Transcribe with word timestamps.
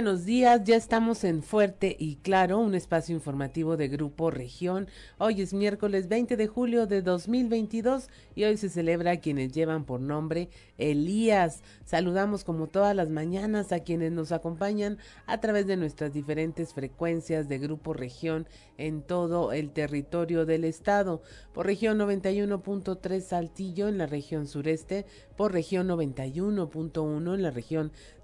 Buenos 0.00 0.24
días, 0.24 0.64
ya 0.64 0.76
estamos 0.76 1.24
en 1.24 1.42
Fuerte 1.42 1.94
y 1.98 2.16
Claro, 2.16 2.58
un 2.58 2.74
espacio 2.74 3.14
informativo 3.14 3.76
de 3.76 3.88
Grupo 3.88 4.30
Región. 4.30 4.88
Hoy 5.18 5.42
es 5.42 5.52
miércoles 5.52 6.08
20 6.08 6.38
de 6.38 6.46
julio 6.46 6.86
de 6.86 7.02
2022 7.02 8.08
y 8.34 8.44
hoy 8.44 8.56
se 8.56 8.70
celebra 8.70 9.10
a 9.10 9.20
quienes 9.20 9.52
llevan 9.52 9.84
por 9.84 10.00
nombre 10.00 10.48
Elías. 10.78 11.62
Saludamos 11.84 12.44
como 12.44 12.66
todas 12.66 12.96
las 12.96 13.10
mañanas 13.10 13.72
a 13.72 13.80
quienes 13.80 14.10
nos 14.10 14.32
acompañan 14.32 14.96
a 15.26 15.38
través 15.38 15.66
de 15.66 15.76
nuestras 15.76 16.14
diferentes 16.14 16.72
frecuencias 16.72 17.46
de 17.50 17.58
Grupo 17.58 17.92
Región 17.92 18.48
en 18.78 19.02
todo 19.02 19.52
el 19.52 19.70
territorio 19.70 20.46
del 20.46 20.64
estado. 20.64 21.20
Por 21.52 21.66
región 21.66 21.98
91.3 21.98 23.20
Saltillo 23.20 23.86
en 23.86 23.98
la 23.98 24.06
región 24.06 24.46
sureste, 24.46 25.04
por 25.36 25.52
región 25.52 25.88
91.1 25.88 27.34
en 27.34 27.42
la 27.42 27.50
región 27.50 27.92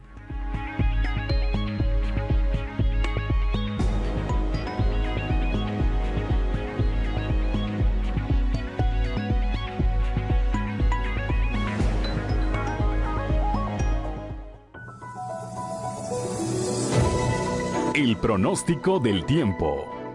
El 17.96 18.18
pronóstico 18.18 19.00
del 19.00 19.26
tiempo 19.26 19.99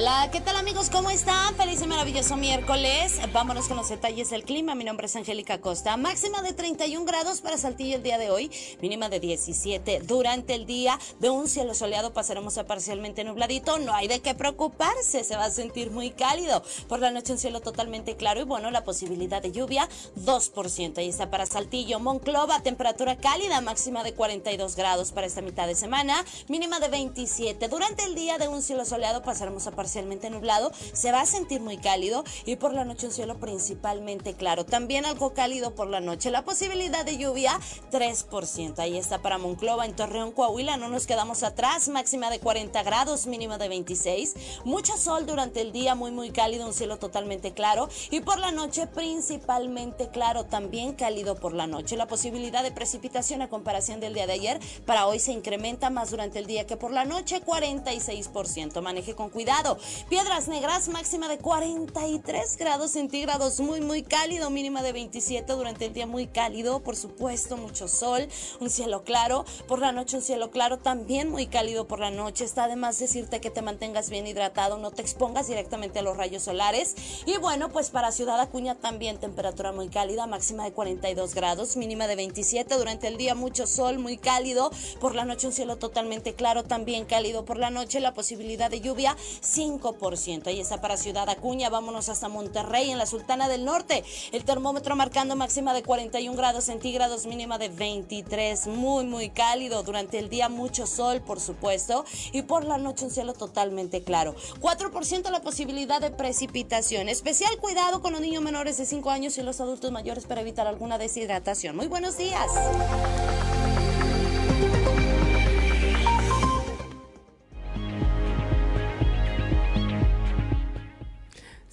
Hola, 0.00 0.30
¿qué 0.32 0.40
tal 0.40 0.56
amigos? 0.56 0.88
¿Cómo 0.88 1.10
están? 1.10 1.54
Feliz 1.56 1.82
y 1.82 1.86
maravilloso 1.86 2.34
miércoles. 2.38 3.20
Vámonos 3.34 3.68
con 3.68 3.76
los 3.76 3.90
detalles 3.90 4.30
del 4.30 4.44
clima. 4.44 4.74
Mi 4.74 4.82
nombre 4.82 5.04
es 5.04 5.14
Angélica 5.14 5.60
Costa. 5.60 5.98
Máxima 5.98 6.40
de 6.40 6.54
31 6.54 7.04
grados 7.04 7.42
para 7.42 7.58
Saltillo 7.58 7.96
el 7.96 8.02
día 8.02 8.16
de 8.16 8.30
hoy, 8.30 8.50
mínima 8.80 9.10
de 9.10 9.20
17. 9.20 10.00
Durante 10.06 10.54
el 10.54 10.64
día, 10.64 10.98
de 11.18 11.28
un 11.28 11.48
cielo 11.48 11.74
soleado 11.74 12.14
pasaremos 12.14 12.56
a 12.56 12.64
parcialmente 12.64 13.24
nubladito. 13.24 13.78
No 13.78 13.92
hay 13.92 14.08
de 14.08 14.20
qué 14.20 14.34
preocuparse, 14.34 15.22
se 15.22 15.36
va 15.36 15.44
a 15.44 15.50
sentir 15.50 15.90
muy 15.90 16.12
cálido. 16.12 16.62
Por 16.88 17.00
la 17.00 17.10
noche 17.10 17.34
un 17.34 17.38
cielo 17.38 17.60
totalmente 17.60 18.16
claro 18.16 18.40
y 18.40 18.44
bueno, 18.44 18.70
la 18.70 18.84
posibilidad 18.84 19.42
de 19.42 19.52
lluvia 19.52 19.86
2%. 20.16 20.96
Ahí 20.96 21.10
está 21.10 21.30
para 21.30 21.44
Saltillo, 21.44 22.00
Monclova, 22.00 22.62
temperatura 22.62 23.18
cálida, 23.18 23.60
máxima 23.60 24.02
de 24.02 24.14
42 24.14 24.76
grados 24.76 25.12
para 25.12 25.26
esta 25.26 25.42
mitad 25.42 25.66
de 25.66 25.74
semana, 25.74 26.24
mínima 26.48 26.80
de 26.80 26.88
27. 26.88 27.68
Durante 27.68 28.04
el 28.04 28.14
día, 28.14 28.38
de 28.38 28.48
un 28.48 28.62
cielo 28.62 28.86
soleado 28.86 29.20
pasaremos 29.20 29.66
a 29.66 29.72
parcialmente 29.72 29.89
nublado, 30.30 30.72
se 30.92 31.12
va 31.12 31.20
a 31.20 31.26
sentir 31.26 31.60
muy 31.60 31.76
cálido 31.78 32.24
y 32.44 32.56
por 32.56 32.72
la 32.72 32.84
noche 32.84 33.06
un 33.06 33.12
cielo 33.12 33.38
principalmente 33.38 34.34
claro. 34.34 34.64
También 34.64 35.04
algo 35.04 35.34
cálido 35.34 35.74
por 35.74 35.88
la 35.88 36.00
noche. 36.00 36.30
La 36.30 36.44
posibilidad 36.44 37.04
de 37.04 37.16
lluvia 37.16 37.58
3%. 37.90 38.78
Ahí 38.78 38.96
está 38.96 39.22
para 39.22 39.38
Monclova, 39.38 39.86
en 39.86 39.96
Torreón, 39.96 40.32
Coahuila. 40.32 40.76
No 40.76 40.88
nos 40.88 41.06
quedamos 41.06 41.42
atrás. 41.42 41.88
Máxima 41.88 42.30
de 42.30 42.40
40 42.40 42.82
grados, 42.82 43.26
mínima 43.26 43.58
de 43.58 43.68
26. 43.68 44.34
Mucho 44.64 44.96
sol 44.96 45.26
durante 45.26 45.60
el 45.60 45.72
día, 45.72 45.94
muy 45.94 46.10
muy 46.10 46.30
cálido, 46.30 46.66
un 46.66 46.74
cielo 46.74 46.98
totalmente 46.98 47.52
claro. 47.52 47.88
Y 48.10 48.20
por 48.20 48.38
la 48.38 48.52
noche 48.52 48.86
principalmente 48.86 50.10
claro, 50.10 50.44
también 50.44 50.94
cálido 50.94 51.36
por 51.36 51.52
la 51.52 51.66
noche. 51.66 51.96
La 51.96 52.06
posibilidad 52.06 52.62
de 52.62 52.72
precipitación 52.72 53.42
a 53.42 53.48
comparación 53.48 54.00
del 54.00 54.14
día 54.14 54.26
de 54.26 54.34
ayer 54.34 54.60
para 54.86 55.06
hoy 55.06 55.18
se 55.18 55.32
incrementa 55.32 55.90
más 55.90 56.10
durante 56.10 56.38
el 56.38 56.46
día 56.46 56.66
que 56.66 56.76
por 56.76 56.92
la 56.92 57.04
noche, 57.04 57.42
46%. 57.44 58.80
Maneje 58.80 59.14
con 59.14 59.30
cuidado. 59.30 59.78
Piedras 60.08 60.48
Negras, 60.48 60.88
máxima 60.88 61.28
de 61.28 61.38
43 61.38 62.56
grados 62.56 62.92
centígrados, 62.92 63.60
muy, 63.60 63.80
muy 63.80 64.02
cálido, 64.02 64.50
mínima 64.50 64.82
de 64.82 64.92
27 64.92 65.52
durante 65.52 65.86
el 65.86 65.92
día, 65.92 66.06
muy 66.06 66.26
cálido, 66.26 66.80
por 66.80 66.96
supuesto, 66.96 67.56
mucho 67.56 67.88
sol, 67.88 68.28
un 68.60 68.70
cielo 68.70 69.04
claro, 69.04 69.44
por 69.68 69.80
la 69.80 69.92
noche 69.92 70.16
un 70.16 70.22
cielo 70.22 70.50
claro, 70.50 70.78
también 70.78 71.30
muy 71.30 71.46
cálido 71.46 71.86
por 71.86 72.00
la 72.00 72.10
noche. 72.10 72.44
Está 72.44 72.64
además 72.64 72.98
decirte 72.98 73.40
que 73.40 73.50
te 73.50 73.62
mantengas 73.62 74.10
bien 74.10 74.26
hidratado, 74.26 74.78
no 74.78 74.90
te 74.90 75.02
expongas 75.02 75.48
directamente 75.48 76.00
a 76.00 76.02
los 76.02 76.16
rayos 76.16 76.42
solares. 76.42 76.94
Y 77.26 77.36
bueno, 77.38 77.70
pues 77.70 77.90
para 77.90 78.12
Ciudad 78.12 78.40
Acuña 78.40 78.74
también 78.74 79.18
temperatura 79.18 79.72
muy 79.72 79.88
cálida, 79.88 80.26
máxima 80.26 80.64
de 80.64 80.72
42 80.72 81.34
grados, 81.34 81.76
mínima 81.76 82.06
de 82.06 82.16
27 82.16 82.76
durante 82.76 83.06
el 83.06 83.16
día, 83.16 83.34
mucho 83.34 83.66
sol, 83.66 83.98
muy 83.98 84.18
cálido, 84.18 84.70
por 85.00 85.14
la 85.14 85.24
noche 85.24 85.46
un 85.46 85.52
cielo 85.52 85.76
totalmente 85.76 86.34
claro, 86.34 86.64
también 86.64 87.04
cálido 87.04 87.44
por 87.44 87.58
la 87.58 87.70
noche, 87.70 88.00
la 88.00 88.14
posibilidad 88.14 88.70
de 88.70 88.80
lluvia 88.80 89.16
5%. 89.60 90.46
Ahí 90.46 90.58
está 90.58 90.80
para 90.80 90.96
Ciudad 90.96 91.28
Acuña. 91.28 91.68
Vámonos 91.68 92.08
hasta 92.08 92.28
Monterrey, 92.28 92.90
en 92.90 92.98
la 92.98 93.04
Sultana 93.04 93.48
del 93.48 93.64
Norte. 93.64 94.04
El 94.32 94.44
termómetro 94.44 94.96
marcando 94.96 95.36
máxima 95.36 95.74
de 95.74 95.82
41 95.82 96.34
grados 96.36 96.64
centígrados, 96.64 97.26
mínima 97.26 97.58
de 97.58 97.68
23. 97.68 98.68
Muy, 98.68 99.04
muy 99.04 99.28
cálido. 99.28 99.82
Durante 99.82 100.18
el 100.18 100.30
día 100.30 100.48
mucho 100.48 100.86
sol, 100.86 101.20
por 101.20 101.40
supuesto. 101.40 102.04
Y 102.32 102.42
por 102.42 102.64
la 102.64 102.78
noche 102.78 103.04
un 103.04 103.10
cielo 103.10 103.34
totalmente 103.34 104.02
claro. 104.02 104.34
4% 104.60 105.30
la 105.30 105.42
posibilidad 105.42 106.00
de 106.00 106.10
precipitación. 106.10 107.08
Especial 107.08 107.54
cuidado 107.58 108.00
con 108.00 108.12
los 108.12 108.22
niños 108.22 108.42
menores 108.42 108.78
de 108.78 108.86
5 108.86 109.10
años 109.10 109.36
y 109.36 109.42
los 109.42 109.60
adultos 109.60 109.90
mayores 109.90 110.24
para 110.24 110.40
evitar 110.40 110.66
alguna 110.66 110.96
deshidratación. 110.96 111.76
Muy 111.76 111.86
buenos 111.86 112.16
días. 112.16 112.50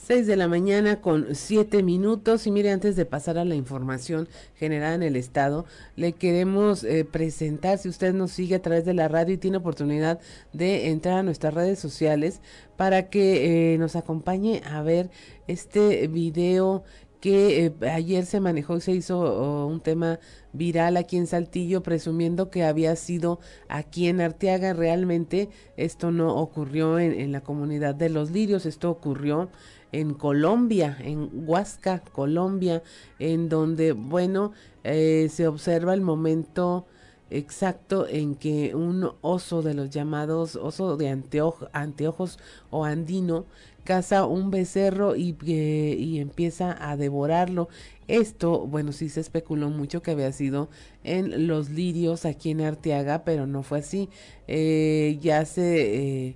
6 0.07 0.25
de 0.25 0.37
la 0.37 0.47
mañana 0.47 1.01
con 1.01 1.35
7 1.35 1.83
minutos 1.83 2.47
y 2.47 2.51
mire, 2.51 2.71
antes 2.71 2.95
de 2.95 3.03
pasar 3.03 3.37
a 3.37 3.43
la 3.43 3.55
información 3.55 4.29
generada 4.55 4.95
en 4.95 5.03
el 5.03 5.17
estado, 5.17 5.65
le 5.97 6.13
queremos 6.13 6.85
eh, 6.85 7.03
presentar, 7.03 7.77
si 7.77 7.89
usted 7.89 8.13
nos 8.13 8.31
sigue 8.31 8.55
a 8.55 8.61
través 8.61 8.85
de 8.85 8.93
la 8.93 9.09
radio 9.09 9.33
y 9.33 9.37
tiene 9.37 9.57
oportunidad 9.57 10.21
de 10.53 10.91
entrar 10.91 11.17
a 11.17 11.23
nuestras 11.23 11.53
redes 11.53 11.79
sociales 11.79 12.39
para 12.77 13.09
que 13.09 13.73
eh, 13.73 13.77
nos 13.79 13.97
acompañe 13.97 14.61
a 14.71 14.81
ver 14.81 15.09
este 15.47 16.07
video 16.07 16.85
que 17.19 17.65
eh, 17.65 17.73
ayer 17.89 18.25
se 18.25 18.39
manejó 18.39 18.77
y 18.77 18.81
se 18.81 18.93
hizo 18.93 19.19
oh, 19.19 19.67
un 19.67 19.81
tema 19.81 20.19
viral 20.53 20.95
aquí 20.95 21.17
en 21.17 21.27
Saltillo 21.27 21.83
presumiendo 21.83 22.49
que 22.49 22.63
había 22.63 22.95
sido 22.95 23.41
aquí 23.67 24.07
en 24.07 24.21
Arteaga. 24.21 24.71
Realmente 24.71 25.49
esto 25.75 26.11
no 26.11 26.33
ocurrió 26.35 26.97
en, 26.97 27.11
en 27.11 27.33
la 27.33 27.41
comunidad 27.41 27.93
de 27.93 28.07
los 28.07 28.31
lirios, 28.31 28.65
esto 28.65 28.89
ocurrió 28.89 29.49
en 29.91 30.13
Colombia, 30.13 30.97
en 30.99 31.29
Huasca, 31.33 31.99
Colombia, 31.99 32.83
en 33.19 33.49
donde, 33.49 33.93
bueno, 33.93 34.51
eh, 34.83 35.29
se 35.31 35.47
observa 35.47 35.93
el 35.93 36.01
momento 36.01 36.85
exacto 37.29 38.07
en 38.07 38.35
que 38.35 38.73
un 38.73 39.11
oso 39.21 39.61
de 39.61 39.73
los 39.73 39.89
llamados 39.89 40.55
oso 40.55 40.95
de 40.95 41.09
anteojos 41.09 42.39
o 42.69 42.85
andino 42.85 43.45
caza 43.87 44.25
un 44.25 44.51
becerro 44.51 45.15
y, 45.15 45.37
eh, 45.45 45.95
y, 45.97 46.19
empieza 46.19 46.75
a 46.77 46.97
devorarlo. 46.97 47.69
Esto, 48.09 48.67
bueno, 48.67 48.91
sí 48.91 49.07
se 49.07 49.21
especuló 49.21 49.69
mucho 49.69 50.01
que 50.01 50.11
había 50.11 50.33
sido 50.33 50.69
en 51.05 51.47
los 51.47 51.69
lirios 51.69 52.25
aquí 52.25 52.51
en 52.51 52.61
Arteaga, 52.61 53.23
pero 53.23 53.47
no 53.47 53.63
fue 53.63 53.79
así. 53.79 54.09
Eh, 54.49 55.17
ya 55.21 55.45
se 55.45 56.27
eh, 56.27 56.35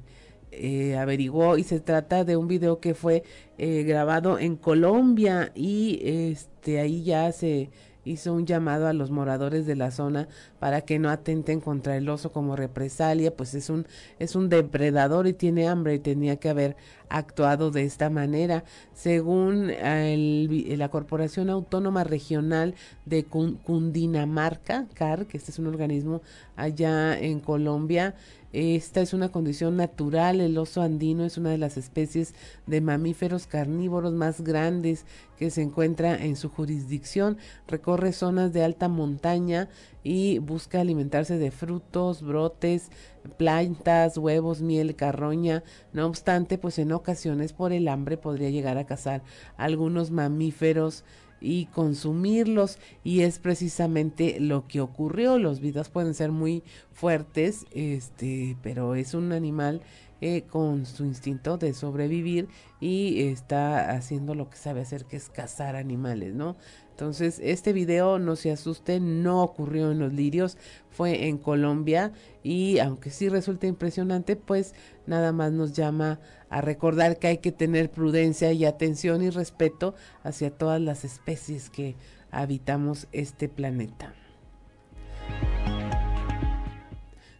averiguó 0.97 1.57
y 1.57 1.63
se 1.63 1.79
trata 1.79 2.23
de 2.23 2.37
un 2.37 2.47
video 2.47 2.79
que 2.79 2.93
fue 2.93 3.23
eh, 3.57 3.83
grabado 3.83 4.39
en 4.39 4.55
Colombia 4.55 5.51
y 5.55 5.99
este 6.03 6.79
ahí 6.79 7.03
ya 7.03 7.31
se 7.31 7.69
hizo 8.03 8.33
un 8.33 8.45
llamado 8.45 8.87
a 8.87 8.93
los 8.93 9.11
moradores 9.11 9.65
de 9.65 9.75
la 9.75 9.91
zona 9.91 10.27
para 10.59 10.81
que 10.81 10.99
no 10.99 11.09
atenten 11.09 11.61
contra 11.61 11.95
el 11.97 12.09
oso 12.09 12.31
como 12.31 12.55
represalia, 12.55 13.35
pues 13.35 13.53
es 13.53 13.69
un 13.69 13.85
es 14.19 14.35
un 14.35 14.49
depredador 14.49 15.27
y 15.27 15.33
tiene 15.33 15.67
hambre 15.67 15.95
y 15.95 15.99
tenía 15.99 16.37
que 16.37 16.49
haber 16.49 16.75
actuado 17.09 17.71
de 17.71 17.83
esta 17.83 18.09
manera. 18.09 18.63
Según 18.93 19.69
el, 19.69 20.77
la 20.77 20.89
Corporación 20.89 21.49
Autónoma 21.49 22.03
Regional 22.03 22.75
de 23.05 23.25
Cundinamarca, 23.25 24.87
CAR, 24.93 25.27
que 25.27 25.37
este 25.37 25.51
es 25.51 25.59
un 25.59 25.67
organismo 25.67 26.21
allá 26.55 27.17
en 27.19 27.39
Colombia, 27.39 28.15
esta 28.53 29.01
es 29.01 29.13
una 29.13 29.29
condición 29.29 29.77
natural. 29.77 30.41
El 30.41 30.57
oso 30.57 30.81
andino 30.81 31.23
es 31.23 31.37
una 31.37 31.51
de 31.51 31.57
las 31.57 31.77
especies 31.77 32.33
de 32.67 32.81
mamíferos 32.81 33.47
carnívoros 33.47 34.13
más 34.13 34.41
grandes 34.41 35.05
que 35.37 35.49
se 35.49 35.61
encuentra 35.61 36.15
en 36.15 36.35
su 36.35 36.49
jurisdicción. 36.49 37.37
Recorre 37.67 38.11
zonas 38.11 38.51
de 38.51 38.63
alta 38.63 38.89
montaña 38.89 39.69
y 40.03 40.39
busca 40.39 40.81
alimentarse 40.81 41.37
de 41.37 41.51
frutos, 41.51 42.21
brotes, 42.21 42.89
plantas, 43.37 44.17
huevos, 44.17 44.61
miel, 44.61 44.95
carroña. 44.95 45.63
No 45.93 46.05
obstante, 46.05 46.57
pues 46.57 46.77
en 46.77 46.91
ocasiones 46.91 47.53
por 47.53 47.71
el 47.71 47.87
hambre 47.87 48.17
podría 48.17 48.49
llegar 48.49 48.77
a 48.77 48.85
cazar 48.85 49.23
algunos 49.55 50.11
mamíferos 50.11 51.05
y 51.41 51.65
consumirlos 51.65 52.77
y 53.03 53.21
es 53.21 53.39
precisamente 53.39 54.39
lo 54.39 54.67
que 54.67 54.79
ocurrió. 54.79 55.37
Los 55.37 55.59
videos 55.59 55.89
pueden 55.89 56.13
ser 56.13 56.31
muy 56.31 56.63
fuertes 56.93 57.65
este 57.71 58.55
pero 58.61 58.95
es 58.95 59.13
un 59.13 59.31
animal 59.31 59.81
eh, 60.21 60.43
con 60.43 60.85
su 60.85 61.03
instinto 61.03 61.57
de 61.57 61.73
sobrevivir 61.73 62.47
y 62.79 63.23
está 63.23 63.89
haciendo 63.91 64.35
lo 64.35 64.49
que 64.49 64.57
sabe 64.57 64.81
hacer 64.81 65.05
que 65.05 65.17
es 65.17 65.29
cazar 65.29 65.75
animales 65.75 66.35
no 66.35 66.57
entonces, 67.01 67.39
este 67.41 67.73
video, 67.73 68.19
no 68.19 68.35
se 68.35 68.51
asuste, 68.51 68.99
no 68.99 69.41
ocurrió 69.41 69.91
en 69.91 69.97
los 69.97 70.13
lirios, 70.13 70.55
fue 70.91 71.29
en 71.29 71.39
Colombia 71.39 72.11
y 72.43 72.77
aunque 72.77 73.09
sí 73.09 73.27
resulta 73.27 73.65
impresionante, 73.65 74.35
pues 74.35 74.75
nada 75.07 75.31
más 75.31 75.51
nos 75.51 75.73
llama 75.73 76.19
a 76.51 76.61
recordar 76.61 77.17
que 77.17 77.27
hay 77.27 77.37
que 77.39 77.51
tener 77.51 77.89
prudencia 77.89 78.51
y 78.51 78.65
atención 78.65 79.23
y 79.23 79.29
respeto 79.31 79.95
hacia 80.23 80.51
todas 80.51 80.79
las 80.79 81.05
especies 81.05 81.69
que 81.69 81.95
habitamos 82.29 83.07
este 83.13 83.49
planeta. 83.49 84.13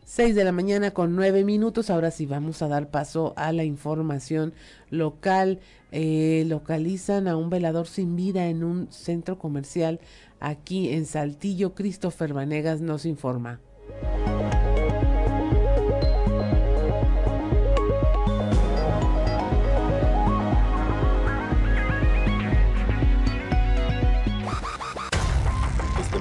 6 0.06 0.36
de 0.36 0.44
la 0.44 0.52
mañana 0.52 0.92
con 0.92 1.16
9 1.16 1.44
minutos. 1.44 1.90
Ahora 1.90 2.10
sí 2.12 2.26
vamos 2.26 2.62
a 2.62 2.68
dar 2.68 2.90
paso 2.90 3.34
a 3.36 3.52
la 3.52 3.66
información 3.66 4.54
local. 4.90 5.60
Eh, 5.92 6.44
localizan 6.48 7.28
a 7.28 7.36
un 7.36 7.50
velador 7.50 7.88
sin 7.88 8.16
vida 8.16 8.48
en 8.48 8.64
un 8.64 8.92
centro 8.92 9.38
comercial 9.38 10.00
aquí 10.40 10.90
en 10.90 11.06
Saltillo. 11.06 11.76
Christopher 11.76 12.34
Vanegas 12.34 12.82
nos 12.82 13.06
informa. 13.06 13.60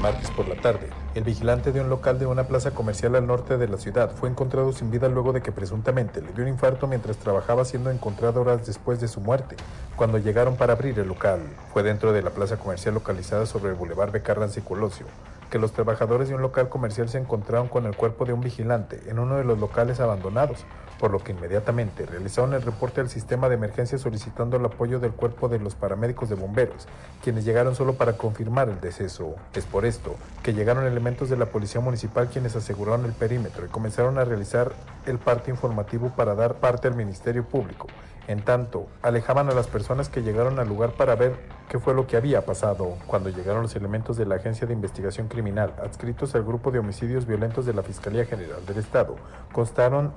Martes 0.01 0.31
por 0.31 0.49
la 0.49 0.57
tarde, 0.57 0.89
el 1.15 1.25
vigilante 1.25 1.73
de 1.73 1.81
un 1.81 1.91
local 1.91 2.19
de 2.19 2.27
una 2.27 2.45
plaza 2.45 2.71
comercial 2.71 3.15
al 3.15 3.27
norte 3.27 3.59
de 3.59 3.69
la 3.69 3.77
ciudad 3.77 4.11
fue 4.11 4.31
encontrado 4.31 4.73
sin 4.73 4.91
vida 4.91 5.09
luego 5.09 5.33
de 5.33 5.43
que 5.43 5.53
presuntamente 5.53 6.23
le 6.23 6.33
dio 6.33 6.43
un 6.43 6.49
infarto 6.51 6.87
mientras 6.87 7.19
trabajaba 7.19 7.65
siendo 7.65 7.91
encontrado 7.91 8.41
horas 8.41 8.67
después 8.67 9.01
de 9.01 9.09
su 9.09 9.21
muerte, 9.21 9.57
cuando 9.97 10.19
llegaron 10.19 10.57
para 10.57 10.73
abrir 10.73 10.99
el 10.99 11.09
local. 11.09 11.41
Fue 11.73 11.83
dentro 11.83 12.13
de 12.13 12.23
la 12.23 12.31
plaza 12.31 12.57
comercial 12.57 12.95
localizada 12.95 13.45
sobre 13.45 13.71
el 13.71 13.77
Boulevard 13.77 14.11
Becarranza 14.11 14.61
y 14.61 14.63
Colosio, 14.63 15.07
que 15.51 15.59
los 15.59 15.73
trabajadores 15.73 16.29
de 16.29 16.35
un 16.35 16.43
local 16.43 16.69
comercial 16.69 17.09
se 17.09 17.19
encontraron 17.19 17.69
con 17.69 17.85
el 17.85 17.95
cuerpo 17.95 18.25
de 18.25 18.33
un 18.33 18.41
vigilante 18.41 19.03
en 19.09 19.19
uno 19.19 19.37
de 19.37 19.45
los 19.45 19.59
locales 19.59 20.01
abandonados, 20.01 20.65
por 21.01 21.11
lo 21.11 21.19
que 21.19 21.33
inmediatamente 21.33 22.05
realizaron 22.05 22.53
el 22.53 22.61
reporte 22.61 23.01
al 23.01 23.09
sistema 23.09 23.49
de 23.49 23.55
emergencia 23.55 23.97
solicitando 23.97 24.59
el 24.59 24.67
apoyo 24.67 25.01
del 25.01 25.13
cuerpo 25.13 25.49
de 25.49 25.59
los 25.59 25.75
paramédicos 25.75 26.29
de 26.29 26.35
bomberos, 26.35 26.87
quienes 27.25 27.47
llegaron 27.47 27.75
solo 27.75 27.95
para 27.95 28.19
confirmar 28.19 28.69
el 28.69 28.81
deceso. 28.83 29.35
Es 29.55 29.65
por 29.65 29.87
esto 29.87 30.17
que 30.43 30.53
llegaron 30.53 30.85
elementos 30.85 31.31
de 31.31 31.39
la 31.39 31.47
Policía 31.47 31.81
Municipal 31.81 32.29
quienes 32.29 32.55
aseguraron 32.55 33.07
el 33.07 33.13
perímetro 33.13 33.65
y 33.65 33.71
comenzaron 33.71 34.19
a 34.19 34.27
realizar 34.27 34.73
el 35.07 35.19
parte 35.19 35.51
informativo 35.51 36.11
para 36.11 36.35
dar 36.35 36.57
parte 36.57 36.87
al 36.87 36.95
Ministerio 36.95 37.45
Público. 37.45 37.87
En 38.29 38.43
tanto, 38.43 38.87
alejaban 39.03 39.49
a 39.49 39.55
las 39.55 39.67
personas 39.67 40.09
que 40.11 40.23
llegaron 40.23 40.59
al 40.59 40.69
lugar 40.69 40.91
para 40.91 41.17
ver 41.17 41.35
qué 41.69 41.79
fue 41.79 41.95
lo 41.95 42.07
que 42.07 42.17
había 42.17 42.45
pasado. 42.45 42.97
Cuando 43.07 43.31
llegaron 43.31 43.63
los 43.63 43.75
elementos 43.75 44.17
de 44.19 44.27
la 44.27 44.37
Agencia 44.37 44.67
de 44.67 44.75
Investigación 44.75 45.29
Criminal, 45.29 45.73
adscritos 45.83 46.35
al 46.35 46.45
grupo 46.45 46.71
de 46.71 46.79
homicidios 46.79 47.27
violentos 47.27 47.65
de 47.65 47.73
la 47.73 47.83
Fiscalía 47.83 48.27
General 48.27 48.65
del 48.67 48.77
Estado, 48.77 49.17
constaron 49.51 50.13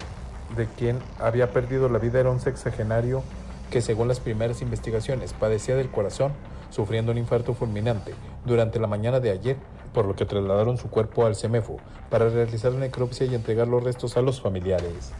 de 0.55 0.67
quien 0.67 0.99
había 1.19 1.51
perdido 1.51 1.89
la 1.89 1.99
vida 1.99 2.19
era 2.19 2.29
un 2.29 2.39
sexagenario 2.39 3.23
que 3.71 3.81
según 3.81 4.07
las 4.07 4.19
primeras 4.19 4.61
investigaciones 4.61 5.33
padecía 5.33 5.75
del 5.75 5.89
corazón, 5.89 6.31
sufriendo 6.69 7.11
un 7.11 7.17
infarto 7.17 7.53
fulminante 7.53 8.13
durante 8.45 8.79
la 8.79 8.87
mañana 8.87 9.19
de 9.19 9.31
ayer, 9.31 9.57
por 9.93 10.05
lo 10.05 10.15
que 10.15 10.25
trasladaron 10.25 10.77
su 10.77 10.89
cuerpo 10.89 11.25
al 11.25 11.35
CEMEFO 11.35 11.77
para 12.09 12.29
realizar 12.29 12.71
una 12.71 12.81
necropsia 12.81 13.25
y 13.25 13.35
entregar 13.35 13.67
los 13.67 13.83
restos 13.83 14.17
a 14.17 14.21
los 14.21 14.41
familiares. 14.41 15.11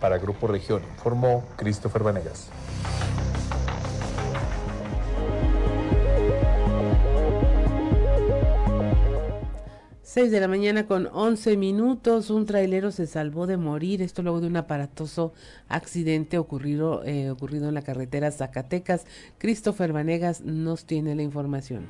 Para 0.00 0.18
Grupo 0.18 0.46
Región 0.46 0.82
informó 0.94 1.44
Christopher 1.56 2.02
Vanegas. 2.02 2.50
6 10.16 10.30
de 10.30 10.40
la 10.40 10.48
mañana 10.48 10.86
con 10.86 11.10
11 11.12 11.58
minutos, 11.58 12.30
un 12.30 12.46
trailero 12.46 12.90
se 12.90 13.06
salvó 13.06 13.46
de 13.46 13.58
morir, 13.58 14.00
esto 14.00 14.22
luego 14.22 14.40
de 14.40 14.46
un 14.46 14.56
aparatoso 14.56 15.34
accidente 15.68 16.38
ocurrido, 16.38 17.04
eh, 17.04 17.28
ocurrido 17.28 17.68
en 17.68 17.74
la 17.74 17.82
carretera 17.82 18.30
Zacatecas. 18.30 19.04
Christopher 19.36 19.92
Vanegas 19.92 20.40
nos 20.40 20.86
tiene 20.86 21.14
la 21.14 21.22
información. 21.22 21.86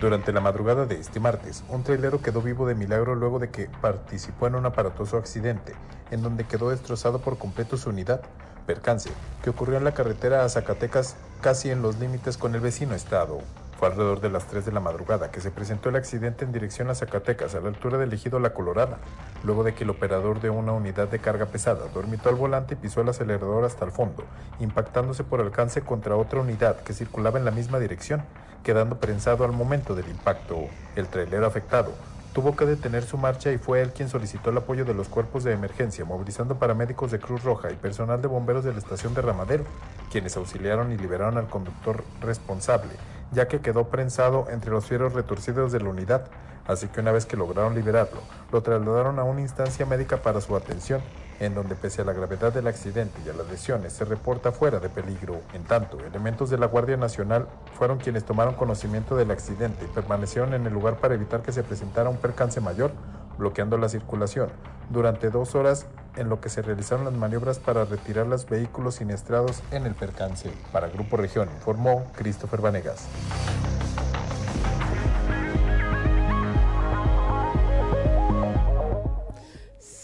Durante 0.00 0.32
la 0.32 0.40
madrugada 0.40 0.86
de 0.86 0.98
este 0.98 1.20
martes, 1.20 1.62
un 1.68 1.82
trailero 1.82 2.22
quedó 2.22 2.40
vivo 2.40 2.66
de 2.66 2.74
milagro 2.74 3.14
luego 3.14 3.38
de 3.38 3.50
que 3.50 3.68
participó 3.82 4.46
en 4.46 4.54
un 4.54 4.64
aparatoso 4.64 5.18
accidente, 5.18 5.74
en 6.10 6.22
donde 6.22 6.44
quedó 6.44 6.70
destrozado 6.70 7.18
por 7.18 7.36
completo 7.36 7.76
su 7.76 7.90
unidad, 7.90 8.22
percance, 8.66 9.10
que 9.42 9.50
ocurrió 9.50 9.76
en 9.76 9.84
la 9.84 9.92
carretera 9.92 10.42
a 10.42 10.48
Zacatecas, 10.48 11.16
casi 11.42 11.68
en 11.68 11.82
los 11.82 11.98
límites 11.98 12.38
con 12.38 12.54
el 12.54 12.62
vecino 12.62 12.94
estado. 12.94 13.40
Fue 13.78 13.88
alrededor 13.88 14.22
de 14.22 14.30
las 14.30 14.46
3 14.46 14.64
de 14.64 14.72
la 14.72 14.80
madrugada 14.80 15.30
que 15.30 15.42
se 15.42 15.50
presentó 15.50 15.90
el 15.90 15.96
accidente 15.96 16.46
en 16.46 16.52
dirección 16.52 16.88
a 16.88 16.94
Zacatecas, 16.94 17.54
a 17.54 17.60
la 17.60 17.68
altura 17.68 17.98
del 17.98 18.14
ejido 18.14 18.38
La 18.38 18.54
Colorada, 18.54 18.96
luego 19.44 19.64
de 19.64 19.74
que 19.74 19.84
el 19.84 19.90
operador 19.90 20.40
de 20.40 20.48
una 20.48 20.72
unidad 20.72 21.08
de 21.08 21.18
carga 21.18 21.44
pesada 21.44 21.88
dormitó 21.92 22.30
al 22.30 22.36
volante 22.36 22.72
y 22.72 22.78
pisó 22.78 23.02
el 23.02 23.10
acelerador 23.10 23.66
hasta 23.66 23.84
el 23.84 23.90
fondo, 23.90 24.24
impactándose 24.60 25.24
por 25.24 25.42
alcance 25.42 25.82
contra 25.82 26.16
otra 26.16 26.40
unidad 26.40 26.80
que 26.80 26.94
circulaba 26.94 27.38
en 27.38 27.44
la 27.44 27.50
misma 27.50 27.78
dirección, 27.78 28.22
quedando 28.62 28.98
prensado 28.98 29.44
al 29.44 29.52
momento 29.52 29.94
del 29.94 30.08
impacto. 30.08 30.56
El 30.96 31.08
trailero 31.08 31.46
afectado 31.46 31.92
tuvo 32.32 32.54
que 32.54 32.64
detener 32.64 33.02
su 33.02 33.18
marcha 33.18 33.50
y 33.50 33.58
fue 33.58 33.82
él 33.82 33.90
quien 33.90 34.08
solicitó 34.08 34.50
el 34.50 34.58
apoyo 34.58 34.84
de 34.84 34.94
los 34.94 35.08
cuerpos 35.08 35.44
de 35.44 35.52
emergencia, 35.52 36.04
movilizando 36.04 36.56
paramédicos 36.56 37.10
de 37.10 37.18
Cruz 37.18 37.42
Roja 37.42 37.72
y 37.72 37.76
personal 37.76 38.22
de 38.22 38.28
bomberos 38.28 38.64
de 38.64 38.72
la 38.72 38.78
estación 38.78 39.14
de 39.14 39.22
Ramadero, 39.22 39.64
quienes 40.10 40.36
auxiliaron 40.36 40.92
y 40.92 40.96
liberaron 40.96 41.38
al 41.38 41.48
conductor 41.48 42.04
responsable, 42.20 42.92
ya 43.32 43.48
que 43.48 43.60
quedó 43.60 43.88
prensado 43.88 44.46
entre 44.50 44.70
los 44.70 44.86
fieros 44.86 45.12
retorcidos 45.12 45.72
de 45.72 45.80
la 45.80 45.88
unidad, 45.88 46.26
así 46.66 46.86
que 46.86 47.00
una 47.00 47.12
vez 47.12 47.26
que 47.26 47.36
lograron 47.36 47.74
liberarlo, 47.74 48.20
lo 48.52 48.62
trasladaron 48.62 49.18
a 49.18 49.24
una 49.24 49.40
instancia 49.40 49.84
médica 49.86 50.18
para 50.18 50.40
su 50.40 50.54
atención, 50.54 51.00
en 51.40 51.54
donde 51.54 51.74
pese 51.74 52.02
a 52.02 52.04
la 52.04 52.12
gravedad 52.12 52.52
del 52.52 52.66
accidente 52.66 53.20
y 53.24 53.30
a 53.30 53.32
las 53.32 53.48
lesiones 53.48 53.94
se 53.94 54.04
reporta 54.04 54.52
fuera 54.52 54.78
de 54.78 54.88
peligro. 54.88 55.40
En 55.54 55.64
tanto, 55.64 55.98
elementos 56.04 56.50
de 56.50 56.58
la 56.58 56.66
Guardia 56.66 56.96
Nacional 56.96 57.48
fueron 57.76 57.98
quienes 57.98 58.24
tomaron 58.24 58.54
conocimiento 58.54 59.16
del 59.16 59.30
accidente 59.30 59.84
y 59.84 59.88
permanecieron 59.88 60.54
en 60.54 60.66
el 60.66 60.72
lugar 60.72 60.98
para 60.98 61.14
evitar 61.14 61.42
que 61.42 61.52
se 61.52 61.62
presentara 61.62 62.10
un 62.10 62.18
percance 62.18 62.60
mayor, 62.60 62.92
bloqueando 63.38 63.78
la 63.78 63.88
circulación 63.88 64.50
durante 64.90 65.30
dos 65.30 65.54
horas 65.54 65.86
en 66.16 66.28
lo 66.28 66.40
que 66.40 66.50
se 66.50 66.62
realizaron 66.62 67.04
las 67.04 67.14
maniobras 67.14 67.58
para 67.58 67.84
retirar 67.84 68.26
los 68.26 68.46
vehículos 68.46 68.96
siniestrados 68.96 69.62
en 69.70 69.86
el 69.86 69.94
percance. 69.94 70.52
Para 70.72 70.88
Grupo 70.88 71.16
Región 71.16 71.48
informó 71.56 72.04
Christopher 72.16 72.60
Vanegas. 72.60 73.06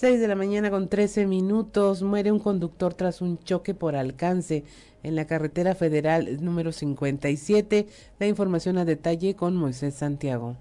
6 0.06 0.20
de 0.20 0.28
la 0.28 0.36
mañana 0.36 0.70
con 0.70 0.88
13 0.88 1.26
minutos 1.26 2.04
muere 2.04 2.30
un 2.30 2.38
conductor 2.38 2.94
tras 2.94 3.20
un 3.20 3.40
choque 3.40 3.74
por 3.74 3.96
alcance 3.96 4.62
en 5.02 5.16
la 5.16 5.26
carretera 5.26 5.74
federal 5.74 6.44
número 6.44 6.70
57. 6.70 7.88
La 8.20 8.28
información 8.28 8.78
a 8.78 8.84
detalle 8.84 9.34
con 9.34 9.56
Moisés 9.56 9.94
Santiago. 9.94 10.54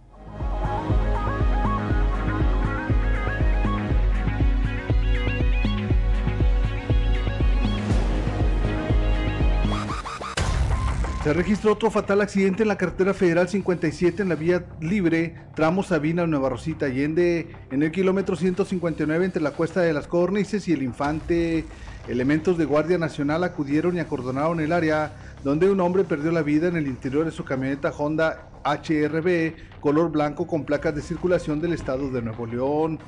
Se 11.25 11.34
registró 11.34 11.72
otro 11.72 11.89
fatal 11.89 12.22
accidente 12.22 12.62
en 12.62 12.70
la 12.70 12.77
carretera 12.77 13.12
federal 13.12 13.50
57 13.50 14.22
en 14.22 14.29
la 14.29 14.36
vía 14.36 14.63
libre, 14.79 15.34
tramo 15.55 15.82
Sabina, 15.82 16.27
Nueva 16.27 16.50
Rosita 16.50 16.86
Allende, 16.86 17.48
en 17.72 17.82
el 17.82 17.91
kilómetro 17.91 18.36
159 18.36 19.25
entre 19.25 19.41
la 19.41 19.50
cuesta 19.50 19.82
de 19.82 19.91
las 19.91 20.05
Cornices 20.05 20.67
y 20.67 20.74
el 20.74 20.84
Infante. 20.84 21.65
Elementos 22.08 22.60
de 22.60 22.65
Guardia 22.65 23.00
Nacional 23.00 23.44
acudieron 23.44 23.98
y 23.98 24.01
acordonaron 24.01 24.60
el 24.60 24.72
área 24.72 25.13
donde 25.44 25.67
un 25.67 25.79
hombre 25.79 26.03
perdió 26.03 26.32
la 26.32 26.44
vida 26.44 26.67
en 26.67 26.75
el 26.75 26.86
interior 26.86 27.25
de 27.25 27.32
su 27.32 27.44
camioneta 27.44 27.89
Honda 27.89 28.48
HRB 28.63 29.79
color 29.79 30.12
blanco 30.12 30.46
con 30.46 30.63
placas 30.63 30.94
de 30.94 31.01
circulación 31.01 31.60
del 31.60 31.74
estado 31.74 32.12
de 32.12 32.22
Nuevo 32.22 32.46
León. 32.46 33.00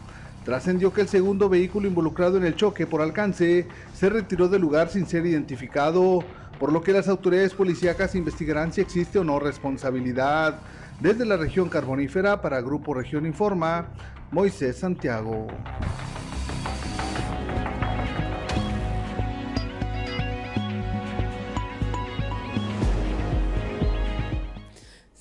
Trascendió 0.43 0.91
que 0.91 1.01
el 1.01 1.07
segundo 1.07 1.49
vehículo 1.49 1.87
involucrado 1.87 2.37
en 2.37 2.45
el 2.45 2.55
choque 2.55 2.87
por 2.87 3.01
alcance 3.01 3.67
se 3.93 4.09
retiró 4.09 4.47
del 4.47 4.61
lugar 4.61 4.89
sin 4.89 5.05
ser 5.05 5.23
identificado 5.27 6.23
por 6.59 6.71
lo 6.71 6.81
que 6.81 6.93
las 6.93 7.07
autoridades 7.07 7.53
policíacas 7.53 8.15
investigarán 8.15 8.73
si 8.73 8.81
existe 8.81 9.19
o 9.19 9.23
no 9.23 9.39
responsabilidad. 9.39 10.59
Desde 10.99 11.25
la 11.25 11.37
región 11.37 11.69
carbonífera 11.69 12.41
para 12.41 12.61
Grupo 12.61 12.93
Región 12.93 13.25
Informa, 13.25 13.89
Moisés 14.31 14.77
Santiago. 14.77 15.47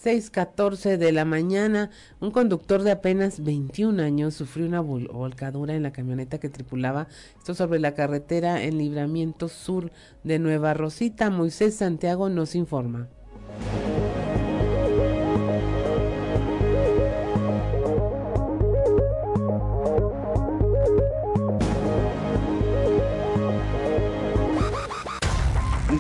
6:14 0.07 0.99
de 0.99 1.11
la 1.11 1.25
mañana, 1.25 1.91
un 2.21 2.31
conductor 2.31 2.85
de 2.85 2.93
apenas 2.93 3.43
21 3.43 4.01
años 4.01 4.35
sufrió 4.35 4.65
una 4.65 4.81
volcadura 4.81 5.75
en 5.75 5.83
la 5.83 5.91
camioneta 5.91 6.39
que 6.39 6.49
tripulaba, 6.49 7.09
esto 7.37 7.55
sobre 7.55 7.81
la 7.81 7.95
carretera 7.95 8.63
en 8.63 8.79
Libramiento 8.79 9.49
Sur 9.49 9.91
de 10.23 10.39
Nueva 10.39 10.75
Rosita. 10.75 11.29
Moisés 11.29 11.75
Santiago 11.75 12.29
nos 12.29 12.55
informa. 12.55 13.09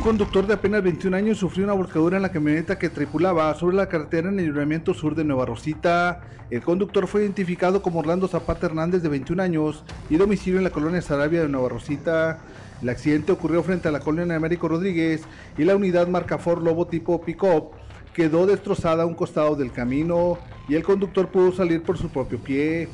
Conductor 0.06 0.46
de 0.46 0.54
apenas 0.54 0.84
21 0.84 1.16
años 1.16 1.38
sufrió 1.38 1.64
una 1.64 1.72
volcadura 1.72 2.16
en 2.16 2.22
la 2.22 2.30
camioneta 2.30 2.78
que 2.78 2.88
tripulaba 2.88 3.52
sobre 3.56 3.74
la 3.74 3.88
carretera 3.88 4.28
en 4.28 4.38
el 4.38 4.44
libramiento 4.44 4.94
sur 4.94 5.16
de 5.16 5.24
Nueva 5.24 5.46
Rosita. 5.46 6.20
El 6.48 6.62
conductor 6.62 7.08
fue 7.08 7.22
identificado 7.22 7.82
como 7.82 7.98
Orlando 7.98 8.28
Zapata 8.28 8.66
Hernández 8.66 9.02
de 9.02 9.08
21 9.08 9.42
años 9.42 9.82
y 10.08 10.16
domicilio 10.16 10.58
en 10.58 10.64
la 10.64 10.70
colonia 10.70 11.02
Sarabia 11.02 11.42
de 11.42 11.48
Nueva 11.48 11.70
Rosita. 11.70 12.38
El 12.80 12.88
accidente 12.88 13.32
ocurrió 13.32 13.64
frente 13.64 13.88
a 13.88 13.90
la 13.90 13.98
colonia 13.98 14.26
de 14.26 14.36
Américo 14.36 14.68
Rodríguez 14.68 15.24
y 15.58 15.64
la 15.64 15.74
unidad 15.74 16.06
marca 16.06 16.38
Ford 16.38 16.62
Lobo 16.62 16.86
tipo 16.86 17.20
pick-up 17.20 17.72
quedó 18.14 18.46
destrozada 18.46 19.02
a 19.02 19.06
un 19.06 19.14
costado 19.14 19.56
del 19.56 19.72
camino 19.72 20.38
y 20.68 20.76
el 20.76 20.84
conductor 20.84 21.30
pudo 21.30 21.50
salir 21.50 21.82
por 21.82 21.98
su 21.98 22.10
propio 22.10 22.38
pie. 22.38 22.88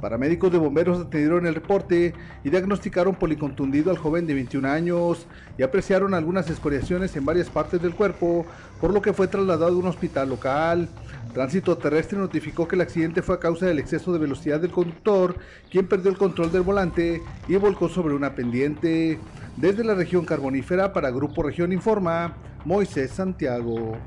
Paramédicos 0.00 0.52
de 0.52 0.58
bomberos 0.58 1.00
atendieron 1.00 1.46
el 1.46 1.54
reporte 1.54 2.14
y 2.44 2.50
diagnosticaron 2.50 3.16
policontundido 3.16 3.90
al 3.90 3.98
joven 3.98 4.26
de 4.26 4.34
21 4.34 4.68
años 4.68 5.26
y 5.56 5.62
apreciaron 5.62 6.14
algunas 6.14 6.48
escoriaciones 6.50 7.16
en 7.16 7.24
varias 7.24 7.50
partes 7.50 7.82
del 7.82 7.94
cuerpo, 7.94 8.46
por 8.80 8.92
lo 8.92 9.02
que 9.02 9.12
fue 9.12 9.28
trasladado 9.28 9.74
a 9.74 9.78
un 9.78 9.86
hospital 9.86 10.28
local. 10.28 10.88
Tránsito 11.34 11.76
Terrestre 11.76 12.18
notificó 12.18 12.66
que 12.66 12.76
el 12.76 12.82
accidente 12.82 13.22
fue 13.22 13.34
a 13.34 13.40
causa 13.40 13.66
del 13.66 13.78
exceso 13.78 14.12
de 14.12 14.18
velocidad 14.18 14.60
del 14.60 14.70
conductor, 14.70 15.36
quien 15.70 15.86
perdió 15.86 16.10
el 16.10 16.18
control 16.18 16.50
del 16.52 16.62
volante 16.62 17.22
y 17.48 17.56
volcó 17.56 17.88
sobre 17.88 18.14
una 18.14 18.34
pendiente. 18.34 19.18
Desde 19.56 19.84
la 19.84 19.94
región 19.94 20.24
carbonífera 20.24 20.92
para 20.92 21.10
Grupo 21.10 21.42
Región 21.42 21.72
Informa, 21.72 22.36
Moisés 22.64 23.10
Santiago. 23.10 23.98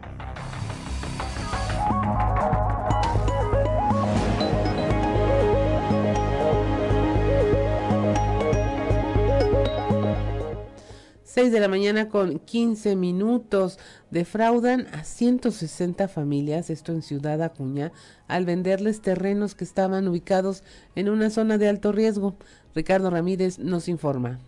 6 11.33 11.53
de 11.53 11.61
la 11.61 11.69
mañana 11.69 12.09
con 12.09 12.39
15 12.39 12.97
minutos. 12.97 13.79
Defraudan 14.09 14.87
a 14.91 15.05
160 15.05 16.09
familias, 16.09 16.69
esto 16.69 16.91
en 16.91 17.01
Ciudad 17.01 17.41
Acuña, 17.41 17.93
al 18.27 18.43
venderles 18.43 19.01
terrenos 19.01 19.55
que 19.55 19.63
estaban 19.63 20.09
ubicados 20.09 20.61
en 20.93 21.07
una 21.07 21.29
zona 21.29 21.57
de 21.57 21.69
alto 21.69 21.93
riesgo. 21.93 22.35
Ricardo 22.75 23.09
Ramírez 23.09 23.59
nos 23.59 23.87
informa. 23.87 24.39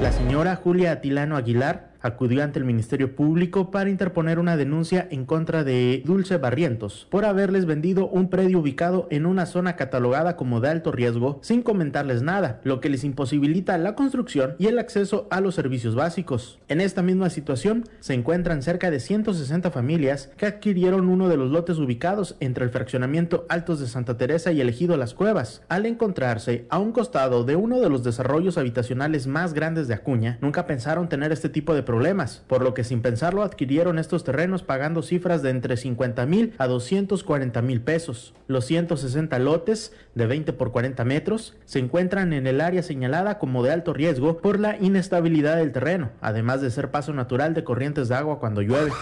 La 0.00 0.12
señora 0.12 0.54
Julia 0.54 0.92
Atilano 0.92 1.36
Aguilar 1.36 1.89
acudió 2.00 2.42
ante 2.42 2.58
el 2.58 2.64
Ministerio 2.64 3.14
Público 3.14 3.70
para 3.70 3.90
interponer 3.90 4.38
una 4.38 4.56
denuncia 4.56 5.06
en 5.10 5.26
contra 5.26 5.64
de 5.64 6.02
Dulce 6.04 6.36
Barrientos 6.36 7.06
por 7.10 7.24
haberles 7.24 7.66
vendido 7.66 8.08
un 8.08 8.30
predio 8.30 8.60
ubicado 8.60 9.06
en 9.10 9.26
una 9.26 9.46
zona 9.46 9.76
catalogada 9.76 10.36
como 10.36 10.60
de 10.60 10.68
alto 10.68 10.92
riesgo 10.92 11.38
sin 11.42 11.62
comentarles 11.62 12.22
nada, 12.22 12.60
lo 12.64 12.80
que 12.80 12.88
les 12.88 13.04
imposibilita 13.04 13.78
la 13.78 13.94
construcción 13.94 14.54
y 14.58 14.66
el 14.66 14.78
acceso 14.78 15.26
a 15.30 15.40
los 15.40 15.54
servicios 15.54 15.94
básicos. 15.94 16.58
En 16.68 16.80
esta 16.80 17.02
misma 17.02 17.30
situación 17.30 17.84
se 18.00 18.14
encuentran 18.14 18.62
cerca 18.62 18.90
de 18.90 19.00
160 19.00 19.70
familias 19.70 20.30
que 20.36 20.46
adquirieron 20.46 21.08
uno 21.08 21.28
de 21.28 21.36
los 21.36 21.50
lotes 21.50 21.78
ubicados 21.78 22.36
entre 22.40 22.64
el 22.64 22.70
fraccionamiento 22.70 23.46
Altos 23.48 23.80
de 23.80 23.86
Santa 23.86 24.16
Teresa 24.16 24.52
y 24.52 24.60
el 24.60 24.68
ejido 24.68 24.96
Las 24.96 25.14
Cuevas. 25.14 25.62
Al 25.68 25.86
encontrarse 25.86 26.66
a 26.70 26.78
un 26.78 26.92
costado 26.92 27.44
de 27.44 27.56
uno 27.56 27.80
de 27.80 27.88
los 27.88 28.04
desarrollos 28.04 28.58
habitacionales 28.58 29.26
más 29.26 29.54
grandes 29.54 29.88
de 29.88 29.94
Acuña, 29.94 30.38
nunca 30.40 30.66
pensaron 30.66 31.08
tener 31.08 31.32
este 31.32 31.48
tipo 31.48 31.74
de 31.74 31.82
problemas, 31.90 32.44
por 32.46 32.62
lo 32.62 32.72
que 32.72 32.84
sin 32.84 33.02
pensarlo 33.02 33.42
adquirieron 33.42 33.98
estos 33.98 34.22
terrenos 34.22 34.62
pagando 34.62 35.02
cifras 35.02 35.42
de 35.42 35.50
entre 35.50 35.76
50 35.76 36.24
mil 36.24 36.54
a 36.56 36.68
240 36.68 37.62
mil 37.62 37.80
pesos. 37.80 38.32
Los 38.46 38.66
160 38.66 39.36
lotes 39.40 39.92
de 40.14 40.26
20 40.26 40.52
por 40.52 40.70
40 40.70 41.04
metros 41.04 41.56
se 41.64 41.80
encuentran 41.80 42.32
en 42.32 42.46
el 42.46 42.60
área 42.60 42.84
señalada 42.84 43.40
como 43.40 43.64
de 43.64 43.72
alto 43.72 43.92
riesgo 43.92 44.38
por 44.38 44.60
la 44.60 44.76
inestabilidad 44.76 45.56
del 45.56 45.72
terreno, 45.72 46.10
además 46.20 46.60
de 46.60 46.70
ser 46.70 46.92
paso 46.92 47.12
natural 47.12 47.54
de 47.54 47.64
corrientes 47.64 48.08
de 48.08 48.14
agua 48.14 48.38
cuando 48.38 48.62
llueve. 48.62 48.92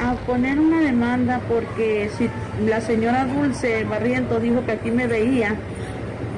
a 0.00 0.14
poner 0.26 0.58
una 0.58 0.80
demanda 0.80 1.38
porque 1.50 2.08
si 2.16 2.30
la 2.66 2.80
señora 2.80 3.26
Dulce 3.26 3.84
Barriento 3.84 4.40
dijo 4.40 4.64
que 4.64 4.72
aquí 4.72 4.90
me 4.90 5.06
veía 5.06 5.54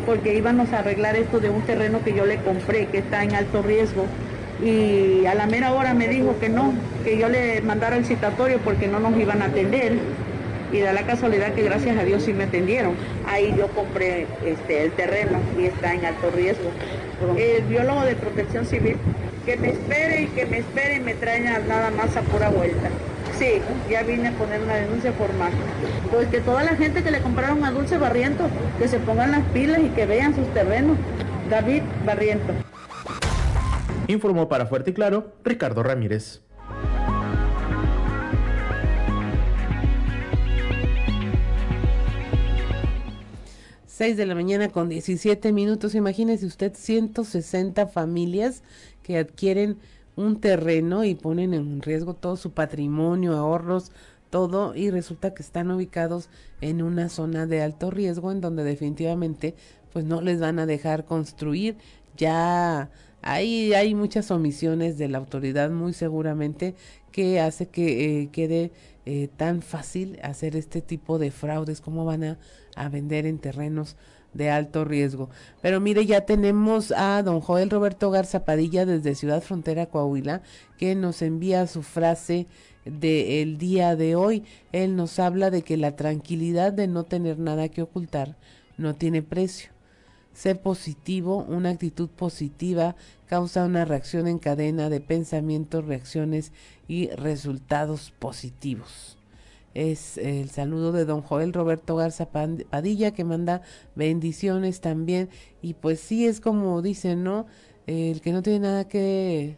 porque 0.06 0.34
íbamos 0.34 0.72
a 0.72 0.80
arreglar 0.80 1.14
esto 1.14 1.38
de 1.38 1.50
un 1.50 1.62
terreno 1.62 2.02
que 2.02 2.14
yo 2.14 2.26
le 2.26 2.38
compré 2.38 2.88
que 2.88 2.98
está 2.98 3.22
en 3.22 3.36
alto 3.36 3.62
riesgo 3.62 4.06
y 4.62 5.26
a 5.26 5.34
la 5.34 5.46
mera 5.46 5.72
hora 5.72 5.94
me 5.94 6.08
dijo 6.08 6.38
que 6.38 6.48
no, 6.48 6.72
que 7.02 7.18
yo 7.18 7.28
le 7.28 7.60
mandara 7.62 7.96
el 7.96 8.04
citatorio 8.04 8.58
porque 8.58 8.86
no 8.86 9.00
nos 9.00 9.16
iban 9.18 9.42
a 9.42 9.46
atender 9.46 9.98
y 10.72 10.80
da 10.80 10.92
la 10.92 11.02
casualidad 11.02 11.52
que 11.52 11.62
gracias 11.62 11.96
a 11.96 12.04
Dios 12.04 12.24
sí 12.24 12.32
me 12.32 12.44
atendieron. 12.44 12.94
Ahí 13.28 13.54
yo 13.56 13.68
compré 13.68 14.26
este, 14.44 14.84
el 14.84 14.92
terreno 14.92 15.38
y 15.58 15.66
está 15.66 15.94
en 15.94 16.04
alto 16.04 16.30
riesgo. 16.34 16.70
El 17.36 17.62
biólogo 17.64 18.04
de 18.04 18.16
protección 18.16 18.66
civil, 18.66 18.96
que 19.46 19.56
me 19.56 19.70
espere 19.70 20.22
y 20.22 20.26
que 20.26 20.46
me 20.46 20.58
espere 20.58 20.96
y 20.96 21.00
me 21.00 21.14
traiga 21.14 21.60
nada 21.60 21.90
más 21.90 22.16
a 22.16 22.22
pura 22.22 22.48
vuelta. 22.48 22.88
Sí, 23.38 23.60
ya 23.90 24.02
vine 24.02 24.28
a 24.28 24.32
poner 24.32 24.62
una 24.62 24.74
denuncia 24.74 25.12
formal. 25.12 25.52
Pues 26.10 26.28
que 26.28 26.40
toda 26.40 26.62
la 26.64 26.76
gente 26.76 27.02
que 27.02 27.10
le 27.10 27.20
compraron 27.20 27.64
a 27.64 27.70
Dulce 27.70 27.98
Barriento, 27.98 28.44
que 28.78 28.88
se 28.88 28.98
pongan 28.98 29.30
las 29.30 29.42
pilas 29.52 29.78
y 29.80 29.88
que 29.88 30.06
vean 30.06 30.34
sus 30.34 30.46
terrenos. 30.54 30.96
David 31.50 31.82
Barriento. 32.06 32.52
Informó 34.08 34.48
para 34.48 34.66
Fuerte 34.66 34.90
y 34.90 34.94
Claro 34.94 35.32
Ricardo 35.44 35.82
Ramírez. 35.82 36.42
6 43.86 44.16
de 44.16 44.26
la 44.26 44.34
mañana 44.34 44.70
con 44.70 44.88
17 44.88 45.52
minutos. 45.52 45.94
Imagínese 45.94 46.46
usted 46.46 46.72
160 46.74 47.86
familias 47.86 48.62
que 49.04 49.18
adquieren 49.18 49.78
un 50.16 50.40
terreno 50.40 51.04
y 51.04 51.14
ponen 51.14 51.54
en 51.54 51.80
riesgo 51.80 52.14
todo 52.14 52.36
su 52.36 52.50
patrimonio, 52.50 53.36
ahorros, 53.36 53.92
todo 54.30 54.74
y 54.74 54.90
resulta 54.90 55.32
que 55.32 55.44
están 55.44 55.70
ubicados 55.70 56.28
en 56.60 56.82
una 56.82 57.08
zona 57.08 57.46
de 57.46 57.62
alto 57.62 57.92
riesgo 57.92 58.32
en 58.32 58.40
donde 58.40 58.64
definitivamente 58.64 59.54
pues 59.92 60.04
no 60.04 60.20
les 60.20 60.40
van 60.40 60.58
a 60.58 60.66
dejar 60.66 61.04
construir. 61.04 61.76
Ya 62.16 62.90
hay, 63.26 63.72
hay 63.72 63.94
muchas 63.94 64.30
omisiones 64.30 64.98
de 64.98 65.08
la 65.08 65.16
autoridad 65.16 65.70
muy 65.70 65.94
seguramente 65.94 66.74
que 67.10 67.40
hace 67.40 67.66
que 67.68 68.20
eh, 68.20 68.28
quede 68.30 68.70
eh, 69.06 69.28
tan 69.34 69.62
fácil 69.62 70.18
hacer 70.22 70.56
este 70.56 70.82
tipo 70.82 71.18
de 71.18 71.30
fraudes, 71.30 71.80
cómo 71.80 72.04
van 72.04 72.22
a, 72.24 72.38
a 72.76 72.90
vender 72.90 73.24
en 73.24 73.38
terrenos 73.38 73.96
de 74.34 74.50
alto 74.50 74.84
riesgo. 74.84 75.30
Pero 75.62 75.80
mire, 75.80 76.04
ya 76.04 76.26
tenemos 76.26 76.92
a 76.92 77.22
don 77.22 77.40
Joel 77.40 77.70
Roberto 77.70 78.10
Garza 78.10 78.44
Padilla 78.44 78.84
desde 78.84 79.14
Ciudad 79.14 79.42
Frontera, 79.42 79.86
Coahuila, 79.86 80.42
que 80.76 80.94
nos 80.94 81.22
envía 81.22 81.66
su 81.66 81.82
frase 81.82 82.46
del 82.84 83.56
día 83.56 83.96
de 83.96 84.16
hoy. 84.16 84.44
Él 84.72 84.96
nos 84.96 85.18
habla 85.18 85.50
de 85.50 85.62
que 85.62 85.78
la 85.78 85.96
tranquilidad 85.96 86.74
de 86.74 86.88
no 86.88 87.04
tener 87.04 87.38
nada 87.38 87.70
que 87.70 87.80
ocultar 87.80 88.36
no 88.76 88.94
tiene 88.94 89.22
precio. 89.22 89.73
Sé 90.34 90.56
positivo, 90.56 91.44
una 91.48 91.70
actitud 91.70 92.08
positiva 92.08 92.96
causa 93.26 93.64
una 93.64 93.84
reacción 93.84 94.26
en 94.26 94.38
cadena 94.38 94.90
de 94.90 95.00
pensamientos, 95.00 95.84
reacciones 95.84 96.52
y 96.88 97.08
resultados 97.10 98.12
positivos. 98.18 99.16
Es 99.74 100.18
el 100.18 100.50
saludo 100.50 100.92
de 100.92 101.04
don 101.04 101.22
Joel 101.22 101.52
Roberto 101.52 101.96
Garza 101.96 102.30
Padilla 102.30 103.12
que 103.12 103.24
manda 103.24 103.62
bendiciones 103.94 104.80
también. 104.80 105.30
Y 105.62 105.74
pues 105.74 106.00
sí, 106.00 106.26
es 106.26 106.40
como 106.40 106.82
dicen, 106.82 107.24
¿no? 107.24 107.46
El 107.86 108.20
que 108.20 108.32
no 108.32 108.42
tiene 108.42 108.60
nada 108.60 108.88
que... 108.88 109.56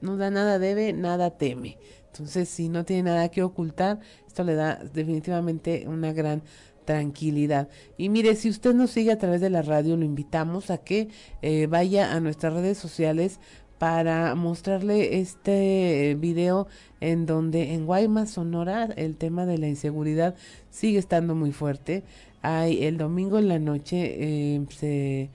No 0.00 0.16
da 0.16 0.30
nada 0.30 0.58
debe, 0.58 0.92
nada 0.92 1.38
teme. 1.38 1.78
Entonces, 2.12 2.48
si 2.48 2.68
no 2.68 2.84
tiene 2.84 3.10
nada 3.10 3.28
que 3.30 3.42
ocultar, 3.42 3.98
esto 4.26 4.44
le 4.44 4.54
da 4.54 4.76
definitivamente 4.76 5.86
una 5.88 6.12
gran 6.12 6.42
tranquilidad. 6.84 7.68
Y 7.96 8.08
mire, 8.08 8.34
si 8.36 8.48
usted 8.48 8.74
nos 8.74 8.90
sigue 8.90 9.12
a 9.12 9.18
través 9.18 9.40
de 9.40 9.50
la 9.50 9.62
radio, 9.62 9.96
lo 9.96 10.04
invitamos 10.04 10.70
a 10.70 10.78
que 10.78 11.08
eh, 11.42 11.66
vaya 11.66 12.12
a 12.12 12.20
nuestras 12.20 12.54
redes 12.54 12.78
sociales 12.78 13.40
para 13.78 14.34
mostrarle 14.34 15.20
este 15.20 16.16
video 16.18 16.66
en 17.00 17.26
donde 17.26 17.74
en 17.74 17.86
Guaymas, 17.86 18.30
Sonora, 18.30 18.84
el 18.96 19.16
tema 19.16 19.46
de 19.46 19.58
la 19.58 19.68
inseguridad 19.68 20.36
sigue 20.70 20.98
estando 20.98 21.34
muy 21.34 21.52
fuerte. 21.52 22.04
Hay 22.40 22.84
el 22.84 22.98
domingo 22.98 23.38
en 23.38 23.48
la 23.48 23.58
noche 23.58 24.16
eh, 24.18 25.30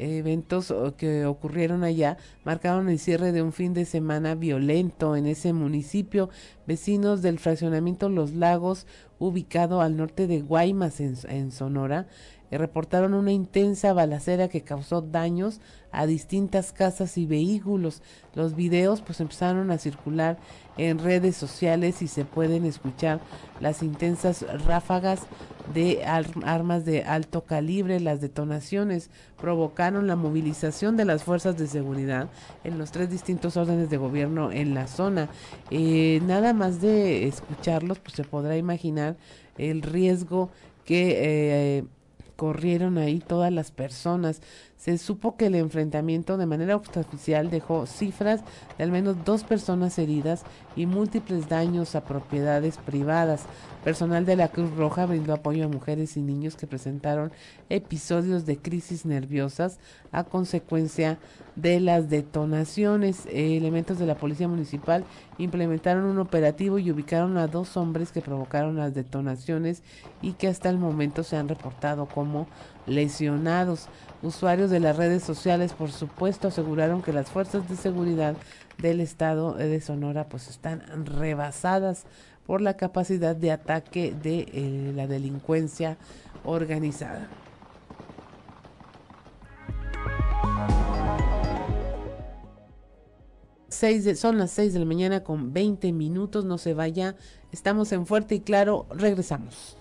eventos 0.00 0.72
que 0.96 1.26
ocurrieron 1.26 1.84
allá 1.84 2.16
marcaron 2.44 2.88
el 2.88 2.98
cierre 2.98 3.32
de 3.32 3.42
un 3.42 3.52
fin 3.52 3.74
de 3.74 3.84
semana 3.84 4.34
violento 4.34 5.16
en 5.16 5.26
ese 5.26 5.52
municipio. 5.52 6.30
Vecinos 6.66 7.22
del 7.22 7.38
fraccionamiento 7.38 8.08
Los 8.08 8.32
Lagos, 8.32 8.86
ubicado 9.20 9.80
al 9.82 9.96
norte 9.96 10.26
de 10.26 10.40
Guaymas, 10.40 10.98
en, 10.98 11.52
Sonora, 11.52 12.00
eh, 12.00 12.39
reportaron 12.58 13.14
una 13.14 13.32
intensa 13.32 13.92
balacera 13.92 14.48
que 14.48 14.62
causó 14.62 15.02
daños 15.02 15.60
a 15.92 16.06
distintas 16.06 16.72
casas 16.72 17.18
y 17.18 17.26
vehículos. 17.26 18.02
Los 18.34 18.54
videos 18.54 19.02
pues 19.02 19.20
empezaron 19.20 19.70
a 19.70 19.78
circular 19.78 20.38
en 20.76 20.98
redes 20.98 21.36
sociales 21.36 22.02
y 22.02 22.08
se 22.08 22.24
pueden 22.24 22.64
escuchar 22.64 23.20
las 23.60 23.82
intensas 23.82 24.44
ráfagas 24.64 25.26
de 25.74 26.04
armas 26.04 26.84
de 26.84 27.04
alto 27.04 27.44
calibre. 27.44 28.00
Las 28.00 28.20
detonaciones 28.20 29.10
provocaron 29.40 30.06
la 30.06 30.16
movilización 30.16 30.96
de 30.96 31.04
las 31.04 31.24
fuerzas 31.24 31.56
de 31.58 31.66
seguridad 31.66 32.28
en 32.64 32.78
los 32.78 32.90
tres 32.90 33.10
distintos 33.10 33.56
órdenes 33.56 33.90
de 33.90 33.96
gobierno 33.96 34.52
en 34.52 34.74
la 34.74 34.86
zona. 34.86 35.28
Eh, 35.70 36.20
nada 36.24 36.52
más 36.52 36.80
de 36.80 37.26
escucharlos, 37.26 37.98
pues 37.98 38.14
se 38.14 38.24
podrá 38.24 38.56
imaginar 38.56 39.16
el 39.58 39.82
riesgo 39.82 40.50
que 40.84 41.78
eh, 41.78 41.84
corrieron 42.40 42.96
ahí 42.96 43.18
todas 43.18 43.52
las 43.52 43.70
personas. 43.70 44.40
Se 44.80 44.96
supo 44.96 45.36
que 45.36 45.46
el 45.46 45.56
enfrentamiento 45.56 46.38
de 46.38 46.46
manera 46.46 46.74
oficial 46.74 47.50
dejó 47.50 47.84
cifras 47.84 48.40
de 48.78 48.84
al 48.84 48.90
menos 48.90 49.26
dos 49.26 49.44
personas 49.44 49.98
heridas 49.98 50.42
y 50.74 50.86
múltiples 50.86 51.50
daños 51.50 51.94
a 51.94 52.04
propiedades 52.04 52.78
privadas. 52.78 53.42
Personal 53.84 54.24
de 54.24 54.36
la 54.36 54.48
Cruz 54.48 54.74
Roja 54.74 55.04
brindó 55.04 55.34
apoyo 55.34 55.66
a 55.66 55.68
mujeres 55.68 56.16
y 56.16 56.22
niños 56.22 56.56
que 56.56 56.66
presentaron 56.66 57.30
episodios 57.68 58.46
de 58.46 58.56
crisis 58.56 59.04
nerviosas 59.04 59.78
a 60.12 60.24
consecuencia 60.24 61.18
de 61.56 61.78
las 61.80 62.08
detonaciones. 62.08 63.26
elementos 63.30 63.98
de 63.98 64.06
la 64.06 64.14
Policía 64.14 64.48
Municipal 64.48 65.04
implementaron 65.36 66.04
un 66.04 66.18
operativo 66.18 66.78
y 66.78 66.90
ubicaron 66.90 67.36
a 67.36 67.48
dos 67.48 67.76
hombres 67.76 68.12
que 68.12 68.22
provocaron 68.22 68.76
las 68.76 68.94
detonaciones 68.94 69.82
y 70.22 70.32
que 70.32 70.48
hasta 70.48 70.70
el 70.70 70.78
momento 70.78 71.22
se 71.22 71.36
han 71.36 71.48
reportado 71.48 72.06
como 72.06 72.46
lesionados. 72.86 73.88
Usuarios 74.22 74.70
de 74.70 74.80
las 74.80 74.96
redes 74.96 75.22
sociales, 75.22 75.72
por 75.72 75.90
supuesto, 75.90 76.48
aseguraron 76.48 77.00
que 77.00 77.12
las 77.12 77.30
fuerzas 77.30 77.68
de 77.68 77.76
seguridad 77.76 78.36
del 78.78 79.00
estado 79.00 79.54
de 79.54 79.80
Sonora 79.80 80.28
pues 80.28 80.48
están 80.48 81.06
rebasadas 81.06 82.04
por 82.46 82.60
la 82.60 82.76
capacidad 82.76 83.34
de 83.34 83.50
ataque 83.50 84.14
de 84.22 84.46
eh, 84.52 84.92
la 84.94 85.06
delincuencia 85.06 85.96
organizada. 86.44 87.28
son 94.14 94.36
las 94.36 94.50
6 94.50 94.74
de 94.74 94.78
la 94.78 94.84
mañana 94.84 95.24
con 95.24 95.54
20 95.54 95.92
minutos, 95.92 96.44
no 96.44 96.58
se 96.58 96.74
vaya, 96.74 97.16
estamos 97.50 97.92
en 97.92 98.04
fuerte 98.04 98.34
y 98.34 98.40
claro, 98.40 98.86
regresamos. 98.90 99.79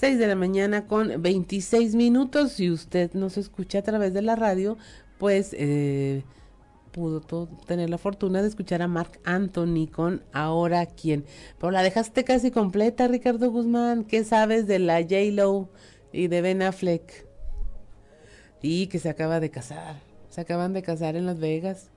6 0.00 0.18
de 0.18 0.28
la 0.28 0.34
mañana 0.34 0.86
con 0.86 1.20
26 1.20 1.94
minutos. 1.94 2.52
Si 2.52 2.70
usted 2.70 3.12
nos 3.12 3.36
escucha 3.36 3.80
a 3.80 3.82
través 3.82 4.14
de 4.14 4.22
la 4.22 4.34
radio, 4.34 4.78
pues 5.18 5.54
eh, 5.58 6.24
pudo 6.90 7.20
tener 7.66 7.90
la 7.90 7.98
fortuna 7.98 8.40
de 8.40 8.48
escuchar 8.48 8.80
a 8.80 8.88
Mark 8.88 9.20
Anthony 9.24 9.88
con 9.92 10.22
Ahora 10.32 10.86
quién. 10.86 11.26
Pero 11.58 11.70
la 11.70 11.82
dejaste 11.82 12.24
casi 12.24 12.50
completa, 12.50 13.08
Ricardo 13.08 13.50
Guzmán. 13.50 14.04
¿Qué 14.04 14.24
sabes 14.24 14.66
de 14.66 14.78
la 14.78 15.02
J-Lo 15.02 15.68
y 16.14 16.28
de 16.28 16.40
Ben 16.40 16.62
Affleck? 16.62 17.26
Y 18.62 18.86
que 18.86 19.00
se 19.00 19.10
acaba 19.10 19.38
de 19.38 19.50
casar. 19.50 19.96
Se 20.30 20.40
acaban 20.40 20.72
de 20.72 20.82
casar 20.82 21.14
en 21.14 21.26
Las 21.26 21.40
Vegas. 21.40 21.90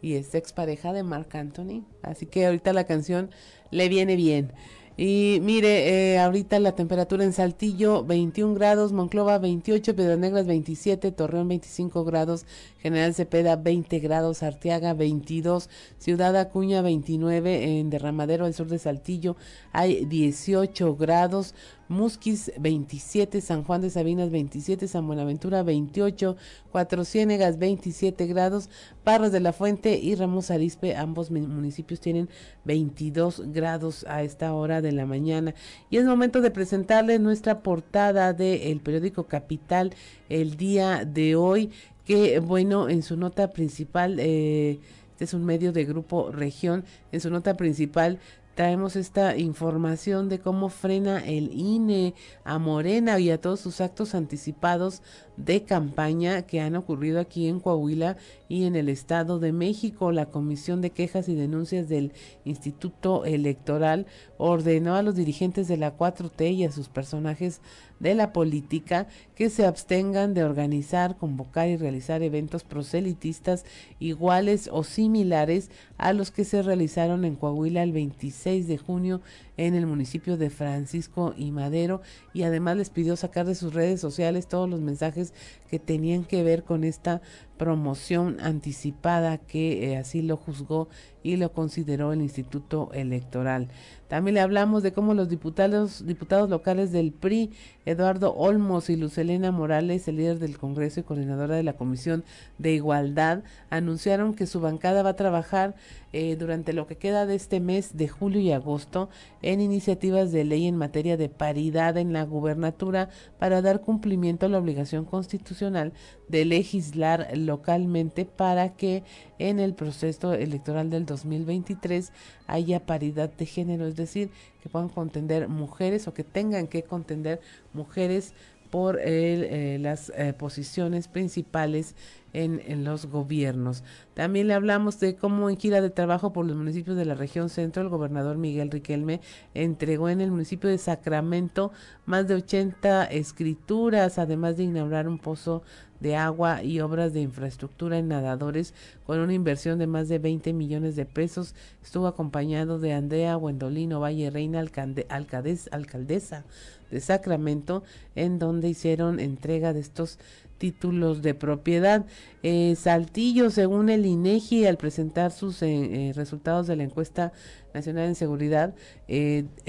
Y 0.00 0.14
es 0.14 0.34
expareja 0.34 0.94
de 0.94 1.02
Mark 1.02 1.28
Anthony. 1.36 1.84
Así 2.00 2.24
que 2.24 2.46
ahorita 2.46 2.72
la 2.72 2.84
canción 2.84 3.28
le 3.70 3.90
viene 3.90 4.16
bien. 4.16 4.52
Y 4.96 5.40
mire, 5.42 6.14
eh, 6.14 6.18
ahorita 6.20 6.60
la 6.60 6.76
temperatura 6.76 7.24
en 7.24 7.32
Saltillo 7.32 8.04
21 8.04 8.54
grados, 8.54 8.92
Monclova 8.92 9.38
28, 9.38 9.96
Piedras 9.96 10.18
Negras 10.18 10.46
27, 10.46 11.10
Torreón 11.10 11.48
25 11.48 12.04
grados, 12.04 12.46
General 12.78 13.12
Cepeda 13.12 13.56
20 13.56 13.98
grados, 13.98 14.44
Arteaga 14.44 14.94
22, 14.94 15.68
Ciudad 15.98 16.36
Acuña 16.36 16.80
29, 16.80 17.80
en 17.80 17.90
Derramadero 17.90 18.44
al 18.44 18.54
sur 18.54 18.68
de 18.68 18.78
Saltillo 18.78 19.36
hay 19.72 20.04
18 20.04 20.94
grados, 20.94 21.56
Musquis 21.88 22.52
27, 22.58 23.40
San 23.40 23.64
Juan 23.64 23.80
de 23.80 23.90
Sabinas 23.90 24.30
27, 24.30 24.88
San 24.88 25.06
Buenaventura 25.06 25.62
28, 25.62 26.36
Cuatro 26.72 27.04
Ciénegas 27.04 27.58
27 27.58 28.26
grados, 28.26 28.70
Parras 29.04 29.32
de 29.32 29.40
la 29.40 29.52
Fuente 29.52 29.98
y 29.98 30.14
Ramos 30.14 30.50
Arispe, 30.50 30.96
ambos 30.96 31.30
municipios 31.30 32.00
tienen 32.00 32.28
22 32.64 33.52
grados 33.52 34.04
a 34.08 34.22
esta 34.22 34.54
hora 34.54 34.80
de 34.80 34.92
la 34.92 35.06
mañana. 35.06 35.54
Y 35.90 35.98
es 35.98 36.04
momento 36.04 36.40
de 36.40 36.50
presentarles 36.50 37.20
nuestra 37.20 37.60
portada 37.62 38.32
del 38.32 38.80
periódico 38.80 39.24
Capital 39.24 39.94
el 40.28 40.56
día 40.56 41.04
de 41.04 41.36
hoy, 41.36 41.70
que 42.04 42.38
bueno, 42.38 42.88
en 42.88 43.02
su 43.02 43.16
nota 43.16 43.50
principal, 43.50 44.20
este 44.20 45.24
es 45.24 45.34
un 45.34 45.44
medio 45.44 45.72
de 45.72 45.84
grupo 45.84 46.30
región, 46.32 46.84
en 47.12 47.20
su 47.20 47.30
nota 47.30 47.56
principal 47.56 48.18
traemos 48.54 48.96
esta 48.96 49.36
información 49.36 50.28
de 50.28 50.38
cómo 50.38 50.68
frena 50.68 51.24
el 51.24 51.52
INE 51.52 52.14
a 52.44 52.58
Morena 52.58 53.18
y 53.18 53.30
a 53.30 53.40
todos 53.40 53.60
sus 53.60 53.80
actos 53.80 54.14
anticipados 54.14 55.02
de 55.36 55.64
campaña 55.64 56.42
que 56.42 56.60
han 56.60 56.76
ocurrido 56.76 57.18
aquí 57.18 57.48
en 57.48 57.58
Coahuila 57.58 58.16
y 58.48 58.64
en 58.64 58.76
el 58.76 58.88
Estado 58.88 59.38
de 59.40 59.52
México. 59.52 60.12
La 60.12 60.26
Comisión 60.26 60.80
de 60.80 60.90
Quejas 60.90 61.28
y 61.28 61.34
Denuncias 61.34 61.88
del 61.88 62.12
Instituto 62.44 63.24
Electoral 63.24 64.06
ordenó 64.38 64.94
a 64.94 65.02
los 65.02 65.16
dirigentes 65.16 65.66
de 65.66 65.76
la 65.76 65.96
4T 65.96 66.54
y 66.54 66.64
a 66.64 66.72
sus 66.72 66.88
personajes 66.88 67.60
de 68.00 68.14
la 68.14 68.32
política 68.32 69.06
que 69.34 69.50
se 69.50 69.64
abstengan 69.66 70.34
de 70.34 70.44
organizar, 70.44 71.16
convocar 71.16 71.68
y 71.68 71.76
realizar 71.76 72.22
eventos 72.22 72.64
proselitistas 72.64 73.64
iguales 73.98 74.68
o 74.72 74.84
similares 74.84 75.70
a 75.98 76.12
los 76.12 76.30
que 76.30 76.44
se 76.44 76.62
realizaron 76.62 77.24
en 77.24 77.36
Coahuila 77.36 77.82
el 77.82 77.92
26 77.92 78.68
de 78.68 78.78
junio 78.78 79.20
en 79.56 79.74
el 79.74 79.86
municipio 79.86 80.36
de 80.36 80.50
Francisco 80.50 81.34
y 81.36 81.50
Madero 81.52 82.00
y 82.32 82.42
además 82.42 82.76
les 82.76 82.90
pidió 82.90 83.16
sacar 83.16 83.46
de 83.46 83.54
sus 83.54 83.74
redes 83.74 84.00
sociales 84.00 84.48
todos 84.48 84.68
los 84.68 84.80
mensajes 84.80 85.32
que 85.68 85.78
tenían 85.78 86.24
que 86.24 86.42
ver 86.42 86.64
con 86.64 86.84
esta 86.84 87.22
promoción 87.56 88.38
anticipada 88.40 89.38
que 89.38 89.92
eh, 89.92 89.96
así 89.96 90.22
lo 90.22 90.36
juzgó 90.36 90.88
y 91.22 91.36
lo 91.36 91.52
consideró 91.52 92.12
el 92.12 92.20
Instituto 92.20 92.90
Electoral. 92.92 93.68
También 94.08 94.34
le 94.34 94.40
hablamos 94.40 94.82
de 94.82 94.92
cómo 94.92 95.14
los 95.14 95.28
diputados, 95.28 96.06
diputados 96.06 96.50
locales 96.50 96.92
del 96.92 97.12
PRI, 97.12 97.50
Eduardo 97.86 98.34
Olmos 98.34 98.90
y 98.90 98.96
Lucelena 98.96 99.50
Morales, 99.50 100.06
el 100.06 100.16
líder 100.16 100.38
del 100.38 100.58
Congreso 100.58 101.00
y 101.00 101.02
coordinadora 101.04 101.56
de 101.56 101.62
la 101.62 101.72
Comisión 101.72 102.24
de 102.58 102.72
Igualdad, 102.72 103.42
anunciaron 103.70 104.34
que 104.34 104.46
su 104.46 104.60
bancada 104.60 105.02
va 105.02 105.10
a 105.10 105.16
trabajar 105.16 105.74
eh, 106.12 106.36
durante 106.36 106.74
lo 106.74 106.86
que 106.86 106.96
queda 106.96 107.24
de 107.24 107.34
este 107.34 107.58
mes 107.58 107.96
de 107.96 108.08
julio 108.08 108.40
y 108.40 108.52
agosto 108.52 109.08
en 109.44 109.60
iniciativas 109.60 110.32
de 110.32 110.42
ley 110.42 110.66
en 110.66 110.76
materia 110.76 111.18
de 111.18 111.28
paridad 111.28 111.98
en 111.98 112.14
la 112.14 112.24
gubernatura 112.24 113.10
para 113.38 113.60
dar 113.60 113.82
cumplimiento 113.82 114.46
a 114.46 114.48
la 114.48 114.58
obligación 114.58 115.04
constitucional 115.04 115.92
de 116.28 116.46
legislar 116.46 117.28
localmente 117.36 118.24
para 118.24 118.70
que 118.70 119.02
en 119.38 119.60
el 119.60 119.74
proceso 119.74 120.32
electoral 120.32 120.88
del 120.88 121.04
2023 121.04 122.10
haya 122.46 122.86
paridad 122.86 123.30
de 123.30 123.44
género, 123.44 123.86
es 123.86 123.96
decir, 123.96 124.30
que 124.62 124.70
puedan 124.70 124.88
contender 124.88 125.48
mujeres 125.48 126.08
o 126.08 126.14
que 126.14 126.24
tengan 126.24 126.66
que 126.66 126.82
contender 126.82 127.42
mujeres 127.74 128.32
por 128.70 128.98
eh, 129.00 129.78
las 129.80 130.10
eh, 130.16 130.32
posiciones 130.32 131.08
principales 131.08 131.94
en, 132.34 132.84
los 132.84 133.06
gobiernos. 133.06 133.84
También 134.12 134.48
le 134.48 134.54
hablamos 134.54 134.98
de 135.00 135.14
cómo 135.14 135.48
en 135.48 135.56
gira 135.56 135.80
de 135.80 135.90
trabajo 135.90 136.32
por 136.32 136.44
los 136.44 136.56
municipios 136.56 136.96
de 136.96 137.04
la 137.04 137.14
región 137.14 137.48
centro, 137.48 137.82
el 137.82 137.88
gobernador 137.88 138.36
Miguel 138.36 138.70
Riquelme 138.70 139.20
entregó 139.54 140.08
en 140.08 140.20
el 140.20 140.32
municipio 140.32 140.68
de 140.68 140.78
Sacramento 140.78 141.72
más 142.06 142.26
de 142.26 142.34
80 142.34 143.04
escrituras, 143.04 144.18
además 144.18 144.56
de 144.56 144.64
inaugurar 144.64 145.08
un 145.08 145.18
pozo 145.18 145.62
de 146.00 146.16
agua 146.16 146.62
y 146.62 146.80
obras 146.80 147.14
de 147.14 147.20
infraestructura 147.20 147.98
en 147.98 148.08
nadadores 148.08 148.74
con 149.06 149.20
una 149.20 149.32
inversión 149.32 149.78
de 149.78 149.86
más 149.86 150.08
de 150.08 150.18
20 150.18 150.52
millones 150.52 150.96
de 150.96 151.06
pesos. 151.06 151.54
Estuvo 151.82 152.06
acompañado 152.06 152.78
de 152.78 152.92
Andrea 152.92 153.38
Wendolino 153.38 154.00
Valle 154.00 154.30
Reina, 154.30 154.60
alcaldesa 154.60 156.44
de 156.90 157.00
Sacramento, 157.00 157.82
en 158.14 158.38
donde 158.38 158.68
hicieron 158.68 159.20
entrega 159.20 159.72
de 159.72 159.80
estos 159.80 160.18
títulos 160.58 161.22
de 161.22 161.34
propiedad. 161.34 162.06
Eh, 162.42 162.74
Saltillo, 162.76 163.50
según 163.50 163.90
el 163.90 164.06
INEGI, 164.06 164.66
al 164.66 164.76
presentar 164.76 165.30
sus 165.30 165.62
eh, 165.62 165.68
eh, 166.08 166.12
resultados 166.14 166.66
de 166.66 166.76
la 166.76 166.84
encuesta 166.84 167.32
nacional 167.74 168.06
en 168.06 168.14
seguridad, 168.14 168.74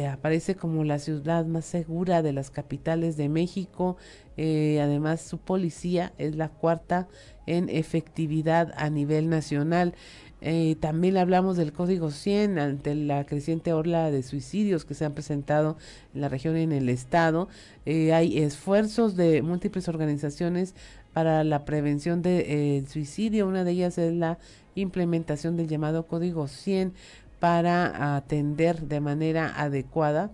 aparece 0.10 0.56
como 0.56 0.84
la 0.84 1.00
ciudad 1.00 1.46
más 1.48 1.66
segura 1.66 2.22
de 2.22 2.34
las 2.34 2.52
capitales 2.52 3.18
de 3.18 3.30
México. 3.30 3.98
además, 4.38 5.22
su 5.22 5.40
policía 5.40 6.14
es 6.20 6.36
la 6.36 6.50
cuarta 6.50 7.08
en 7.48 7.68
efectividad 7.68 8.74
a 8.78 8.90
nivel 8.92 9.28
nacional. 9.28 9.96
Eh, 10.42 10.76
también 10.80 11.18
hablamos 11.18 11.58
del 11.58 11.72
código 11.72 12.12
100 12.12 12.60
ante 12.60 12.94
la 12.94 13.26
creciente 13.26 13.74
ola 13.74 14.12
de 14.12 14.22
suicidios 14.22 14.86
que 14.86 14.94
se 14.94 15.06
han 15.06 15.14
presentado 15.14 15.78
en 16.14 16.22
la 16.22 16.30
región 16.30 16.58
y 16.58 16.62
en 16.62 16.72
el 16.72 16.90
estado. 16.90 17.48
Eh, 17.86 18.14
hay 18.14 18.40
esfuerzos 18.40 19.16
de 19.16 19.42
múltiples 19.42 19.88
organizaciones 19.88 20.76
para 21.14 21.44
la 21.44 21.66
prevención 21.66 22.22
del 22.22 22.38
de, 22.38 22.78
eh, 22.78 22.86
suicidio. 22.88 23.48
Una 23.48 23.64
de 23.64 23.72
ellas 23.72 23.98
es 23.98 24.14
la 24.14 24.38
implementación 24.76 25.56
del 25.56 25.68
llamado 25.68 26.06
código 26.06 26.48
100 26.48 26.94
para 27.40 28.16
atender 28.16 28.82
de 28.82 29.00
manera 29.00 29.54
adecuada 29.56 30.32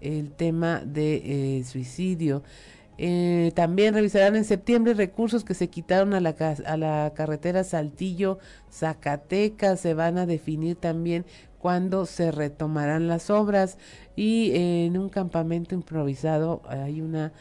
el 0.00 0.30
tema 0.32 0.80
de 0.84 1.62
suicidio. 1.66 2.42
Eh, 2.98 3.52
también 3.54 3.94
revisarán 3.94 4.36
en 4.36 4.44
septiembre 4.44 4.92
recursos 4.94 5.44
que 5.44 5.54
se 5.54 5.68
quitaron 5.68 6.14
a 6.14 6.20
la, 6.20 6.34
a 6.66 6.76
la 6.76 7.12
carretera 7.14 7.64
Saltillo-Zacatecas. 7.64 9.80
Se 9.80 9.94
van 9.94 10.18
a 10.18 10.26
definir 10.26 10.76
también 10.76 11.24
cuándo 11.58 12.06
se 12.06 12.30
retomarán 12.30 13.08
las 13.08 13.30
obras. 13.30 13.78
Y 14.14 14.52
en 14.54 14.96
un 14.98 15.08
campamento 15.08 15.74
improvisado 15.74 16.62
hay 16.68 17.00
una 17.00 17.32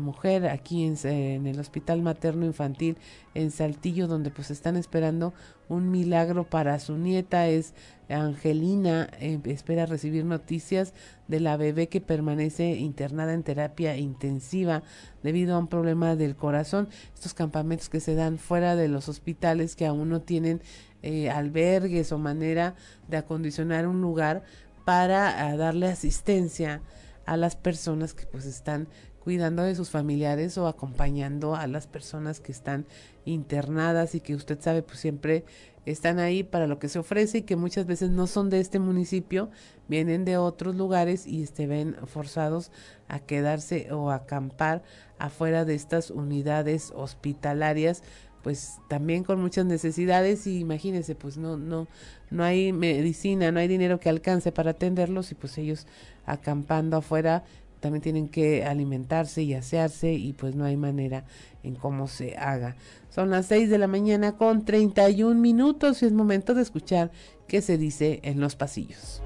mujer 0.00 0.46
aquí 0.46 0.84
en, 0.84 1.46
el 1.46 1.58
Hospital 1.58 2.02
Materno 2.02 2.46
Infantil 2.46 2.96
en 3.34 3.50
Saltillo, 3.50 4.06
donde 4.06 4.30
pues 4.30 4.50
están 4.50 4.76
esperando 4.76 5.34
un 5.68 5.90
milagro 5.90 6.44
para 6.44 6.78
su 6.78 6.96
nieta. 6.96 7.48
Es 7.48 7.74
Angelina, 8.08 9.08
eh, 9.20 9.40
espera 9.44 9.86
recibir 9.86 10.24
noticias 10.24 10.94
de 11.28 11.40
la 11.40 11.56
bebé 11.56 11.88
que 11.88 12.00
permanece 12.00 12.76
internada 12.76 13.32
en 13.32 13.42
terapia 13.42 13.96
intensiva 13.96 14.82
debido 15.22 15.54
a 15.54 15.58
un 15.58 15.68
problema 15.68 16.16
del 16.16 16.36
corazón. 16.36 16.88
Estos 17.14 17.34
campamentos 17.34 17.88
que 17.88 18.00
se 18.00 18.14
dan 18.14 18.38
fuera 18.38 18.76
de 18.76 18.88
los 18.88 19.08
hospitales 19.08 19.76
que 19.76 19.86
aún 19.86 20.08
no 20.08 20.20
tienen 20.20 20.60
eh, 21.02 21.30
albergues 21.30 22.12
o 22.12 22.18
manera 22.18 22.74
de 23.08 23.16
acondicionar 23.16 23.88
un 23.88 24.00
lugar 24.00 24.44
para 24.84 25.46
ah, 25.46 25.56
darle 25.56 25.88
asistencia 25.88 26.80
a 27.26 27.36
las 27.36 27.56
personas 27.56 28.14
que 28.14 28.26
pues 28.26 28.46
están 28.46 28.88
cuidando 29.22 29.62
de 29.62 29.76
sus 29.76 29.90
familiares 29.90 30.58
o 30.58 30.66
acompañando 30.66 31.54
a 31.54 31.68
las 31.68 31.86
personas 31.86 32.40
que 32.40 32.50
están 32.50 32.86
internadas 33.24 34.16
y 34.16 34.20
que 34.20 34.34
usted 34.34 34.60
sabe 34.60 34.82
pues 34.82 34.98
siempre 34.98 35.44
están 35.86 36.18
ahí 36.18 36.42
para 36.42 36.66
lo 36.66 36.78
que 36.78 36.88
se 36.88 36.98
ofrece 36.98 37.38
y 37.38 37.42
que 37.42 37.54
muchas 37.54 37.86
veces 37.86 38.10
no 38.10 38.26
son 38.26 38.50
de 38.50 38.60
este 38.60 38.80
municipio, 38.80 39.50
vienen 39.88 40.24
de 40.24 40.36
otros 40.38 40.74
lugares 40.74 41.26
y 41.26 41.46
se 41.46 41.66
ven 41.66 41.96
forzados 42.06 42.72
a 43.08 43.20
quedarse 43.20 43.92
o 43.92 44.10
acampar 44.10 44.82
afuera 45.18 45.64
de 45.64 45.74
estas 45.74 46.10
unidades 46.10 46.92
hospitalarias 46.94 48.02
pues 48.42 48.78
también 48.88 49.22
con 49.22 49.40
muchas 49.40 49.66
necesidades 49.66 50.48
y 50.48 50.58
imagínense 50.58 51.14
pues 51.14 51.36
no 51.36 51.56
no 51.56 51.86
no 52.30 52.42
hay 52.42 52.72
medicina 52.72 53.52
no 53.52 53.60
hay 53.60 53.68
dinero 53.68 54.00
que 54.00 54.08
alcance 54.08 54.50
para 54.50 54.72
atenderlos 54.72 55.30
y 55.30 55.36
pues 55.36 55.56
ellos 55.58 55.86
acampando 56.26 56.96
afuera 56.96 57.44
también 57.82 58.00
tienen 58.00 58.28
que 58.28 58.64
alimentarse 58.64 59.42
y 59.42 59.54
asearse 59.54 60.12
y 60.14 60.32
pues 60.32 60.54
no 60.54 60.64
hay 60.64 60.76
manera 60.76 61.24
en 61.64 61.74
cómo 61.74 62.06
se 62.06 62.36
haga. 62.36 62.76
Son 63.10 63.28
las 63.28 63.46
6 63.46 63.68
de 63.68 63.78
la 63.78 63.88
mañana 63.88 64.36
con 64.36 64.64
31 64.64 65.38
minutos 65.38 66.02
y 66.02 66.06
es 66.06 66.12
momento 66.12 66.54
de 66.54 66.62
escuchar 66.62 67.10
qué 67.48 67.60
se 67.60 67.76
dice 67.76 68.20
en 68.22 68.40
los 68.40 68.54
pasillos. 68.54 69.20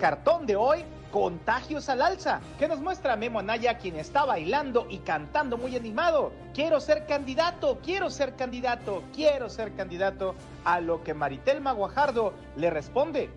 Cartón 0.00 0.46
de 0.46 0.56
hoy, 0.56 0.82
contagios 1.12 1.88
al 1.90 2.00
alza. 2.00 2.40
¿Qué 2.58 2.66
nos 2.66 2.80
muestra 2.80 3.16
Memo 3.16 3.38
Anaya, 3.38 3.76
quien 3.76 3.96
está 3.96 4.24
bailando 4.24 4.86
y 4.88 4.98
cantando 4.98 5.58
muy 5.58 5.76
animado? 5.76 6.32
Quiero 6.54 6.80
ser 6.80 7.06
candidato, 7.06 7.78
quiero 7.84 8.08
ser 8.08 8.34
candidato, 8.34 9.02
quiero 9.14 9.50
ser 9.50 9.74
candidato. 9.74 10.34
A 10.64 10.80
lo 10.80 11.04
que 11.04 11.14
Maritelma 11.14 11.72
Guajardo 11.72 12.32
le 12.56 12.70
responde, 12.70 13.28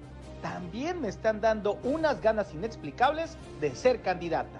también 0.41 1.01
me 1.01 1.09
están 1.09 1.41
dando 1.41 1.79
unas 1.83 2.21
ganas 2.21 2.53
inexplicables 2.53 3.37
de 3.59 3.75
ser 3.75 4.01
candidata. 4.01 4.59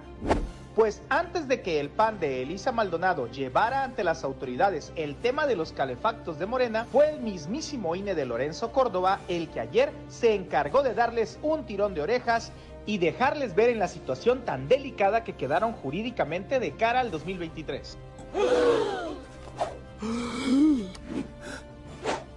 Pues 0.76 1.04
antes 1.10 1.48
de 1.48 1.62
que 1.62 1.80
el 1.80 1.90
PAN 1.90 2.20
de 2.20 2.42
Elisa 2.42 2.72
Maldonado 2.72 3.28
llevara 3.28 3.84
ante 3.84 4.04
las 4.04 4.24
autoridades 4.24 4.92
el 4.96 5.16
tema 5.16 5.46
de 5.46 5.56
los 5.56 5.72
calefactos 5.72 6.40
de 6.40 6.48
Morena, 6.48 6.88
fue 6.92 7.12
el 7.12 7.20
mismísimo 7.20 7.96
INE 7.96 8.16
de 8.16 8.26
Lorenzo 8.26 8.72
Córdoba 8.72 9.20
el 9.28 9.50
que 9.50 9.60
ayer 9.60 9.92
se 10.08 10.34
encargó 10.34 10.82
de 10.82 10.96
darles 10.96 11.38
un 11.44 11.68
tirón 11.68 11.94
de 11.94 12.02
orejas 12.02 12.52
y 12.88 12.98
dejarles 12.98 13.54
ver 13.54 13.70
en 13.70 13.78
la 13.78 13.88
situación 13.88 14.46
tan 14.46 14.68
delicada 14.68 15.24
que 15.24 15.34
quedaron 15.34 15.74
jurídicamente 15.74 16.60
de 16.60 16.72
cara 16.72 17.02
al 17.02 17.12
2023. 17.12 17.98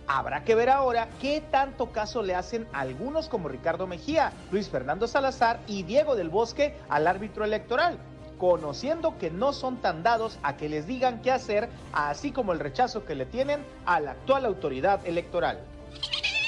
Habrá 0.07 0.44
que 0.44 0.55
ver 0.55 0.68
ahora 0.68 1.09
qué 1.22 1.42
tanto 1.51 1.90
caso 1.90 2.22
le 2.22 2.35
hacen 2.35 2.68
algunos 2.75 3.31
como 3.31 3.49
Ricardo 3.49 3.87
Mejía, 3.87 4.33
Luis 4.51 4.68
Fernando 4.68 5.09
Salazar 5.09 5.59
y 5.66 5.85
Diego 5.85 6.16
del 6.16 6.29
Bosque 6.29 6.77
al 6.88 7.07
árbitro 7.07 7.44
electoral, 7.44 7.99
conociendo 8.38 9.18
que 9.18 9.31
no 9.31 9.53
son 9.53 9.77
tan 9.79 10.03
dados 10.03 10.38
a 10.42 10.57
que 10.57 10.68
les 10.68 10.87
digan 10.87 11.22
qué 11.22 11.33
hacer, 11.33 11.68
así 11.92 12.33
como 12.33 12.53
el 12.53 12.61
rechazo 12.61 13.05
que 13.05 13.14
le 13.14 13.27
tienen 13.27 13.64
a 13.85 14.01
la 14.01 14.12
actual 14.12 14.44
autoridad 14.44 15.07
electoral. 15.07 15.61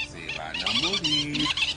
Se 0.09 0.37
van 0.37 0.55
a 0.55 0.87
morir. 0.87 1.68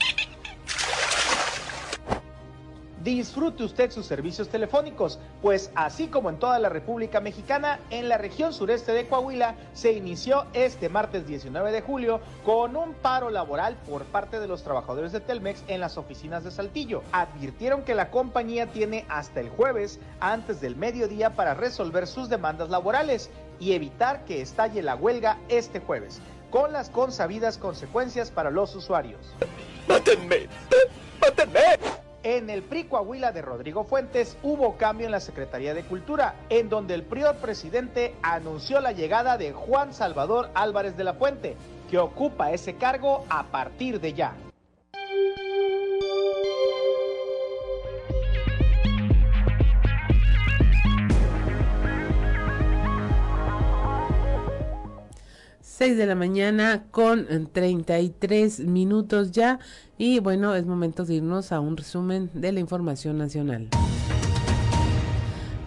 Disfrute 3.03 3.63
usted 3.63 3.91
sus 3.91 4.05
servicios 4.05 4.47
telefónicos, 4.47 5.19
pues 5.41 5.71
así 5.75 6.07
como 6.07 6.29
en 6.29 6.39
toda 6.39 6.57
la 6.59 6.69
República 6.69 7.19
Mexicana, 7.19 7.79
en 7.89 8.07
la 8.07 8.17
región 8.17 8.53
sureste 8.53 8.93
de 8.93 9.07
Coahuila 9.07 9.55
se 9.73 9.91
inició 9.91 10.45
este 10.53 10.87
martes 10.89 11.27
19 11.27 11.71
de 11.71 11.81
julio 11.81 12.21
con 12.45 12.75
un 12.75 12.93
paro 12.93 13.29
laboral 13.29 13.75
por 13.87 14.05
parte 14.05 14.39
de 14.39 14.47
los 14.47 14.63
trabajadores 14.63 15.11
de 15.11 15.19
Telmex 15.19 15.63
en 15.67 15.81
las 15.81 15.97
oficinas 15.97 16.43
de 16.43 16.51
Saltillo. 16.51 17.03
Advirtieron 17.11 17.83
que 17.83 17.95
la 17.95 18.09
compañía 18.09 18.67
tiene 18.67 19.05
hasta 19.09 19.41
el 19.41 19.49
jueves 19.49 19.99
antes 20.19 20.61
del 20.61 20.75
mediodía 20.75 21.31
para 21.31 21.53
resolver 21.53 22.07
sus 22.07 22.29
demandas 22.29 22.69
laborales 22.69 23.29
y 23.59 23.73
evitar 23.73 24.23
que 24.25 24.41
estalle 24.41 24.81
la 24.81 24.95
huelga 24.95 25.37
este 25.49 25.79
jueves, 25.79 26.21
con 26.49 26.71
las 26.71 26.89
consabidas 26.89 27.57
consecuencias 27.57 28.31
para 28.31 28.49
los 28.49 28.75
usuarios. 28.75 29.19
¡Mátenme! 29.87 30.47
¡Mátenme! 31.21 32.02
En 32.23 32.49
el 32.49 32.63
PRI 32.63 32.85
Coahuila 32.85 33.33
de 33.33 33.41
Rodrigo 33.41 33.83
Fuentes 33.83 34.37
hubo 34.43 34.77
cambio 34.77 35.07
en 35.07 35.11
la 35.11 35.19
Secretaría 35.19 35.73
de 35.73 35.83
Cultura, 35.83 36.35
en 36.47 36.69
donde 36.69 36.93
el 36.93 37.03
prior 37.03 37.35
presidente 37.35 38.15
anunció 38.21 38.79
la 38.79 38.93
llegada 38.93 39.37
de 39.37 39.51
Juan 39.51 39.93
Salvador 39.93 40.49
Álvarez 40.53 40.95
de 40.95 41.03
la 41.03 41.15
Fuente, 41.15 41.57
que 41.91 41.99
ocupa 41.99 42.51
ese 42.51 42.75
cargo 42.75 43.25
a 43.29 43.43
partir 43.43 43.99
de 43.99 44.13
ya. 44.13 44.35
6 55.75 55.97
de 55.97 56.05
la 56.05 56.13
mañana 56.13 56.85
con 56.91 57.25
33 57.51 58.59
minutos 58.59 59.31
ya 59.31 59.57
y 59.97 60.19
bueno, 60.19 60.53
es 60.53 60.67
momento 60.67 61.03
de 61.03 61.15
irnos 61.15 61.51
a 61.51 61.59
un 61.61 61.77
resumen 61.77 62.29
de 62.35 62.51
la 62.51 62.59
información 62.59 63.17
nacional. 63.17 63.69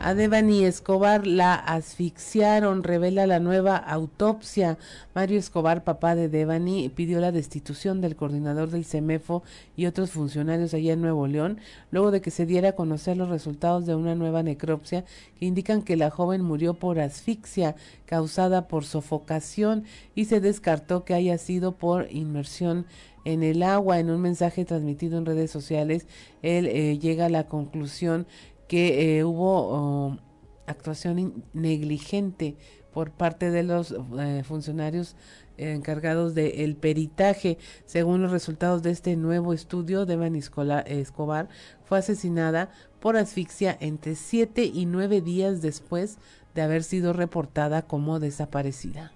A 0.06 0.14
Devani 0.14 0.64
Escobar 0.64 1.26
la 1.26 1.56
asfixiaron, 1.56 2.84
revela 2.84 3.26
la 3.26 3.40
nueva 3.40 3.76
autopsia. 3.76 4.78
Mario 5.16 5.36
Escobar, 5.36 5.82
papá 5.82 6.14
de 6.14 6.28
Devani, 6.28 6.88
pidió 6.90 7.18
la 7.18 7.32
destitución 7.32 8.00
del 8.00 8.14
coordinador 8.14 8.70
del 8.70 8.84
CEMEFO 8.84 9.42
y 9.76 9.86
otros 9.86 10.12
funcionarios 10.12 10.74
allá 10.74 10.92
en 10.92 11.00
Nuevo 11.00 11.26
León, 11.26 11.58
luego 11.90 12.12
de 12.12 12.20
que 12.20 12.30
se 12.30 12.46
diera 12.46 12.68
a 12.68 12.76
conocer 12.76 13.16
los 13.16 13.30
resultados 13.30 13.84
de 13.84 13.96
una 13.96 14.14
nueva 14.14 14.44
necropsia 14.44 15.04
que 15.40 15.46
indican 15.46 15.82
que 15.82 15.96
la 15.96 16.10
joven 16.10 16.40
murió 16.40 16.74
por 16.74 17.00
asfixia 17.00 17.74
causada 18.04 18.68
por 18.68 18.84
sofocación 18.84 19.86
y 20.14 20.26
se 20.26 20.40
descartó 20.40 21.04
que 21.04 21.14
haya 21.14 21.36
sido 21.36 21.72
por 21.72 22.06
inmersión 22.12 22.86
en 23.24 23.42
el 23.42 23.64
agua. 23.64 23.98
En 23.98 24.10
un 24.10 24.22
mensaje 24.22 24.64
transmitido 24.64 25.18
en 25.18 25.26
redes 25.26 25.50
sociales, 25.50 26.06
él 26.42 26.66
eh, 26.68 26.96
llega 27.00 27.26
a 27.26 27.28
la 27.28 27.48
conclusión 27.48 28.28
que 28.68 29.18
eh, 29.18 29.24
hubo 29.24 29.68
oh, 29.68 30.18
actuación 30.66 31.44
negligente 31.52 32.56
por 32.92 33.10
parte 33.10 33.50
de 33.50 33.62
los 33.62 33.94
eh, 34.18 34.42
funcionarios 34.44 35.16
encargados 35.58 36.34
del 36.34 36.76
peritaje. 36.76 37.58
Según 37.84 38.22
los 38.22 38.30
resultados 38.30 38.82
de 38.82 38.90
este 38.90 39.16
nuevo 39.16 39.52
estudio, 39.52 40.06
Devani 40.06 40.38
Escobar 40.38 41.48
fue 41.84 41.98
asesinada 41.98 42.70
por 43.00 43.16
asfixia 43.16 43.76
entre 43.80 44.14
siete 44.14 44.64
y 44.64 44.86
nueve 44.86 45.20
días 45.20 45.62
después 45.62 46.18
de 46.54 46.62
haber 46.62 46.82
sido 46.82 47.12
reportada 47.12 47.82
como 47.82 48.18
desaparecida 48.18 49.12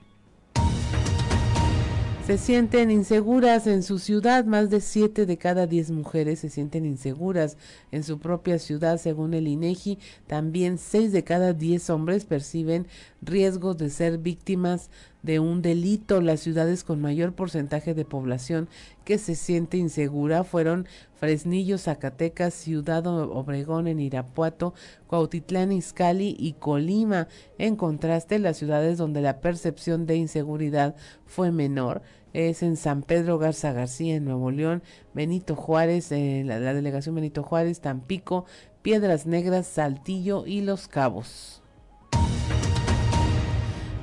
se 2.26 2.38
sienten 2.38 2.90
inseguras 2.90 3.66
en 3.66 3.82
su 3.82 3.98
ciudad. 3.98 4.44
Más 4.44 4.70
de 4.70 4.80
siete 4.80 5.26
de 5.26 5.36
cada 5.36 5.66
diez 5.66 5.90
mujeres 5.90 6.40
se 6.40 6.48
sienten 6.48 6.84
inseguras 6.84 7.56
en 7.90 8.04
su 8.04 8.18
propia 8.18 8.58
ciudad, 8.58 8.98
según 8.98 9.34
el 9.34 9.48
INEGI. 9.48 9.98
También 10.26 10.78
seis 10.78 11.12
de 11.12 11.24
cada 11.24 11.52
diez 11.52 11.90
hombres 11.90 12.24
perciben 12.24 12.86
riesgos 13.22 13.78
de 13.78 13.90
ser 13.90 14.18
víctimas 14.18 14.90
de 15.22 15.40
un 15.40 15.62
delito. 15.62 16.20
Las 16.20 16.40
ciudades 16.40 16.84
con 16.84 17.00
mayor 17.00 17.32
porcentaje 17.32 17.94
de 17.94 18.04
población 18.04 18.68
que 19.04 19.18
se 19.18 19.34
siente 19.34 19.76
insegura 19.76 20.44
fueron 20.44 20.86
Fresnillo, 21.14 21.78
Zacatecas, 21.78 22.54
Ciudad 22.54 23.06
Obregón 23.06 23.86
en 23.86 24.00
Irapuato, 24.00 24.74
Cuautitlán, 25.06 25.72
Izcalli 25.72 26.36
y 26.38 26.54
Colima. 26.54 27.28
En 27.58 27.76
contraste, 27.76 28.38
las 28.38 28.56
ciudades 28.56 28.98
donde 28.98 29.20
la 29.20 29.40
percepción 29.40 30.06
de 30.06 30.16
inseguridad 30.16 30.96
fue 31.26 31.50
menor 31.50 32.02
es 32.32 32.62
en 32.62 32.76
San 32.76 33.02
Pedro 33.02 33.38
Garza 33.38 33.72
García, 33.72 34.16
en 34.16 34.24
Nuevo 34.24 34.50
León, 34.50 34.82
Benito 35.14 35.56
Juárez, 35.56 36.10
la, 36.10 36.58
la 36.58 36.74
delegación 36.74 37.16
Benito 37.16 37.42
Juárez, 37.42 37.80
Tampico, 37.80 38.46
Piedras 38.82 39.26
Negras, 39.26 39.66
Saltillo 39.66 40.46
y 40.46 40.60
Los 40.62 40.88
Cabos. 40.88 41.59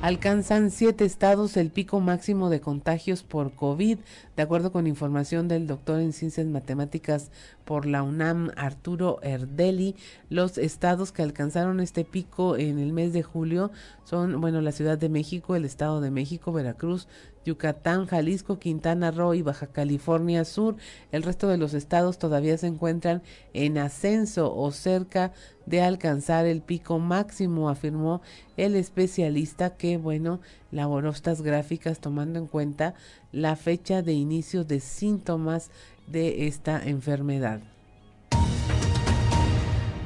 Alcanzan 0.03 0.69
siete 0.69 1.05
estados 1.05 1.57
el 1.57 1.71
pico 1.71 1.99
máximo 1.99 2.51
de 2.51 2.61
contagios 2.61 3.23
por 3.23 3.53
COVID, 3.53 3.97
de 4.35 4.43
acuerdo 4.43 4.71
con 4.71 4.85
información 4.85 5.47
del 5.47 5.65
doctor 5.65 5.99
en 5.99 6.13
ciencias 6.13 6.45
matemáticas 6.45 7.31
por 7.65 7.87
la 7.87 8.03
UNAM, 8.03 8.51
Arturo 8.55 9.19
Erdeli. 9.23 9.95
Los 10.29 10.59
estados 10.59 11.11
que 11.11 11.23
alcanzaron 11.23 11.79
este 11.79 12.05
pico 12.05 12.57
en 12.57 12.77
el 12.77 12.93
mes 12.93 13.11
de 13.11 13.23
julio 13.23 13.71
son, 14.03 14.39
bueno, 14.39 14.61
la 14.61 14.71
Ciudad 14.71 14.99
de 14.99 15.09
México, 15.09 15.55
el 15.55 15.65
Estado 15.65 15.99
de 15.99 16.11
México, 16.11 16.53
Veracruz, 16.53 17.07
Yucatán, 17.47 18.07
Jalisco, 18.07 18.59
Quintana 18.59 19.09
Roo 19.09 19.33
y 19.33 19.41
Baja 19.41 19.67
California 19.67 20.43
Sur. 20.43 20.75
El 21.13 21.23
resto 21.23 21.47
de 21.47 21.57
los 21.57 21.73
estados 21.73 22.19
todavía 22.19 22.57
se 22.57 22.67
encuentran 22.67 23.23
en 23.53 23.77
ascenso 23.77 24.53
o 24.53 24.71
cerca 24.71 25.31
de 25.65 25.81
alcanzar 25.81 26.45
el 26.45 26.61
pico 26.61 26.99
máximo, 26.99 27.69
afirmó 27.69 28.21
el 28.57 28.75
especialista 28.75 29.77
que, 29.77 29.97
bueno, 29.97 30.41
laboró 30.71 31.09
estas 31.11 31.41
gráficas 31.41 31.99
tomando 31.99 32.37
en 32.37 32.47
cuenta 32.47 32.95
la 33.31 33.55
fecha 33.55 34.01
de 34.01 34.11
inicio 34.11 34.65
de 34.65 34.81
síntomas 34.81 35.71
de 36.05 36.47
esta 36.47 36.85
enfermedad. 36.85 37.76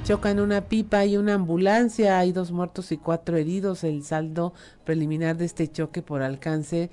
Chocan 0.04 0.40
una 0.40 0.62
pipa 0.62 1.06
y 1.06 1.16
una 1.16 1.36
ambulancia, 1.36 2.18
hay 2.18 2.32
dos 2.32 2.52
muertos 2.52 2.92
y 2.92 2.98
cuatro 2.98 3.38
heridos. 3.38 3.84
El 3.84 4.04
saldo 4.04 4.52
preliminar 4.84 5.38
de 5.38 5.46
este 5.46 5.68
choque 5.72 6.02
por 6.02 6.24
alcance 6.24 6.90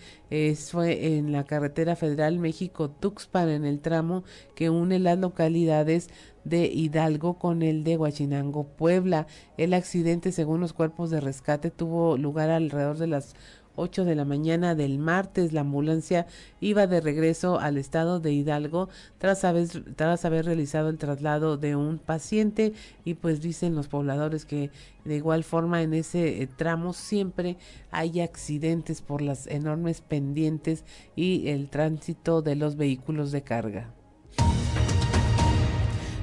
fue 0.70 1.16
en 1.16 1.32
la 1.32 1.44
carretera 1.44 1.96
federal 1.96 2.38
México-Tuxpan, 2.38 3.48
en 3.48 3.64
el 3.64 3.80
tramo 3.80 4.24
que 4.54 4.68
une 4.68 4.98
las 4.98 5.18
localidades 5.18 6.10
de 6.44 6.66
Hidalgo 6.66 7.38
con 7.38 7.62
el 7.62 7.82
de 7.82 7.96
Huachinango, 7.96 8.64
Puebla. 8.64 9.26
El 9.56 9.72
accidente, 9.72 10.30
según 10.30 10.60
los 10.60 10.74
cuerpos 10.74 11.08
de 11.10 11.20
rescate, 11.20 11.70
tuvo 11.70 12.18
lugar 12.18 12.50
alrededor 12.50 12.98
de 12.98 13.06
las 13.06 13.34
8 13.78 14.04
de 14.04 14.14
la 14.14 14.24
mañana 14.24 14.74
del 14.74 14.98
martes. 14.98 15.52
La 15.52 15.62
ambulancia 15.62 16.26
iba 16.60 16.86
de 16.86 17.00
regreso 17.00 17.58
al 17.58 17.78
estado 17.78 18.20
de 18.20 18.32
Hidalgo 18.32 18.88
tras 19.18 19.44
haber, 19.44 19.68
tras 19.94 20.24
haber 20.24 20.44
realizado 20.44 20.88
el 20.88 20.98
traslado 20.98 21.56
de 21.56 21.76
un 21.76 21.98
paciente 21.98 22.72
y 23.04 23.14
pues 23.14 23.40
dicen 23.40 23.74
los 23.74 23.88
pobladores 23.88 24.44
que 24.44 24.70
de 25.04 25.16
igual 25.16 25.44
forma 25.44 25.82
en 25.82 25.94
ese 25.94 26.42
eh, 26.42 26.46
tramo 26.46 26.92
siempre 26.92 27.56
hay 27.90 28.20
accidentes 28.20 29.00
por 29.00 29.22
las 29.22 29.46
enormes 29.46 30.00
pendientes 30.00 30.84
y 31.16 31.48
el 31.48 31.70
tránsito 31.70 32.42
de 32.42 32.56
los 32.56 32.76
vehículos 32.76 33.32
de 33.32 33.42
carga. 33.42 33.94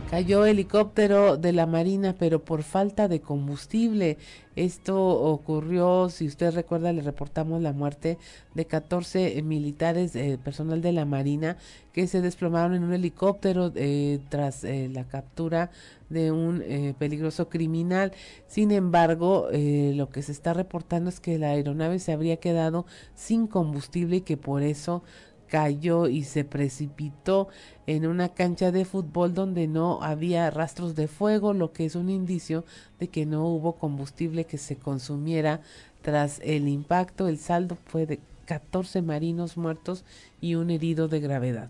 Cayó 0.09 0.45
helicóptero 0.45 1.35
de 1.35 1.51
la 1.51 1.65
Marina, 1.65 2.15
pero 2.17 2.39
por 2.45 2.61
falta 2.61 3.07
de 3.07 3.21
combustible. 3.21 4.17
Esto 4.55 5.03
ocurrió, 5.03 6.09
si 6.09 6.27
usted 6.27 6.53
recuerda, 6.53 6.93
le 6.93 7.01
reportamos 7.01 7.61
la 7.61 7.73
muerte 7.73 8.19
de 8.53 8.65
14 8.65 9.41
militares, 9.41 10.15
eh, 10.15 10.37
personal 10.41 10.81
de 10.81 10.91
la 10.91 11.05
Marina, 11.05 11.57
que 11.91 12.05
se 12.05 12.21
desplomaron 12.21 12.75
en 12.75 12.83
un 12.83 12.93
helicóptero 12.93 13.71
eh, 13.75 14.19
tras 14.29 14.63
eh, 14.63 14.89
la 14.93 15.05
captura 15.05 15.71
de 16.09 16.31
un 16.31 16.63
peligroso 16.99 17.49
criminal. 17.49 18.13
Sin 18.47 18.71
embargo, 18.71 19.47
lo 19.51 20.09
que 20.09 20.21
se 20.21 20.33
está 20.33 20.53
reportando 20.53 21.09
es 21.09 21.19
que 21.19 21.39
la 21.39 21.47
aeronave 21.47 21.97
se 21.97 22.13
habría 22.13 22.37
quedado 22.37 22.85
sin 23.15 23.47
combustible 23.47 24.17
y 24.17 24.21
que 24.21 24.37
por 24.37 24.61
eso 24.61 25.01
cayó 25.47 26.07
y 26.07 26.23
se 26.23 26.43
precipitó 26.43 27.47
en 27.87 28.07
una 28.07 28.29
cancha 28.29 28.71
de 28.71 28.85
fútbol 28.85 29.33
donde 29.33 29.67
no 29.67 30.01
había 30.01 30.49
rastros 30.49 30.95
de 30.95 31.07
fuego, 31.07 31.53
lo 31.53 31.71
que 31.71 31.85
es 31.85 31.95
un 31.95 32.09
indicio 32.09 32.65
de 32.99 33.07
que 33.09 33.25
no 33.25 33.45
hubo 33.47 33.73
combustible 33.73 34.45
que 34.45 34.57
se 34.57 34.75
consumiera 34.75 35.61
tras 36.01 36.39
el 36.43 36.67
impacto. 36.67 37.27
El 37.27 37.37
saldo 37.37 37.77
fue 37.85 38.05
de 38.05 38.19
14 38.45 39.01
marinos 39.01 39.57
muertos 39.57 40.03
y 40.41 40.55
un 40.55 40.69
herido 40.69 41.07
de 41.07 41.19
gravedad 41.19 41.69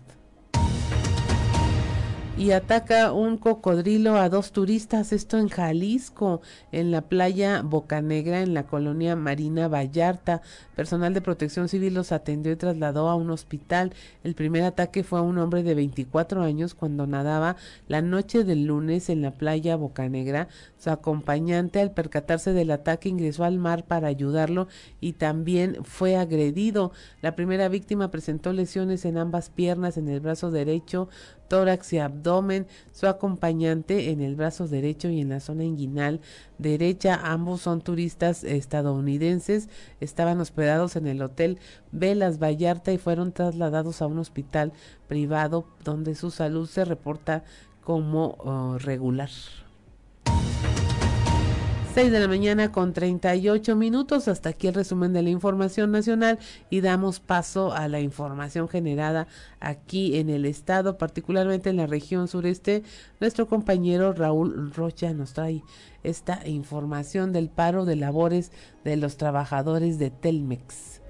y 2.38 2.50
ataca 2.50 3.12
un 3.12 3.38
cocodrilo 3.38 4.16
a 4.16 4.28
dos 4.28 4.52
turistas, 4.52 5.14
esto 5.14 5.38
en 5.38 5.48
Jalisco, 5.48 6.42
en 6.70 6.90
la 6.90 7.00
playa 7.00 7.62
Bocanegra, 7.62 8.42
en 8.42 8.52
la 8.52 8.66
colonia 8.66 9.16
Marina 9.16 9.68
Vallarta. 9.68 10.42
Personal 10.74 11.14
de 11.14 11.22
protección 11.22 11.70
civil 11.70 11.94
los 11.94 12.12
atendió 12.12 12.52
y 12.52 12.56
trasladó 12.56 13.08
a 13.08 13.14
un 13.14 13.30
hospital. 13.30 13.94
El 14.22 14.34
primer 14.34 14.64
ataque 14.64 15.02
fue 15.02 15.18
a 15.18 15.22
un 15.22 15.38
hombre 15.38 15.62
de 15.62 15.74
24 15.74 16.42
años 16.42 16.74
cuando 16.74 17.06
nadaba 17.06 17.56
la 17.88 18.02
noche 18.02 18.44
del 18.44 18.66
lunes 18.66 19.08
en 19.08 19.22
la 19.22 19.30
playa 19.30 19.76
Bocanegra. 19.76 20.48
Su 20.76 20.90
acompañante 20.90 21.80
al 21.80 21.92
percatarse 21.92 22.52
del 22.52 22.70
ataque 22.70 23.08
ingresó 23.08 23.44
al 23.44 23.58
mar 23.58 23.84
para 23.84 24.08
ayudarlo 24.08 24.68
y 25.00 25.14
también 25.14 25.78
fue 25.84 26.16
agredido. 26.16 26.92
La 27.22 27.34
primera 27.34 27.70
víctima 27.70 28.10
presentó 28.10 28.52
lesiones 28.52 29.06
en 29.06 29.16
ambas 29.16 29.48
piernas, 29.48 29.96
en 29.96 30.08
el 30.08 30.20
brazo 30.20 30.50
derecho, 30.50 31.08
tórax 31.48 31.92
y 31.92 31.98
abdomen, 31.98 32.66
su 32.92 33.06
acompañante 33.06 34.10
en 34.10 34.20
el 34.20 34.36
brazo 34.36 34.68
derecho 34.68 35.08
y 35.08 35.20
en 35.20 35.28
la 35.28 35.40
zona 35.40 35.64
inguinal 35.64 36.20
derecha. 36.58 37.20
Ambos 37.22 37.60
son 37.62 37.80
turistas 37.80 38.44
estadounidenses, 38.44 39.68
estaban 40.00 40.40
hospedados 40.40 40.96
en 40.96 41.06
el 41.06 41.22
hotel 41.22 41.58
Velas 41.92 42.38
Vallarta 42.38 42.92
y 42.92 42.98
fueron 42.98 43.32
trasladados 43.32 44.02
a 44.02 44.06
un 44.06 44.18
hospital 44.18 44.72
privado 45.08 45.66
donde 45.84 46.14
su 46.14 46.30
salud 46.30 46.68
se 46.68 46.84
reporta 46.84 47.44
como 47.82 48.36
oh, 48.40 48.78
regular. 48.78 49.30
6 51.96 52.12
de 52.12 52.20
la 52.20 52.28
mañana 52.28 52.72
con 52.72 52.92
38 52.92 53.74
minutos. 53.74 54.28
Hasta 54.28 54.50
aquí 54.50 54.66
el 54.66 54.74
resumen 54.74 55.14
de 55.14 55.22
la 55.22 55.30
información 55.30 55.90
nacional 55.92 56.38
y 56.68 56.82
damos 56.82 57.20
paso 57.20 57.72
a 57.72 57.88
la 57.88 58.00
información 58.00 58.68
generada 58.68 59.28
aquí 59.60 60.18
en 60.18 60.28
el 60.28 60.44
estado, 60.44 60.98
particularmente 60.98 61.70
en 61.70 61.78
la 61.78 61.86
región 61.86 62.28
sureste. 62.28 62.82
Nuestro 63.18 63.48
compañero 63.48 64.12
Raúl 64.12 64.74
Rocha 64.74 65.14
nos 65.14 65.32
trae 65.32 65.62
esta 66.02 66.46
información 66.46 67.32
del 67.32 67.48
paro 67.48 67.86
de 67.86 67.96
labores 67.96 68.52
de 68.84 68.98
los 68.98 69.16
trabajadores 69.16 69.98
de 69.98 70.10
Telmex. 70.10 71.00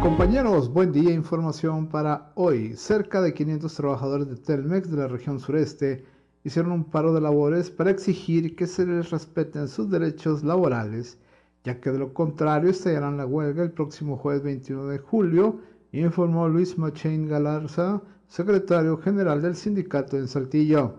compañeros? 0.00 0.72
Buen 0.72 0.90
día, 0.90 1.12
información 1.12 1.88
para 1.88 2.32
hoy. 2.34 2.76
Cerca 2.78 3.20
de 3.20 3.34
500 3.34 3.74
trabajadores 3.74 4.30
de 4.30 4.36
Telmex 4.36 4.90
de 4.90 4.96
la 4.96 5.06
región 5.06 5.38
sureste 5.38 6.17
hicieron 6.44 6.72
un 6.72 6.84
paro 6.84 7.12
de 7.12 7.20
labores 7.20 7.70
para 7.70 7.90
exigir 7.90 8.56
que 8.56 8.66
se 8.66 8.86
les 8.86 9.10
respeten 9.10 9.68
sus 9.68 9.90
derechos 9.90 10.44
laborales, 10.44 11.18
ya 11.64 11.80
que 11.80 11.90
de 11.90 11.98
lo 11.98 12.14
contrario 12.14 12.70
estallarán 12.70 13.16
la 13.16 13.26
huelga 13.26 13.62
el 13.62 13.72
próximo 13.72 14.16
jueves 14.16 14.42
21 14.42 14.86
de 14.86 14.98
julio, 14.98 15.60
informó 15.92 16.48
Luis 16.48 16.78
Machain 16.78 17.28
Galarza, 17.28 18.02
secretario 18.28 18.98
general 18.98 19.42
del 19.42 19.56
sindicato 19.56 20.16
en 20.16 20.28
Saltillo. 20.28 20.94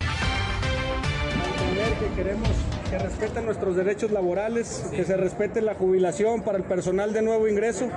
Que 0.00 2.16
queremos 2.16 2.50
que 2.90 2.98
respeten 2.98 3.46
nuestros 3.46 3.76
derechos 3.76 4.10
laborales, 4.10 4.86
que 4.94 5.04
se 5.04 5.16
respete 5.16 5.62
la 5.62 5.74
jubilación 5.74 6.42
para 6.42 6.58
el 6.58 6.64
personal 6.64 7.12
de 7.12 7.22
nuevo 7.22 7.48
ingreso 7.48 7.88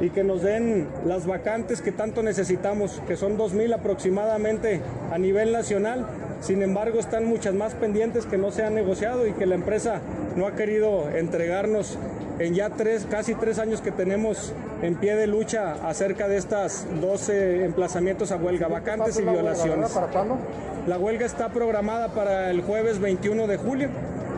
y 0.00 0.10
que 0.10 0.24
nos 0.24 0.42
den 0.42 0.88
las 1.06 1.26
vacantes 1.26 1.80
que 1.80 1.92
tanto 1.92 2.22
necesitamos, 2.22 3.00
que 3.06 3.16
son 3.16 3.38
2.000 3.38 3.74
aproximadamente 3.74 4.80
a 5.12 5.18
nivel 5.18 5.52
nacional 5.52 6.06
sin 6.42 6.60
embargo, 6.62 6.98
están 6.98 7.24
muchas 7.24 7.54
más 7.54 7.74
pendientes 7.74 8.26
que 8.26 8.36
no 8.36 8.50
se 8.50 8.64
han 8.64 8.74
negociado 8.74 9.26
y 9.28 9.32
que 9.32 9.46
la 9.46 9.54
empresa 9.54 10.00
no 10.34 10.46
ha 10.46 10.52
querido 10.52 11.08
entregarnos 11.08 11.96
en 12.40 12.54
ya 12.54 12.70
tres, 12.70 13.06
casi 13.08 13.34
tres 13.34 13.60
años 13.60 13.80
que 13.80 13.92
tenemos 13.92 14.52
en 14.82 14.96
pie 14.96 15.14
de 15.14 15.28
lucha 15.28 15.74
acerca 15.88 16.26
de 16.26 16.36
estas 16.36 16.86
12 17.00 17.64
emplazamientos 17.64 18.32
a 18.32 18.36
huelga, 18.36 18.66
vacantes 18.66 19.18
y 19.20 19.22
violaciones. 19.22 19.92
¿Para 19.92 20.08
cuándo? 20.08 20.36
La 20.88 20.98
huelga 20.98 21.26
está 21.26 21.50
programada 21.50 22.08
para 22.08 22.50
el 22.50 22.62
jueves 22.62 22.98
21 22.98 23.46
de 23.46 23.56
julio. 23.56 23.88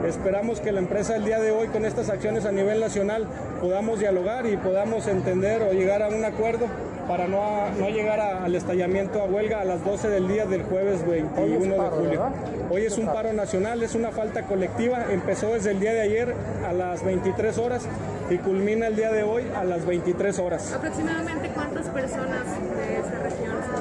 Esperamos 0.06 0.60
que 0.60 0.72
la 0.72 0.80
empresa 0.80 1.16
el 1.16 1.24
día 1.24 1.40
de 1.40 1.52
hoy 1.52 1.68
con 1.68 1.86
estas 1.86 2.10
acciones 2.10 2.44
a 2.44 2.52
nivel 2.52 2.80
nacional 2.80 3.26
podamos 3.62 3.98
dialogar 3.98 4.44
y 4.44 4.58
podamos 4.58 5.06
entender 5.06 5.62
o 5.62 5.72
llegar 5.72 6.02
a 6.02 6.08
un 6.08 6.22
acuerdo 6.26 6.66
para 7.06 7.26
no, 7.26 7.70
no 7.78 7.88
llegar 7.88 8.20
al 8.20 8.54
estallamiento 8.54 9.20
a 9.20 9.24
huelga 9.24 9.60
a 9.60 9.64
las 9.64 9.84
12 9.84 10.08
del 10.08 10.28
día 10.28 10.46
del 10.46 10.62
jueves 10.62 11.06
21 11.06 11.74
de 11.74 11.90
julio. 11.90 12.22
Hoy 12.70 12.82
es 12.82 12.98
un 12.98 13.06
paro 13.06 13.32
nacional, 13.32 13.82
es 13.82 13.94
una 13.94 14.10
falta 14.10 14.42
colectiva, 14.42 15.06
empezó 15.10 15.52
desde 15.52 15.72
el 15.72 15.80
día 15.80 15.92
de 15.92 16.00
ayer 16.00 16.34
a 16.66 16.72
las 16.72 17.04
23 17.04 17.58
horas 17.58 17.86
y 18.30 18.38
culmina 18.38 18.86
el 18.86 18.96
día 18.96 19.12
de 19.12 19.22
hoy 19.22 19.44
a 19.54 19.64
las 19.64 19.84
23 19.86 20.38
horas. 20.38 20.72
¿Aproximadamente 20.72 21.50
cuántas 21.54 21.88
personas? 21.88 22.42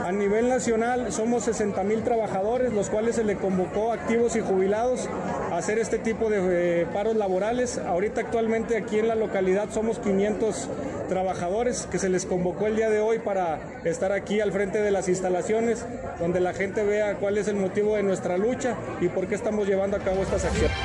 A 0.03 0.11
nivel 0.11 0.49
nacional 0.49 1.13
somos 1.13 1.45
60 1.45 1.81
mil 1.85 2.03
trabajadores, 2.03 2.73
los 2.73 2.89
cuales 2.89 3.15
se 3.15 3.23
le 3.23 3.37
convocó 3.37 3.93
activos 3.93 4.35
y 4.35 4.41
jubilados 4.41 5.07
a 5.49 5.55
hacer 5.57 5.79
este 5.79 5.97
tipo 5.97 6.29
de 6.29 6.81
eh, 6.81 6.85
paros 6.91 7.15
laborales. 7.15 7.77
Ahorita 7.77 8.19
actualmente 8.19 8.75
aquí 8.75 8.99
en 8.99 9.07
la 9.07 9.15
localidad 9.15 9.69
somos 9.71 9.99
500 9.99 10.67
trabajadores 11.07 11.87
que 11.89 11.99
se 11.99 12.09
les 12.09 12.25
convocó 12.25 12.67
el 12.67 12.75
día 12.75 12.89
de 12.89 12.99
hoy 12.99 13.19
para 13.19 13.81
estar 13.85 14.11
aquí 14.11 14.41
al 14.41 14.51
frente 14.51 14.81
de 14.81 14.91
las 14.91 15.07
instalaciones, 15.07 15.85
donde 16.19 16.41
la 16.41 16.51
gente 16.51 16.83
vea 16.83 17.15
cuál 17.15 17.37
es 17.37 17.47
el 17.47 17.55
motivo 17.55 17.95
de 17.95 18.03
nuestra 18.03 18.37
lucha 18.37 18.75
y 18.99 19.07
por 19.07 19.27
qué 19.27 19.35
estamos 19.35 19.67
llevando 19.69 19.95
a 19.95 20.01
cabo 20.01 20.21
estas 20.21 20.43
acciones. 20.43 20.75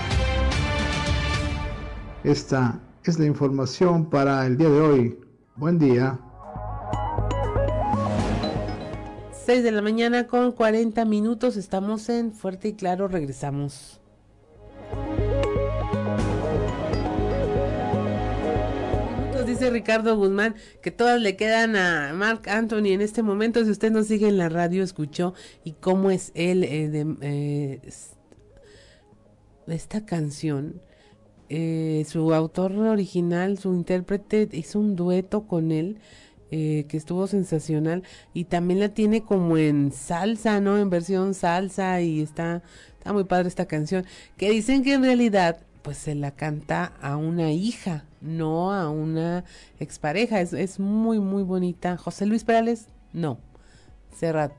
Esta 2.22 2.78
es 3.02 3.18
la 3.18 3.26
información 3.26 4.10
para 4.10 4.46
el 4.46 4.56
día 4.56 4.68
de 4.68 4.80
hoy. 4.80 5.20
Buen 5.56 5.76
día. 5.76 6.20
6 9.48 9.62
de 9.62 9.72
la 9.72 9.80
mañana 9.80 10.26
con 10.26 10.52
40 10.52 11.06
minutos. 11.06 11.56
Estamos 11.56 12.10
en 12.10 12.32
Fuerte 12.32 12.68
y 12.68 12.72
Claro. 12.74 13.08
Regresamos. 13.08 13.98
dice 19.46 19.70
Ricardo 19.70 20.18
Guzmán 20.18 20.54
que 20.82 20.90
todas 20.90 21.18
le 21.18 21.34
quedan 21.36 21.76
a 21.76 22.12
Mark 22.12 22.42
Anthony 22.50 22.88
en 22.88 23.00
este 23.00 23.22
momento. 23.22 23.64
Si 23.64 23.70
usted 23.70 23.90
nos 23.90 24.08
sigue 24.08 24.28
en 24.28 24.36
la 24.36 24.50
radio, 24.50 24.82
escuchó 24.82 25.32
y 25.64 25.72
cómo 25.72 26.10
es 26.10 26.30
él 26.34 26.62
eh, 26.64 26.90
de, 26.90 27.16
eh, 27.22 27.80
esta 29.66 30.04
canción. 30.04 30.82
Eh, 31.48 32.04
su 32.06 32.34
autor 32.34 32.72
original, 32.72 33.56
su 33.56 33.72
intérprete, 33.72 34.46
hizo 34.52 34.78
un 34.78 34.94
dueto 34.94 35.46
con 35.46 35.72
él. 35.72 35.96
Que 36.50 36.96
estuvo 36.96 37.26
sensacional 37.26 38.02
y 38.34 38.44
también 38.44 38.80
la 38.80 38.88
tiene 38.88 39.22
como 39.22 39.56
en 39.58 39.92
salsa, 39.92 40.60
¿no? 40.60 40.78
En 40.78 40.90
versión 40.90 41.34
salsa 41.34 42.00
y 42.00 42.20
está, 42.20 42.62
está 42.98 43.12
muy 43.12 43.24
padre 43.24 43.48
esta 43.48 43.66
canción. 43.66 44.04
Que 44.36 44.50
dicen 44.50 44.82
que 44.82 44.94
en 44.94 45.02
realidad 45.02 45.58
pues 45.82 45.98
se 45.98 46.14
la 46.14 46.32
canta 46.32 46.92
a 47.00 47.16
una 47.16 47.52
hija, 47.52 48.04
no 48.20 48.72
a 48.72 48.90
una 48.90 49.44
expareja. 49.80 50.40
Es, 50.40 50.52
es 50.52 50.78
muy, 50.78 51.18
muy 51.18 51.42
bonita. 51.42 51.96
José 51.96 52.26
Luis 52.26 52.44
Perales, 52.44 52.86
no. 53.12 53.38
Serrat. 54.14 54.52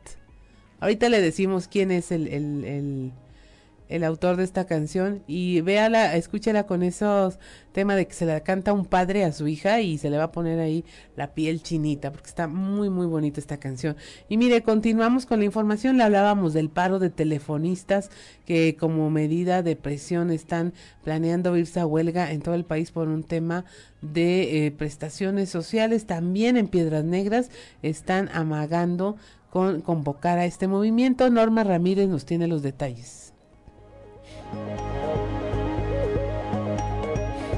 Ahorita 0.80 1.10
le 1.10 1.22
decimos 1.22 1.68
quién 1.68 1.92
es 1.92 2.12
el, 2.12 2.28
el, 2.28 2.64
el 2.64 3.12
autor 4.04 4.38
de 4.38 4.44
esta 4.44 4.66
canción 4.66 5.24
y 5.28 5.62
véala, 5.62 6.16
escúchela 6.16 6.66
con 6.66 6.84
esos 6.84 7.40
tema 7.72 7.96
de 7.96 8.08
que 8.08 8.14
se 8.14 8.26
la 8.26 8.42
canta 8.42 8.74
un 8.74 8.86
padre 8.86 9.24
a 9.24 9.32
su 9.32 9.48
hija 9.48 9.82
y 9.82 9.98
se 9.98 10.10
le 10.10 10.18
va 10.18 10.26
a 10.26 10.32
poner 10.32 10.60
ahí 10.60 10.84
la 11.16 11.34
piel 11.34 11.62
chinita 11.62 12.12
porque 12.12 12.28
está 12.28 12.48
muy 12.48 12.90
muy 12.90 13.06
bonita 13.06 13.40
esta 13.40 13.58
canción. 13.58 13.96
Y 14.28 14.38
mire, 14.38 14.64
continuamos 14.64 15.26
con 15.26 15.40
la 15.40 15.46
información, 15.46 15.98
le 15.98 16.04
hablábamos 16.04 16.54
del 16.54 16.70
paro 16.70 17.00
de 17.00 17.10
telefonistas 17.10 18.10
que 18.46 18.76
como 18.76 19.10
medida 19.10 19.64
de 19.64 19.76
presión 19.76 20.32
están 20.32 20.74
planeando 21.04 21.56
irse 21.58 21.80
a 21.80 21.86
huelga 21.86 22.32
en 22.32 22.42
todo 22.42 22.56
el 22.56 22.66
país 22.66 22.92
por 22.92 23.08
un 23.08 23.24
tema 23.24 23.66
de 24.02 24.66
eh, 24.66 24.72
prestaciones 24.72 25.50
sociales, 25.50 26.06
también 26.06 26.58
en 26.58 26.68
Piedras 26.68 27.04
Negras 27.04 27.50
están 27.82 28.30
amagando 28.34 29.18
con 29.50 29.82
convocar 29.82 30.38
a 30.38 30.46
este 30.46 30.68
movimiento. 30.68 31.30
Norma 31.30 31.64
Ramírez 31.64 32.08
nos 32.08 32.26
tiene 32.26 32.48
los 32.48 32.62
detalles. 32.62 33.29
Thank 34.52 35.34
you. 35.34 35.39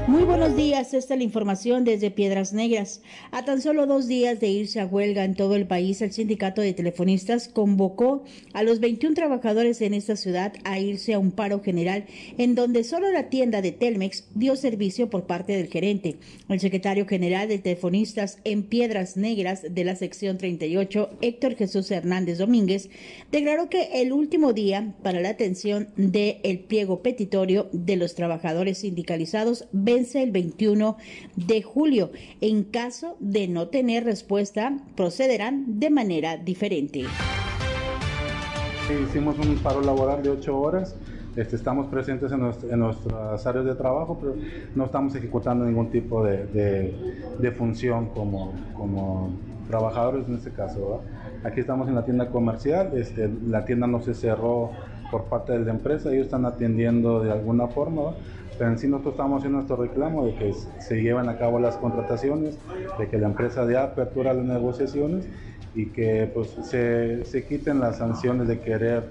Muy 0.07 0.23
buenos 0.23 0.55
días, 0.55 0.93
esta 0.93 1.13
es 1.13 1.19
la 1.19 1.23
información 1.23 1.83
desde 1.83 2.11
Piedras 2.11 2.53
Negras. 2.53 3.01
A 3.31 3.45
tan 3.45 3.61
solo 3.61 3.85
dos 3.85 4.07
días 4.07 4.39
de 4.39 4.47
irse 4.47 4.79
a 4.79 4.85
huelga 4.85 5.23
en 5.23 5.35
todo 5.35 5.55
el 5.55 5.67
país, 5.67 6.01
el 6.01 6.11
sindicato 6.11 6.61
de 6.61 6.73
telefonistas 6.73 7.47
convocó 7.47 8.23
a 8.53 8.63
los 8.63 8.79
21 8.79 9.15
trabajadores 9.15 9.79
en 9.81 9.93
esta 9.93 10.15
ciudad 10.15 10.53
a 10.63 10.79
irse 10.79 11.13
a 11.13 11.19
un 11.19 11.31
paro 11.31 11.61
general 11.61 12.05
en 12.37 12.55
donde 12.55 12.83
solo 12.83 13.11
la 13.11 13.29
tienda 13.29 13.61
de 13.61 13.71
Telmex 13.71 14.25
dio 14.33 14.55
servicio 14.55 15.09
por 15.09 15.27
parte 15.27 15.53
del 15.53 15.67
gerente. 15.67 16.17
El 16.49 16.59
secretario 16.59 17.05
general 17.05 17.47
de 17.47 17.59
telefonistas 17.59 18.39
en 18.43 18.63
Piedras 18.63 19.17
Negras 19.17 19.65
de 19.69 19.83
la 19.83 19.95
sección 19.95 20.37
38, 20.37 21.09
Héctor 21.21 21.55
Jesús 21.55 21.91
Hernández 21.91 22.39
Domínguez, 22.39 22.89
declaró 23.31 23.69
que 23.69 24.01
el 24.01 24.13
último 24.13 24.53
día 24.53 24.95
para 25.03 25.21
la 25.21 25.29
atención 25.29 25.89
del 25.95 26.59
pliego 26.67 27.01
petitorio 27.01 27.69
de 27.71 27.95
los 27.95 28.15
trabajadores 28.15 28.79
sindicalizados 28.79 29.67
el 29.91 30.31
21 30.31 30.97
de 31.35 31.61
julio. 31.61 32.11
En 32.39 32.63
caso 32.63 33.17
de 33.19 33.47
no 33.47 33.67
tener 33.67 34.05
respuesta, 34.05 34.77
procederán 34.95 35.79
de 35.79 35.89
manera 35.89 36.37
diferente. 36.37 37.03
Hicimos 39.09 39.37
un 39.39 39.55
paro 39.57 39.81
laboral 39.81 40.23
de 40.23 40.29
ocho 40.29 40.57
horas. 40.57 40.95
Este, 41.35 41.55
estamos 41.55 41.87
presentes 41.87 42.31
en, 42.31 42.79
nuestras 42.79 43.45
áreas 43.45 43.65
de 43.65 43.75
trabajo, 43.75 44.17
pero 44.19 44.35
no 44.75 44.85
estamos 44.85 45.15
ejecutando 45.15 45.65
ningún 45.65 45.89
tipo 45.89 46.23
de, 46.23 46.45
de, 47.39 47.51
función 47.51 48.07
como, 48.09 48.53
como 48.75 49.31
trabajadores 49.67 50.27
en 50.27 50.35
este 50.35 50.51
caso. 50.51 51.01
Aquí 51.43 51.61
estamos 51.61 51.87
en 51.87 51.95
la 51.95 52.05
tienda 52.05 52.29
comercial, 52.29 52.91
este, 52.95 53.29
la 53.47 53.65
tienda 53.65 53.87
no 53.87 54.01
se 54.01 54.13
cerró 54.13 54.71
por 55.09 55.25
parte 55.25 55.53
de 55.53 55.59
la 55.59 55.71
empresa, 55.71 56.11
ellos 56.11 56.25
están 56.25 56.45
atendiendo 56.45 57.21
de 57.21 57.31
alguna 57.31 57.67
forma. 57.67 58.13
Pero 58.61 58.73
en 58.73 58.77
sí 58.77 58.87
nosotros 58.87 59.13
estamos 59.13 59.39
haciendo 59.39 59.57
nuestro 59.57 59.75
reclamo 59.75 60.23
de 60.27 60.35
que 60.35 60.53
se 60.53 61.01
lleven 61.01 61.27
a 61.29 61.39
cabo 61.39 61.57
las 61.57 61.77
contrataciones, 61.77 62.59
de 62.99 63.09
que 63.09 63.17
la 63.17 63.25
empresa 63.25 63.65
dé 63.65 63.75
apertura 63.75 64.29
a 64.29 64.33
las 64.35 64.45
negociaciones 64.45 65.27
y 65.73 65.87
que 65.87 66.29
pues, 66.31 66.55
se, 66.61 67.25
se 67.25 67.43
quiten 67.47 67.79
las 67.79 67.97
sanciones 67.97 68.47
de 68.47 68.59
querer 68.59 69.09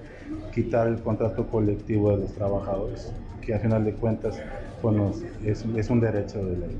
quitar 0.53 0.87
el 0.87 1.01
contrato 1.01 1.47
colectivo 1.47 2.11
de 2.11 2.19
los 2.19 2.33
trabajadores, 2.33 3.11
que 3.41 3.53
al 3.53 3.59
final 3.59 3.83
de 3.83 3.91
cuentas 3.91 4.41
pues, 4.81 5.21
es, 5.43 5.65
es 5.75 5.89
un 5.89 5.99
derecho 5.99 6.45
de 6.45 6.57
ley. 6.57 6.77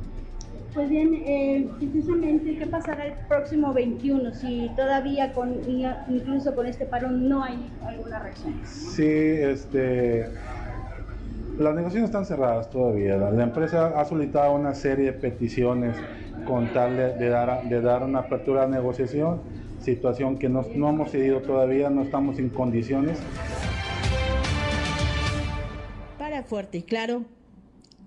Pues 0.73 0.89
bien, 0.89 1.13
eh, 1.25 1.67
precisamente, 1.77 2.55
¿qué 2.55 2.67
pasará 2.67 3.05
el 3.05 3.13
próximo 3.27 3.73
21 3.73 4.33
si 4.33 4.71
todavía 4.77 5.33
con 5.33 5.55
incluso 6.07 6.55
con 6.55 6.65
este 6.65 6.85
paro 6.85 7.11
no 7.11 7.43
hay 7.43 7.69
alguna 7.85 8.19
reacción? 8.19 8.53
Sí, 8.63 9.03
este 9.03 10.29
las 11.61 11.75
negociaciones 11.75 12.09
están 12.09 12.25
cerradas 12.25 12.69
todavía. 12.69 13.17
La, 13.17 13.43
empresa 13.43 13.99
ha 13.99 14.05
solicitado 14.05 14.53
una 14.53 14.73
serie 14.73 15.05
de 15.05 15.13
peticiones 15.13 15.95
con 16.47 16.73
tal 16.73 16.97
de, 16.97 17.29
dar, 17.29 17.63
de 17.69 17.81
dar 17.81 18.03
una 18.03 18.19
apertura 18.19 18.63
a 18.63 18.67
negociación, 18.67 19.41
situación 19.79 20.37
que 20.37 20.49
no, 20.49 20.65
no 20.75 20.89
hemos 20.89 21.11
cedido 21.11 21.41
todavía, 21.41 21.89
no 21.89 22.01
estamos 22.01 22.39
en 22.39 22.49
condiciones. 22.49 23.19
Para 26.17 26.43
Fuerte 26.43 26.79
y 26.79 26.81
Claro, 26.81 27.23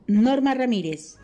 Norma 0.07 0.55
Ramírez. 0.55 1.21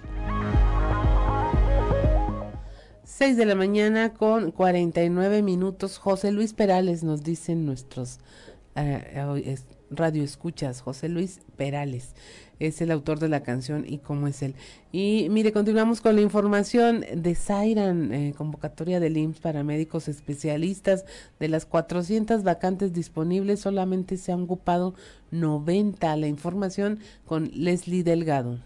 6 3.05 3.37
de 3.37 3.45
la 3.45 3.57
mañana 3.57 4.15
con 4.15 4.53
49 4.53 5.43
minutos. 5.43 5.99
José 5.99 6.31
Luis 6.31 6.55
Perales 6.55 7.03
nos 7.03 7.25
dicen 7.25 7.67
nuestros 7.67 8.21
eh, 8.77 9.57
radio 9.91 10.23
escuchas, 10.23 10.81
José 10.81 11.09
Luis 11.09 11.41
Perales 11.57 12.15
es 12.61 12.81
el 12.83 12.91
autor 12.93 13.19
de 13.19 13.29
la 13.29 13.43
canción 13.43 13.85
y 13.89 13.99
cómo 13.99 14.29
es 14.29 14.43
él. 14.43 14.55
Y 14.93 15.27
mire, 15.31 15.53
continuamos 15.53 16.01
con 16.01 16.15
la 16.15 16.21
información 16.21 17.05
de 17.15 17.35
Zairan, 17.35 18.13
eh, 18.13 18.35
convocatoria 18.37 19.01
del 19.01 19.17
IMSS 19.17 19.41
para 19.41 19.65
médicos 19.65 20.09
especialistas. 20.09 21.05
De 21.41 21.49
las 21.49 21.65
400 21.65 22.45
vacantes 22.45 22.93
disponibles, 22.93 23.61
solamente 23.61 24.19
se 24.19 24.31
han 24.31 24.43
ocupado 24.43 24.95
90. 25.31 26.15
La 26.17 26.29
información 26.29 27.01
con 27.25 27.51
Leslie 27.55 28.05
Delgado. 28.05 28.59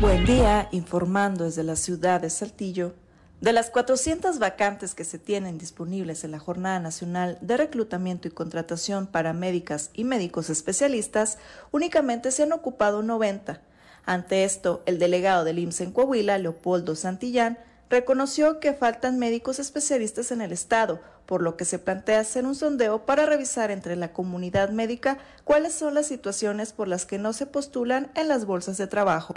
Buen 0.00 0.24
día, 0.24 0.68
informando 0.70 1.44
desde 1.44 1.64
la 1.64 1.76
ciudad 1.76 2.20
de 2.20 2.30
Saltillo. 2.30 2.94
De 3.40 3.52
las 3.52 3.68
400 3.68 4.38
vacantes 4.38 4.94
que 4.94 5.04
se 5.04 5.18
tienen 5.18 5.58
disponibles 5.58 6.24
en 6.24 6.30
la 6.30 6.38
Jornada 6.38 6.80
Nacional 6.80 7.36
de 7.40 7.56
Reclutamiento 7.56 8.28
y 8.28 8.30
Contratación 8.30 9.06
para 9.06 9.32
Médicas 9.32 9.90
y 9.92 10.04
Médicos 10.04 10.48
Especialistas, 10.48 11.38
únicamente 11.70 12.30
se 12.30 12.44
han 12.44 12.52
ocupado 12.52 13.02
90. 13.02 13.60
Ante 14.06 14.44
esto, 14.44 14.82
el 14.86 14.98
delegado 14.98 15.44
del 15.44 15.58
IMSS 15.58 15.80
en 15.82 15.92
Coahuila, 15.92 16.38
Leopoldo 16.38 16.94
Santillán, 16.94 17.58
reconoció 17.90 18.60
que 18.60 18.72
faltan 18.72 19.18
médicos 19.18 19.58
especialistas 19.58 20.30
en 20.30 20.40
el 20.40 20.52
Estado, 20.52 21.00
por 21.26 21.42
lo 21.42 21.56
que 21.56 21.64
se 21.64 21.78
plantea 21.78 22.20
hacer 22.20 22.44
un 22.44 22.54
sondeo 22.54 23.06
para 23.06 23.26
revisar 23.26 23.70
entre 23.70 23.96
la 23.96 24.12
comunidad 24.12 24.70
médica 24.70 25.18
cuáles 25.44 25.74
son 25.74 25.94
las 25.94 26.06
situaciones 26.06 26.72
por 26.72 26.88
las 26.88 27.06
que 27.06 27.18
no 27.18 27.32
se 27.32 27.46
postulan 27.46 28.10
en 28.14 28.28
las 28.28 28.46
bolsas 28.46 28.76
de 28.78 28.86
trabajo. 28.86 29.34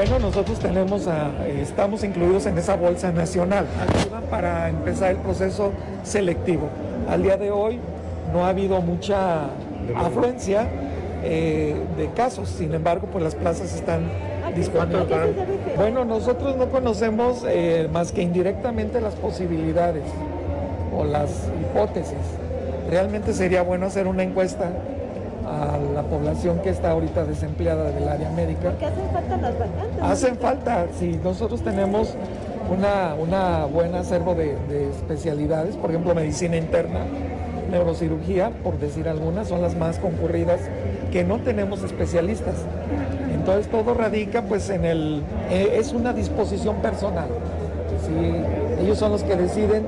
Bueno, 0.00 0.18
nosotros 0.18 0.58
tenemos 0.58 1.06
estamos 1.60 2.02
incluidos 2.04 2.46
en 2.46 2.56
esa 2.56 2.74
bolsa 2.74 3.12
nacional, 3.12 3.66
ayuda 3.78 4.22
para 4.30 4.70
empezar 4.70 5.10
el 5.10 5.18
proceso 5.18 5.72
selectivo. 6.04 6.70
Al 7.06 7.22
día 7.22 7.36
de 7.36 7.50
hoy 7.50 7.78
no 8.32 8.46
ha 8.46 8.48
habido 8.48 8.80
mucha 8.80 9.50
afluencia 9.94 10.66
eh, 11.22 11.76
de 11.98 12.08
casos, 12.12 12.48
sin 12.48 12.72
embargo, 12.72 13.08
pues 13.12 13.22
las 13.22 13.34
plazas 13.34 13.74
están 13.74 14.10
disponibles. 14.56 15.36
Bueno, 15.76 16.06
nosotros 16.06 16.56
no 16.56 16.70
conocemos 16.70 17.44
eh, 17.46 17.86
más 17.92 18.10
que 18.10 18.22
indirectamente 18.22 19.02
las 19.02 19.16
posibilidades 19.16 20.04
o 20.96 21.04
las 21.04 21.28
hipótesis. 21.60 22.16
Realmente 22.88 23.34
sería 23.34 23.60
bueno 23.60 23.84
hacer 23.84 24.06
una 24.06 24.22
encuesta 24.22 24.70
a 25.50 25.78
la 25.94 26.02
población 26.02 26.60
que 26.60 26.70
está 26.70 26.92
ahorita 26.92 27.24
desempleada 27.24 27.90
del 27.90 28.08
área 28.08 28.30
médica. 28.30 28.70
Porque 28.70 28.86
hacen 28.86 29.10
falta 29.12 29.36
las 29.36 29.58
vacantes. 29.58 30.02
Hacen 30.02 30.36
falta, 30.36 30.86
sí, 30.98 31.20
nosotros 31.22 31.62
tenemos 31.62 32.14
una, 32.70 33.14
una 33.14 33.66
buen 33.66 33.94
acervo 33.94 34.34
de, 34.34 34.56
especialidades, 34.90 35.76
por 35.76 35.90
ejemplo, 35.90 36.14
medicina 36.14 36.56
interna, 36.56 37.00
neurocirugía, 37.70 38.50
por 38.62 38.78
decir 38.78 39.08
algunas, 39.08 39.48
son 39.48 39.60
las 39.60 39.76
más 39.76 39.98
concurridas, 39.98 40.60
que 41.10 41.24
no 41.24 41.38
tenemos 41.38 41.82
especialistas. 41.82 42.54
Entonces 43.34 43.68
todo 43.70 43.94
radica 43.94 44.42
pues 44.42 44.70
en 44.70 44.84
el, 44.84 45.22
eh, 45.50 45.76
es 45.76 45.92
una 45.92 46.12
disposición 46.12 46.76
personal. 46.76 47.28
¿sí? 48.06 48.84
Ellos 48.84 48.98
son 48.98 49.12
los 49.12 49.24
que 49.24 49.34
deciden 49.34 49.84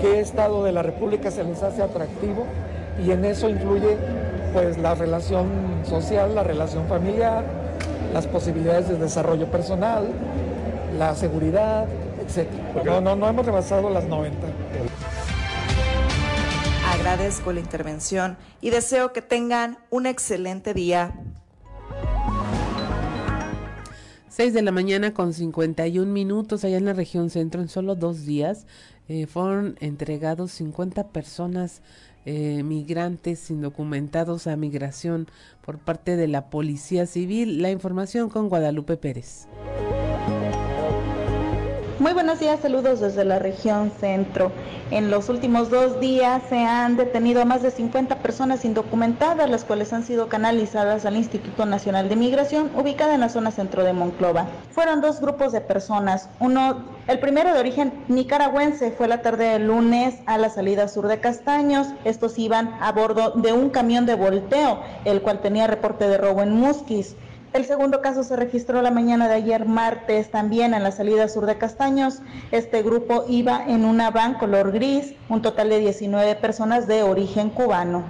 qué 0.00 0.20
estado 0.20 0.64
de 0.64 0.72
la 0.72 0.82
República 0.82 1.30
se 1.30 1.44
les 1.44 1.62
hace 1.62 1.82
atractivo 1.82 2.46
y 3.04 3.12
en 3.12 3.24
eso 3.24 3.48
influye 3.48 3.96
pues 4.52 4.78
la 4.78 4.94
relación 4.94 5.48
social, 5.84 6.34
la 6.34 6.42
relación 6.42 6.86
familiar, 6.86 7.44
las 8.12 8.26
posibilidades 8.26 8.88
de 8.88 8.96
desarrollo 8.96 9.50
personal, 9.50 10.08
la 10.98 11.14
seguridad, 11.14 11.86
etc. 12.20 12.48
No, 12.84 13.00
no, 13.00 13.16
no 13.16 13.28
hemos 13.28 13.46
rebasado 13.46 13.90
las 13.90 14.04
90. 14.04 14.38
Agradezco 16.92 17.52
la 17.52 17.60
intervención 17.60 18.36
y 18.60 18.70
deseo 18.70 19.12
que 19.12 19.22
tengan 19.22 19.78
un 19.90 20.06
excelente 20.06 20.74
día. 20.74 21.14
6 24.28 24.54
de 24.54 24.62
la 24.62 24.72
mañana 24.72 25.12
con 25.12 25.34
51 25.34 26.10
minutos 26.10 26.64
allá 26.64 26.78
en 26.78 26.84
la 26.84 26.92
región 26.92 27.30
centro 27.30 27.60
en 27.60 27.68
solo 27.68 27.94
dos 27.94 28.24
días 28.24 28.66
eh, 29.08 29.26
fueron 29.26 29.76
entregados 29.80 30.52
50 30.52 31.08
personas 31.08 31.82
eh, 32.26 32.62
migrantes 32.62 33.50
indocumentados 33.50 34.46
a 34.46 34.56
migración 34.56 35.28
por 35.60 35.78
parte 35.78 36.16
de 36.16 36.28
la 36.28 36.50
Policía 36.50 37.06
Civil. 37.06 37.62
La 37.62 37.70
información 37.70 38.28
con 38.28 38.48
Guadalupe 38.48 38.96
Pérez. 38.96 39.48
Muy 42.00 42.14
buenos 42.14 42.40
días. 42.40 42.60
saludos 42.60 43.00
desde 43.00 43.26
la 43.26 43.38
región 43.38 43.92
centro. 44.00 44.52
En 44.90 45.10
los 45.10 45.28
últimos 45.28 45.68
dos 45.68 46.00
días 46.00 46.42
se 46.48 46.56
han 46.56 46.96
detenido 46.96 47.42
a 47.42 47.44
más 47.44 47.60
de 47.60 47.70
50 47.70 48.22
personas 48.22 48.64
indocumentadas, 48.64 49.50
las 49.50 49.64
cuales 49.64 49.92
han 49.92 50.02
sido 50.02 50.30
canalizadas 50.30 51.04
al 51.04 51.16
Instituto 51.16 51.66
Nacional 51.66 52.08
de 52.08 52.16
Migración, 52.16 52.70
ubicada 52.74 53.14
en 53.14 53.20
la 53.20 53.28
zona 53.28 53.50
centro 53.50 53.84
de 53.84 53.92
Monclova. 53.92 54.46
Fueron 54.70 55.02
dos 55.02 55.20
grupos 55.20 55.52
de 55.52 55.60
personas. 55.60 56.30
Uno, 56.40 56.86
el 57.06 57.18
primero 57.18 57.52
de 57.52 57.60
origen 57.60 57.92
nicaragüense, 58.08 58.92
fue 58.92 59.06
la 59.06 59.20
tarde 59.20 59.50
del 59.50 59.66
lunes 59.66 60.20
a 60.24 60.38
la 60.38 60.48
salida 60.48 60.88
sur 60.88 61.06
de 61.06 61.20
Castaños. 61.20 61.88
Estos 62.06 62.38
iban 62.38 62.78
a 62.80 62.92
bordo 62.92 63.32
de 63.32 63.52
un 63.52 63.68
camión 63.68 64.06
de 64.06 64.14
volteo, 64.14 64.80
el 65.04 65.20
cual 65.20 65.40
tenía 65.40 65.66
reporte 65.66 66.08
de 66.08 66.16
robo 66.16 66.40
en 66.40 66.52
Musquis. 66.52 67.14
El 67.52 67.64
segundo 67.64 68.00
caso 68.00 68.22
se 68.22 68.36
registró 68.36 68.80
la 68.80 68.92
mañana 68.92 69.26
de 69.26 69.34
ayer 69.34 69.66
martes 69.66 70.30
también 70.30 70.72
en 70.72 70.84
la 70.84 70.92
salida 70.92 71.26
sur 71.26 71.46
de 71.46 71.58
Castaños. 71.58 72.22
Este 72.52 72.80
grupo 72.84 73.24
iba 73.26 73.64
en 73.66 73.84
una 73.84 74.12
van 74.12 74.34
color 74.34 74.70
gris, 74.70 75.14
un 75.28 75.42
total 75.42 75.68
de 75.68 75.80
19 75.80 76.36
personas 76.36 76.86
de 76.86 77.02
origen 77.02 77.50
cubano. 77.50 78.04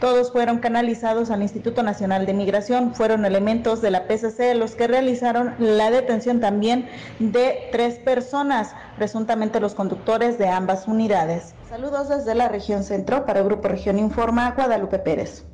Todos 0.00 0.30
fueron 0.30 0.58
canalizados 0.58 1.32
al 1.32 1.42
Instituto 1.42 1.82
Nacional 1.82 2.24
de 2.24 2.34
Migración. 2.34 2.94
Fueron 2.94 3.24
elementos 3.24 3.82
de 3.82 3.90
la 3.90 4.06
PCC 4.06 4.54
los 4.54 4.76
que 4.76 4.86
realizaron 4.86 5.56
la 5.58 5.90
detención 5.90 6.38
también 6.38 6.88
de 7.18 7.68
tres 7.72 7.98
personas, 7.98 8.76
presuntamente 8.96 9.58
los 9.58 9.74
conductores 9.74 10.38
de 10.38 10.46
ambas 10.50 10.86
unidades. 10.86 11.52
Saludos 11.68 12.08
desde 12.08 12.36
la 12.36 12.46
región 12.46 12.84
centro 12.84 13.26
para 13.26 13.42
Grupo 13.42 13.66
Región 13.66 13.98
Informa, 13.98 14.52
Guadalupe 14.52 15.00
Pérez. 15.00 15.44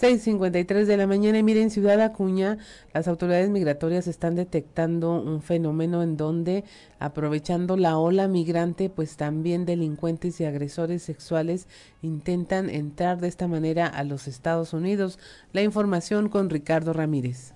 6.53 0.00 0.84
de 0.84 0.96
la 0.96 1.08
mañana 1.08 1.38
y 1.38 1.42
miren, 1.42 1.70
Ciudad 1.70 2.00
Acuña, 2.00 2.58
las 2.94 3.08
autoridades 3.08 3.50
migratorias 3.50 4.06
están 4.06 4.36
detectando 4.36 5.20
un 5.20 5.42
fenómeno 5.42 6.04
en 6.04 6.16
donde, 6.16 6.62
aprovechando 7.00 7.76
la 7.76 7.98
ola 7.98 8.28
migrante, 8.28 8.90
pues 8.90 9.16
también 9.16 9.64
delincuentes 9.64 10.40
y 10.40 10.44
agresores 10.44 11.02
sexuales 11.02 11.66
intentan 12.00 12.70
entrar 12.70 13.20
de 13.20 13.26
esta 13.26 13.48
manera 13.48 13.88
a 13.88 14.04
los 14.04 14.28
Estados 14.28 14.72
Unidos. 14.72 15.18
La 15.52 15.62
información 15.62 16.28
con 16.28 16.48
Ricardo 16.48 16.92
Ramírez. 16.92 17.54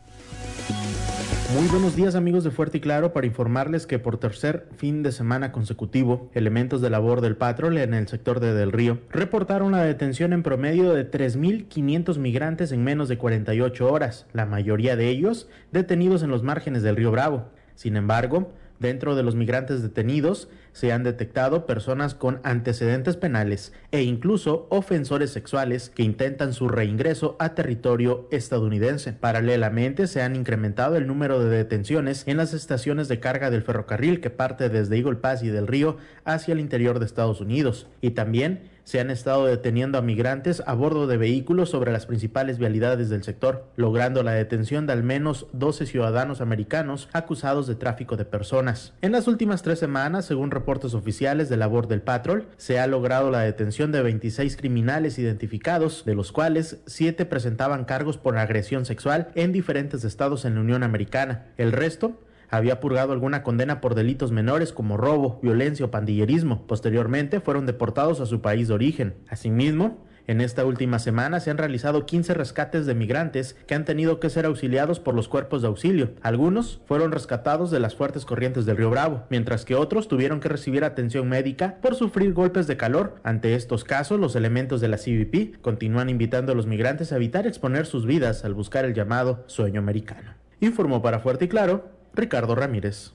Muy 1.53 1.69
buenos 1.69 1.95
días 1.95 2.15
amigos 2.15 2.45
de 2.45 2.51
Fuerte 2.51 2.79
y 2.79 2.81
Claro 2.81 3.13
para 3.13 3.27
informarles 3.27 3.87
que 3.87 3.99
por 3.99 4.17
tercer 4.17 4.67
fin 4.79 5.03
de 5.03 5.13
semana 5.13 5.53
consecutivo, 5.53 6.31
elementos 6.33 6.81
de 6.81 6.89
labor 6.89 7.21
del 7.21 7.37
Patrol 7.37 7.77
en 7.77 7.93
el 7.93 8.09
sector 8.09 8.41
de 8.41 8.55
Del 8.55 8.73
Río 8.73 9.01
reportaron 9.11 9.73
la 9.73 9.85
detención 9.85 10.33
en 10.33 10.43
promedio 10.43 10.95
de 10.95 11.11
3.500 11.11 12.17
migrantes 12.17 12.73
en 12.73 12.83
menos 12.83 13.11
de 13.11 13.19
48 13.19 13.93
horas, 13.93 14.25
la 14.33 14.47
mayoría 14.47 14.97
de 14.97 15.11
ellos 15.11 15.47
detenidos 15.73 16.23
en 16.23 16.31
los 16.31 16.43
márgenes 16.43 16.83
del 16.83 16.97
río 16.97 17.11
Bravo. 17.11 17.45
Sin 17.75 17.97
embargo, 17.97 18.51
Dentro 18.83 19.15
de 19.15 19.23
los 19.23 19.37
migrantes 19.37 19.81
detenidos 19.81 20.49
se 20.73 20.93
han 20.93 21.03
detectado 21.03 21.67
personas 21.67 22.15
con 22.15 22.41
antecedentes 22.43 23.17
penales 23.17 23.73
e 23.91 24.03
incluso 24.03 24.67
ofensores 24.71 25.31
sexuales 25.31 25.91
que 25.91 26.03
intentan 26.03 26.53
su 26.53 26.69
reingreso 26.69 27.37
a 27.39 27.55
territorio 27.55 28.27
estadounidense. 28.31 29.13
Paralelamente 29.13 30.07
se 30.07 30.23
han 30.23 30.37
incrementado 30.37 30.97
el 30.97 31.07
número 31.07 31.41
de 31.41 31.57
detenciones 31.57 32.25
en 32.27 32.37
las 32.37 32.55
estaciones 32.55 33.09
de 33.09 33.21
carga 33.21 33.51
del 33.51 33.63
ferrocarril 33.63 34.21
que 34.21 34.31
parte 34.31 34.69
desde 34.69 34.97
Eagle 34.97 35.17
Pass 35.17 35.43
y 35.43 35.49
del 35.49 35.67
Río 35.67 35.99
hacia 36.25 36.53
el 36.53 36.61
interior 36.61 36.99
de 36.99 37.07
Estados 37.07 37.41
Unidos 37.41 37.87
y 38.01 38.11
también 38.11 38.72
se 38.85 39.01
han 39.01 39.11
estado 39.11 39.47
deteniendo 39.47 39.99
a 39.99 40.03
migrantes 40.03 40.63
a 40.67 40.75
bordo 40.75 41.07
de 41.07 41.17
vehículos 41.17 41.71
sobre 41.71 41.93
las 41.93 42.07
principales 42.07 42.59
vialidades 42.59 43.09
del 43.09 43.23
sector, 43.23 43.67
logrando 43.77 44.23
la 44.23 44.33
detención 44.33 44.87
de 44.87 44.93
al 44.93 45.03
menos 45.03 45.47
12 45.53 45.87
ciudadanos 45.87 46.41
americanos 46.41 47.09
acusados 47.13 47.67
de 47.67 47.75
tráfico 47.75 48.17
de 48.17 48.25
personas. 48.25 48.95
En 49.03 49.13
las 49.13 49.29
últimas 49.29 49.63
tres 49.63 49.79
semanas, 49.79 50.25
según 50.25 50.51
reportes 50.51 50.95
oficiales 50.95 51.49
de 51.49 51.57
labor 51.57 51.89
del 51.89 52.03
Patrol, 52.03 52.47
se 52.57 52.79
ha 52.79 52.87
logrado 52.87 53.31
la 53.31 53.41
detención 53.41 53.93
de 53.93 54.03
26 54.03 54.57
criminales 54.57 55.19
identificados, 55.19 56.05
de 56.05 56.15
los 56.15 56.33
cuales 56.33 56.79
7 56.87 57.25
presentaban 57.27 57.85
cargos 57.85 58.19
por 58.19 58.37
agresión 58.39 58.85
sexual 58.85 59.29
en 59.35 59.53
diferentes 59.53 60.05
estados 60.05 60.45
en 60.45 60.55
la 60.55 60.61
Unión 60.61 60.83
Americana. 60.83 61.47
El 61.57 61.73
resto 61.73 62.19
había 62.53 62.81
purgado 62.81 63.13
alguna 63.15 63.43
condena 63.43 63.81
por 63.81 63.95
delitos 63.95 64.31
menores 64.31 64.73
como 64.73 64.99
robo, 64.99 65.41
violencia 65.43 65.87
o 65.87 65.91
pandillerismo. 65.91 66.67
Posteriormente 66.67 67.41
fueron 67.41 67.65
deportados 67.65 68.21
a 68.21 68.27
su 68.27 68.43
país 68.43 68.69
de 68.69 68.75
origen. 68.75 69.15
Asimismo, 69.31 70.05
en 70.27 70.43
esta 70.43 70.67
última 70.67 70.99
semana 70.99 71.41
se 71.41 71.51
han 71.51 71.57
realizado 71.57 72.05
15 72.05 72.35
rescates 72.35 72.85
de 72.85 72.95
migrantes 72.95 73.57
que 73.67 73.75
han 73.75 73.87
tenido 73.87 74.21
que 74.21 74.29
ser 74.29 74.45
auxiliados 74.45 75.01
por 75.01 75.15
los 75.15 75.29
cuerpos 75.29 75.63
de 75.63 75.69
auxilio. 75.69 76.11
Algunos 76.21 76.83
fueron 76.85 77.11
rescatados 77.11 77.71
de 77.71 77.81
las 77.81 77.97
fuertes 77.97 78.27
corrientes 78.27 78.67
del 78.67 78.77
río 78.77 78.91
Bravo, 78.91 79.25
mientras 79.31 79.65
que 79.65 79.75
otros 79.75 80.07
tuvieron 80.07 80.39
que 80.39 80.51
recibir 80.51 80.85
atención 80.85 81.31
médica 81.31 81.79
por 81.81 81.95
sufrir 81.95 82.35
golpes 82.35 82.67
de 82.67 82.77
calor. 82.77 83.17
Ante 83.25 83.55
estos 83.55 83.83
casos, 83.83 84.21
los 84.21 84.37
elementos 84.37 84.83
de 84.83 84.89
la 84.89 84.99
CBP 84.99 85.61
continúan 85.63 86.11
invitando 86.11 86.53
a 86.53 86.55
los 86.55 86.67
migrantes 86.67 87.13
a 87.13 87.17
evitar 87.17 87.47
exponer 87.47 87.87
sus 87.87 88.05
vidas 88.05 88.45
al 88.45 88.53
buscar 88.53 88.85
el 88.85 88.93
llamado 88.93 89.43
sueño 89.47 89.81
americano. 89.81 90.35
Informó 90.61 91.01
para 91.01 91.19
Fuerte 91.19 91.47
y 91.47 91.49
Claro 91.49 92.02
Ricardo 92.15 92.55
Ramírez. 92.55 93.13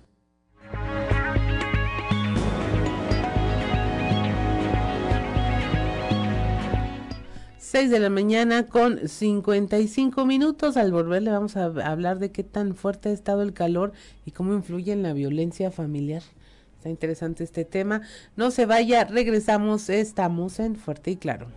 Seis 7.58 7.92
de 7.92 8.00
la 8.00 8.10
mañana 8.10 8.68
con 8.68 9.08
55 9.08 10.26
minutos. 10.26 10.78
Al 10.78 10.92
volver 10.92 11.22
le 11.22 11.32
vamos 11.32 11.58
a 11.58 11.66
hablar 11.66 12.18
de 12.18 12.32
qué 12.32 12.44
tan 12.44 12.76
fuerte 12.76 13.10
ha 13.10 13.12
estado 13.12 13.42
el 13.42 13.54
calor 13.54 13.92
y 14.26 14.32
cómo 14.32 14.54
influye 14.54 14.94
en 14.94 15.04
la 15.04 15.14
violencia 15.14 15.70
familiar. 15.70 16.24
Está 16.78 16.90
interesante 16.90 17.44
este 17.44 17.66
tema. 17.66 18.02
No 18.36 18.52
se 18.52 18.66
vaya, 18.66 19.04
regresamos, 19.04 19.90
estamos 19.90 20.60
en 20.60 20.76
Fuerte 20.76 21.12
y 21.12 21.18
Claro. 21.18 21.48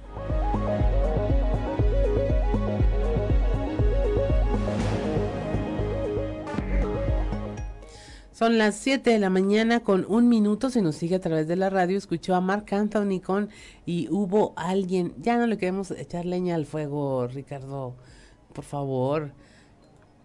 Son 8.41 8.57
las 8.57 8.77
7 8.77 9.11
de 9.11 9.19
la 9.19 9.29
mañana 9.29 9.81
con 9.81 10.07
un 10.09 10.31
minuto. 10.31 10.71
Se 10.71 10.81
nos 10.81 10.97
sigue 10.97 11.17
a 11.17 11.21
través 11.21 11.47
de 11.47 11.57
la 11.57 11.69
radio. 11.69 11.99
Escuchó 11.99 12.35
a 12.35 12.41
Mark 12.41 12.65
Anthony 12.71 13.21
con 13.23 13.51
y 13.85 14.09
hubo 14.09 14.55
alguien. 14.57 15.13
Ya 15.19 15.37
no 15.37 15.47
le 15.47 15.59
queremos 15.59 15.91
echar 15.91 16.25
leña 16.25 16.55
al 16.55 16.65
fuego, 16.65 17.27
Ricardo. 17.27 17.97
Por 18.55 18.65
favor. 18.65 19.35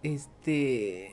Este. 0.02 1.12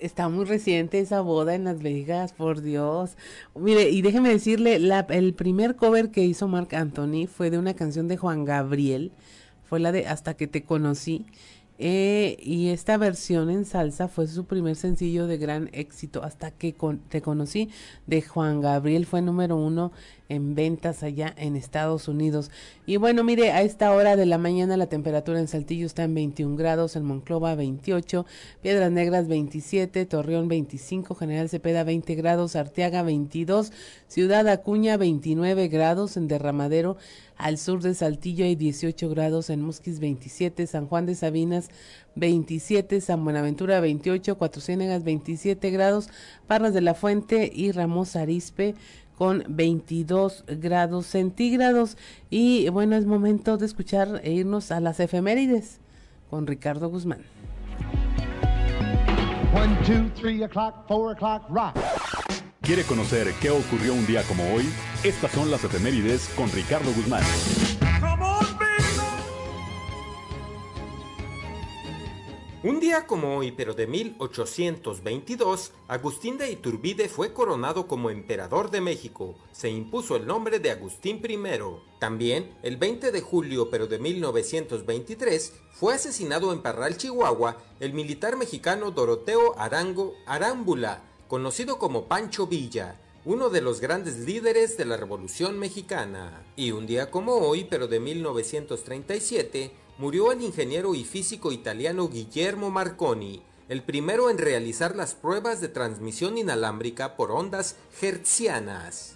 Está 0.00 0.28
muy 0.28 0.46
reciente 0.46 0.98
esa 0.98 1.20
boda 1.20 1.54
en 1.54 1.62
Las 1.62 1.80
Vegas, 1.80 2.32
por 2.32 2.60
Dios. 2.60 3.16
Mire, 3.54 3.90
y 3.90 4.02
déjeme 4.02 4.30
decirle, 4.30 4.80
la, 4.80 5.06
el 5.10 5.32
primer 5.32 5.76
cover 5.76 6.10
que 6.10 6.24
hizo 6.24 6.48
Mark 6.48 6.74
Anthony 6.74 7.28
fue 7.28 7.50
de 7.50 7.58
una 7.58 7.74
canción 7.74 8.08
de 8.08 8.16
Juan 8.16 8.44
Gabriel. 8.44 9.12
Fue 9.62 9.78
la 9.78 9.92
de 9.92 10.08
Hasta 10.08 10.34
que 10.34 10.48
te 10.48 10.64
conocí 10.64 11.24
eh, 11.78 12.36
y 12.40 12.68
esta 12.68 12.96
versión 12.96 13.50
en 13.50 13.64
salsa 13.64 14.08
fue 14.08 14.26
su 14.26 14.46
primer 14.46 14.76
sencillo 14.76 15.26
de 15.26 15.36
gran 15.36 15.68
éxito 15.72 16.22
hasta 16.22 16.50
que 16.50 16.74
te 17.08 17.20
conocí 17.20 17.70
de 18.06 18.22
Juan 18.22 18.60
Gabriel 18.60 19.06
fue 19.06 19.20
número 19.20 19.56
uno 19.56 19.92
en 20.28 20.54
ventas 20.54 21.02
allá 21.02 21.34
en 21.36 21.56
Estados 21.56 22.08
Unidos. 22.08 22.50
Y 22.86 22.96
bueno, 22.96 23.24
mire, 23.24 23.52
a 23.52 23.62
esta 23.62 23.92
hora 23.92 24.16
de 24.16 24.26
la 24.26 24.38
mañana 24.38 24.76
la 24.76 24.86
temperatura 24.86 25.38
en 25.38 25.48
Saltillo 25.48 25.86
está 25.86 26.04
en 26.04 26.14
21 26.14 26.56
grados, 26.56 26.96
en 26.96 27.04
Monclova 27.04 27.54
28, 27.54 28.26
Piedras 28.62 28.90
Negras 28.90 29.28
27, 29.28 30.06
Torreón 30.06 30.48
25, 30.48 31.14
General 31.14 31.48
Cepeda 31.48 31.84
20 31.84 32.14
grados, 32.14 32.56
Arteaga 32.56 33.02
22, 33.02 33.72
Ciudad 34.08 34.48
Acuña 34.48 34.96
29 34.96 35.68
grados, 35.68 36.16
en 36.16 36.28
Derramadero 36.28 36.96
al 37.36 37.58
sur 37.58 37.82
de 37.82 37.94
Saltillo 37.94 38.46
hay 38.46 38.56
18 38.56 39.10
grados, 39.10 39.50
en 39.50 39.60
Musquis 39.60 40.00
27, 40.00 40.66
San 40.66 40.86
Juan 40.86 41.04
de 41.04 41.14
Sabinas 41.14 41.68
27, 42.14 43.02
San 43.02 43.24
Buenaventura 43.24 43.78
28, 43.80 44.38
Cuatro 44.38 44.62
Ciénegas 44.62 45.04
27 45.04 45.70
grados, 45.70 46.08
Parras 46.46 46.72
de 46.72 46.80
la 46.80 46.94
Fuente 46.94 47.50
y 47.54 47.72
Ramos 47.72 48.16
Arispe 48.16 48.74
con 49.16 49.44
22 49.48 50.44
grados 50.46 51.06
centígrados. 51.06 51.96
Y 52.30 52.68
bueno, 52.68 52.96
es 52.96 53.06
momento 53.06 53.56
de 53.56 53.66
escuchar 53.66 54.20
e 54.22 54.32
irnos 54.32 54.70
a 54.70 54.80
las 54.80 55.00
efemérides 55.00 55.80
con 56.30 56.46
Ricardo 56.46 56.88
Guzmán. 56.88 57.20
¿Quiere 62.60 62.82
conocer 62.82 63.32
qué 63.40 63.50
ocurrió 63.50 63.94
un 63.94 64.06
día 64.06 64.22
como 64.24 64.42
hoy? 64.52 64.64
Estas 65.04 65.30
son 65.30 65.50
las 65.50 65.62
efemérides 65.64 66.28
con 66.36 66.50
Ricardo 66.50 66.92
Guzmán. 66.92 67.22
Un 72.62 72.80
día 72.80 73.06
como 73.06 73.36
hoy, 73.36 73.52
pero 73.52 73.74
de 73.74 73.86
1822, 73.86 75.72
Agustín 75.88 76.38
de 76.38 76.50
Iturbide 76.50 77.06
fue 77.10 77.34
coronado 77.34 77.86
como 77.86 78.08
emperador 78.08 78.70
de 78.70 78.80
México. 78.80 79.36
Se 79.52 79.68
impuso 79.68 80.16
el 80.16 80.26
nombre 80.26 80.58
de 80.58 80.70
Agustín 80.70 81.20
I. 81.22 81.38
También, 82.00 82.56
el 82.62 82.78
20 82.78 83.12
de 83.12 83.20
julio, 83.20 83.68
pero 83.70 83.86
de 83.86 83.98
1923, 83.98 85.52
fue 85.70 85.94
asesinado 85.94 86.50
en 86.50 86.62
Parral, 86.62 86.96
Chihuahua, 86.96 87.58
el 87.78 87.92
militar 87.92 88.36
mexicano 88.36 88.90
Doroteo 88.90 89.54
Arango 89.58 90.14
Arámbula, 90.26 91.02
conocido 91.28 91.78
como 91.78 92.08
Pancho 92.08 92.46
Villa 92.46 92.98
uno 93.26 93.50
de 93.50 93.60
los 93.60 93.80
grandes 93.80 94.18
líderes 94.18 94.76
de 94.76 94.84
la 94.84 94.96
Revolución 94.96 95.58
Mexicana. 95.58 96.44
Y 96.54 96.70
un 96.70 96.86
día 96.86 97.10
como 97.10 97.32
hoy, 97.32 97.64
pero 97.64 97.88
de 97.88 97.98
1937, 97.98 99.72
murió 99.98 100.32
el 100.32 100.42
ingeniero 100.42 100.94
y 100.94 101.04
físico 101.04 101.52
italiano 101.52 102.08
Guillermo 102.08 102.70
Marconi, 102.70 103.42
el 103.68 103.82
primero 103.82 104.30
en 104.30 104.38
realizar 104.38 104.94
las 104.94 105.14
pruebas 105.14 105.60
de 105.60 105.68
transmisión 105.68 106.38
inalámbrica 106.38 107.16
por 107.16 107.32
ondas 107.32 107.76
hertzianas. 108.00 109.14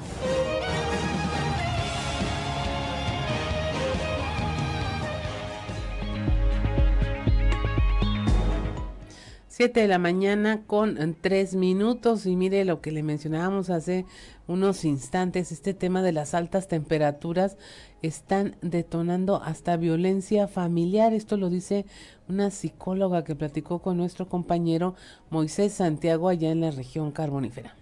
7 9.61 9.79
de 9.79 9.89
la 9.89 9.99
mañana 9.99 10.63
con 10.67 10.97
tres 11.21 11.55
minutos 11.55 12.25
y 12.25 12.35
mire 12.35 12.65
lo 12.65 12.81
que 12.81 12.93
le 12.93 13.03
mencionábamos 13.03 13.69
hace 13.69 14.07
unos 14.47 14.87
instantes, 14.87 15.53
este 15.53 15.75
tema 15.75 16.01
de 16.01 16.13
las 16.13 16.33
altas 16.33 16.67
temperaturas 16.67 17.59
están 18.01 18.57
detonando 18.63 19.43
hasta 19.43 19.77
violencia 19.77 20.49
familiar. 20.49 21.13
Esto 21.13 21.37
lo 21.37 21.51
dice 21.51 21.85
una 22.27 22.51
psicóloga 22.51 23.23
que 23.23 23.37
platicó 23.37 23.81
con 23.81 23.99
nuestro 23.99 24.31
compañero 24.31 24.95
Moisés 25.29 25.75
Santiago 25.75 26.31
allá 26.31 26.51
en 26.51 26.63
la 26.63 26.71
región 26.71 27.13
carbonífera. 27.13 27.77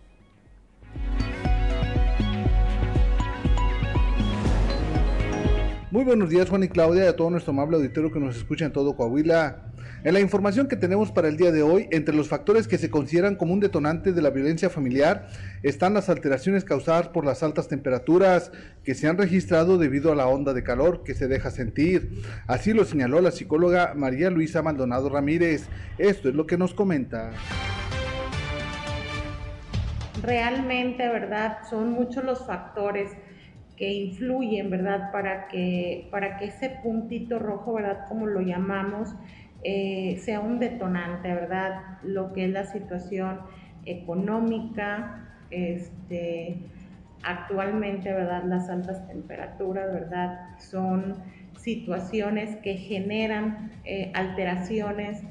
Muy 5.93 6.03
buenos 6.03 6.29
días 6.29 6.51
Juan 6.51 6.65
y 6.65 6.69
Claudia 6.69 7.09
a 7.09 7.15
todo 7.15 7.31
nuestro 7.31 7.53
amable 7.53 7.77
auditorio 7.77 8.11
que 8.11 8.19
nos 8.19 8.37
escucha 8.37 8.65
en 8.65 8.73
todo 8.73 8.97
Coahuila. 8.97 9.69
En 10.05 10.15
la 10.15 10.21
información 10.21 10.69
que 10.69 10.77
tenemos 10.77 11.11
para 11.11 11.27
el 11.27 11.37
día 11.37 11.51
de 11.51 11.63
hoy, 11.63 11.89
entre 11.91 12.15
los 12.15 12.29
factores 12.29 12.69
que 12.69 12.79
se 12.79 12.89
consideran 12.89 13.35
como 13.35 13.53
un 13.53 13.59
detonante 13.59 14.13
de 14.13 14.23
la 14.23 14.31
violencia 14.31 14.71
familiar 14.71 15.27
están 15.65 15.93
las 15.93 16.09
alteraciones 16.09 16.63
causadas 16.63 17.09
por 17.09 17.27
las 17.27 17.43
altas 17.43 17.67
temperaturas 17.67 18.53
que 18.85 18.95
se 18.95 19.09
han 19.09 19.19
registrado 19.19 19.77
debido 19.77 20.13
a 20.13 20.15
la 20.15 20.29
onda 20.29 20.55
de 20.55 20.63
calor 20.63 21.03
que 21.03 21.15
se 21.15 21.27
deja 21.27 21.51
sentir. 21.51 22.23
Así 22.47 22.73
lo 22.73 22.85
señaló 22.85 23.21
la 23.21 23.33
psicóloga 23.33 23.95
María 23.97 24.31
Luisa 24.31 24.63
Maldonado 24.63 25.09
Ramírez. 25.09 25.69
Esto 25.99 26.29
es 26.29 26.35
lo 26.37 26.47
que 26.47 26.57
nos 26.57 26.75
comenta. 26.75 27.33
Realmente, 30.23 31.09
¿verdad? 31.09 31.59
Son 31.69 31.91
muchos 31.91 32.23
los 32.23 32.47
factores 32.47 33.11
que 33.77 33.93
influyen, 33.93 34.71
¿verdad? 34.71 35.11
Para 35.11 35.49
que, 35.49 36.09
para 36.13 36.37
que 36.37 36.47
ese 36.47 36.71
puntito 36.83 37.41
rojo, 37.41 37.75
¿verdad? 37.75 38.07
Como 38.09 38.27
lo 38.27 38.41
llamamos, 38.41 39.15
eh, 39.65 40.21
sea 40.23 40.41
un 40.41 40.59
detonante, 40.59 41.33
¿verdad? 41.35 41.99
Lo 42.03 42.33
que 42.33 42.45
es 42.45 42.51
la 42.51 42.65
situación 42.65 43.41
económica, 43.85 45.29
este, 45.51 46.59
actualmente, 47.23 48.13
¿verdad? 48.13 48.45
Las 48.45 48.69
altas 48.69 49.07
temperaturas, 49.09 49.93
¿verdad? 49.93 50.59
Son 50.59 51.17
situaciones 51.57 52.57
que 52.57 52.75
generan 52.75 53.73
eh, 53.85 54.13
alteraciones 54.15 55.23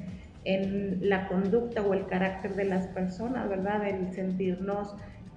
en 0.44 1.08
la 1.08 1.28
conducta 1.28 1.82
o 1.82 1.94
el 1.94 2.06
carácter 2.06 2.54
de 2.54 2.64
las 2.64 2.86
personas, 2.88 3.48
¿verdad? 3.48 3.86
El 3.86 4.12
sentirnos 4.12 4.94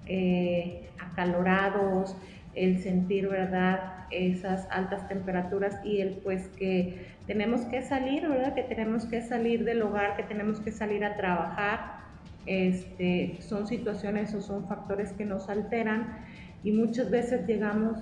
eh, 0.07 0.89
acalorados, 0.99 2.15
el 2.55 2.79
sentir, 2.79 3.27
¿verdad? 3.27 4.05
Esas 4.11 4.67
altas 4.71 5.07
temperaturas 5.07 5.79
y 5.85 6.01
el 6.01 6.15
pues 6.23 6.47
que 6.49 7.07
tenemos 7.27 7.61
que 7.61 7.81
salir, 7.81 8.27
¿verdad? 8.27 8.53
Que 8.53 8.63
tenemos 8.63 9.05
que 9.05 9.21
salir 9.21 9.63
del 9.63 9.81
hogar, 9.81 10.17
que 10.17 10.23
tenemos 10.23 10.59
que 10.59 10.71
salir 10.71 11.03
a 11.05 11.15
trabajar. 11.15 12.01
Este, 12.45 13.37
son 13.39 13.67
situaciones 13.67 14.33
o 14.33 14.41
son 14.41 14.67
factores 14.67 15.13
que 15.13 15.25
nos 15.25 15.47
alteran 15.47 16.17
y 16.63 16.71
muchas 16.71 17.09
veces 17.11 17.45
llegamos 17.47 17.99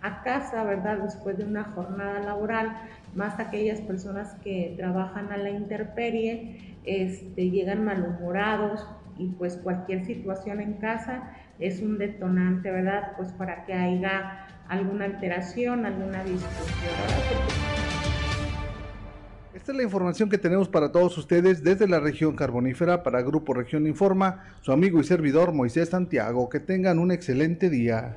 a 0.00 0.22
casa, 0.22 0.64
¿verdad? 0.64 0.98
Después 0.98 1.38
de 1.38 1.44
una 1.44 1.64
jornada 1.64 2.20
laboral, 2.20 2.76
más 3.14 3.38
aquellas 3.38 3.80
personas 3.80 4.34
que 4.42 4.74
trabajan 4.76 5.30
a 5.30 5.36
la 5.36 5.50
intemperie, 5.50 6.76
este, 6.84 7.50
llegan 7.50 7.84
malhumorados 7.84 8.84
y 9.18 9.28
pues 9.28 9.56
cualquier 9.56 10.04
situación 10.04 10.60
en 10.60 10.74
casa 10.74 11.30
es 11.58 11.80
un 11.80 11.98
detonante, 11.98 12.70
¿verdad? 12.70 13.12
Pues 13.16 13.32
para 13.32 13.64
que 13.64 13.72
haya 13.72 14.46
alguna 14.68 15.04
alteración, 15.04 15.86
alguna 15.86 16.24
discusión. 16.24 16.92
Esta 19.54 19.72
es 19.72 19.76
la 19.76 19.84
información 19.84 20.28
que 20.28 20.38
tenemos 20.38 20.68
para 20.68 20.90
todos 20.90 21.16
ustedes 21.18 21.62
desde 21.62 21.86
la 21.86 22.00
región 22.00 22.34
carbonífera 22.34 23.02
para 23.02 23.22
Grupo 23.22 23.54
Región 23.54 23.86
Informa, 23.86 24.44
su 24.62 24.72
amigo 24.72 24.98
y 24.98 25.04
servidor 25.04 25.52
Moisés 25.52 25.90
Santiago. 25.90 26.48
Que 26.48 26.58
tengan 26.58 26.98
un 26.98 27.12
excelente 27.12 27.68
día. 27.68 28.16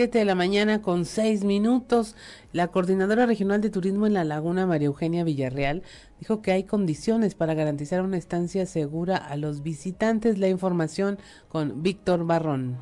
7 0.00 0.18
de 0.18 0.24
la 0.24 0.34
mañana 0.34 0.82
con 0.82 1.04
6 1.04 1.44
minutos. 1.44 2.16
La 2.52 2.68
coordinadora 2.68 3.26
regional 3.26 3.60
de 3.60 3.70
turismo 3.70 4.06
en 4.06 4.14
la 4.14 4.24
laguna, 4.24 4.66
María 4.66 4.86
Eugenia 4.86 5.24
Villarreal, 5.24 5.82
dijo 6.20 6.42
que 6.42 6.52
hay 6.52 6.64
condiciones 6.64 7.34
para 7.34 7.54
garantizar 7.54 8.02
una 8.02 8.18
estancia 8.18 8.66
segura 8.66 9.16
a 9.16 9.36
los 9.36 9.62
visitantes. 9.62 10.38
La 10.38 10.48
información 10.48 11.18
con 11.48 11.82
Víctor 11.82 12.26
Barrón. 12.26 12.76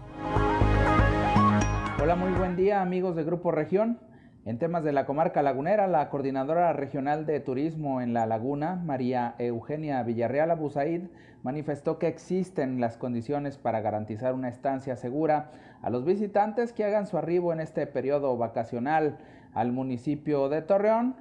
Hola, 2.02 2.16
muy 2.16 2.32
buen 2.32 2.56
día 2.56 2.82
amigos 2.82 3.14
de 3.16 3.24
Grupo 3.24 3.52
Región. 3.52 4.00
En 4.44 4.58
temas 4.58 4.82
de 4.82 4.92
la 4.92 5.04
comarca 5.04 5.42
lagunera, 5.42 5.86
la 5.86 6.08
coordinadora 6.08 6.72
regional 6.72 7.26
de 7.26 7.38
turismo 7.38 8.00
en 8.00 8.12
la 8.12 8.26
laguna, 8.26 8.76
María 8.76 9.34
Eugenia 9.38 10.02
Villarreal 10.02 10.50
Abusaid, 10.50 11.02
manifestó 11.42 11.98
que 11.98 12.08
existen 12.08 12.80
las 12.80 12.96
condiciones 12.96 13.58
para 13.58 13.80
garantizar 13.80 14.34
una 14.34 14.48
estancia 14.48 14.96
segura 14.96 15.50
a 15.82 15.90
los 15.90 16.04
visitantes 16.04 16.72
que 16.72 16.84
hagan 16.84 17.06
su 17.06 17.18
arribo 17.18 17.52
en 17.52 17.60
este 17.60 17.86
periodo 17.86 18.36
vacacional 18.36 19.18
al 19.52 19.70
municipio 19.70 20.48
de 20.48 20.62
Torreón. 20.62 21.14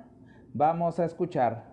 Vamos 0.53 0.99
a 0.99 1.05
escuchar. 1.05 1.65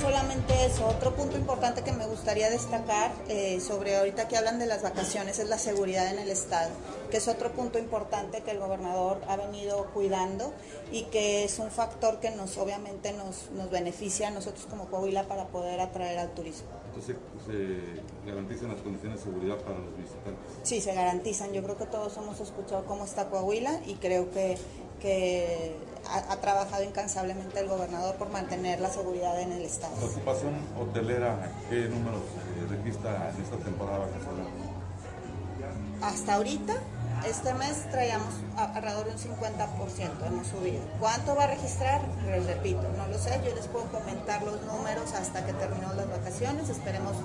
Solamente 0.00 0.54
eso, 0.64 0.86
otro 0.86 1.14
punto 1.14 1.36
importante 1.36 1.82
que 1.82 1.92
me 1.92 2.06
gustaría 2.06 2.50
destacar 2.50 3.10
eh, 3.28 3.60
sobre 3.60 3.96
ahorita 3.96 4.28
que 4.28 4.36
hablan 4.36 4.58
de 4.58 4.66
las 4.66 4.82
vacaciones 4.82 5.38
es 5.40 5.48
la 5.48 5.58
seguridad 5.58 6.12
en 6.12 6.20
el 6.20 6.30
Estado, 6.30 6.70
que 7.10 7.16
es 7.16 7.26
otro 7.26 7.50
punto 7.52 7.78
importante 7.78 8.42
que 8.42 8.52
el 8.52 8.58
gobernador 8.60 9.20
ha 9.28 9.36
venido 9.36 9.86
cuidando 9.92 10.52
y 10.92 11.04
que 11.04 11.44
es 11.44 11.58
un 11.58 11.70
factor 11.70 12.20
que 12.20 12.30
nos 12.30 12.56
obviamente 12.58 13.12
nos, 13.12 13.50
nos 13.50 13.70
beneficia 13.70 14.28
a 14.28 14.30
nosotros 14.30 14.66
como 14.70 14.86
Coahuila 14.86 15.24
para 15.24 15.48
poder 15.48 15.80
atraer 15.80 16.20
al 16.20 16.30
turismo. 16.30 16.68
Entonces, 16.86 17.16
¿se 17.46 18.28
garantizan 18.28 18.68
las 18.68 18.80
condiciones 18.80 19.18
de 19.18 19.24
seguridad 19.24 19.56
para 19.58 19.78
los 19.78 19.96
visitantes? 19.96 20.46
Sí, 20.62 20.80
se 20.80 20.94
garantizan. 20.94 21.52
Yo 21.52 21.62
creo 21.62 21.76
que 21.76 21.86
todos 21.86 22.16
hemos 22.16 22.40
escuchado 22.40 22.86
cómo 22.86 23.04
está 23.04 23.28
Coahuila 23.28 23.80
y 23.86 23.94
creo 23.94 24.30
que 24.30 24.56
que 24.98 25.74
ha, 26.10 26.36
trabajado 26.36 26.82
incansablemente 26.82 27.60
el 27.60 27.68
gobernador 27.68 28.16
por 28.16 28.30
mantener 28.30 28.80
la 28.80 28.90
seguridad 28.90 29.40
en 29.40 29.52
el 29.52 29.62
estado. 29.62 29.94
La 30.00 30.06
ocupación 30.06 30.54
hotelera, 30.78 31.52
¿qué 31.68 31.88
números 31.88 32.22
eh, 32.22 32.66
registra 32.68 33.30
en 33.34 33.42
esta 33.42 33.56
temporada 33.56 33.98
vacacional? 33.98 34.46
Hasta 36.00 36.34
ahorita, 36.34 36.74
este 37.26 37.52
mes 37.54 37.90
traíamos 37.90 38.32
alrededor 38.56 39.06
de 39.06 39.12
un 39.12 39.18
50%, 39.18 40.26
hemos 40.26 40.46
subido. 40.46 40.80
¿Cuánto 41.00 41.34
va 41.34 41.44
a 41.44 41.46
registrar? 41.48 42.00
Les 42.30 42.46
repito, 42.46 42.82
no 42.96 43.06
lo 43.08 43.18
sé, 43.18 43.40
yo 43.44 43.54
les 43.54 43.66
puedo 43.66 43.86
comentar 43.86 44.42
los 44.42 44.62
números 44.62 45.12
hasta 45.14 45.44
que 45.44 45.52
terminó 45.54 45.92
las 45.94 46.08
vacaciones, 46.08 46.68
esperemos, 46.68 47.16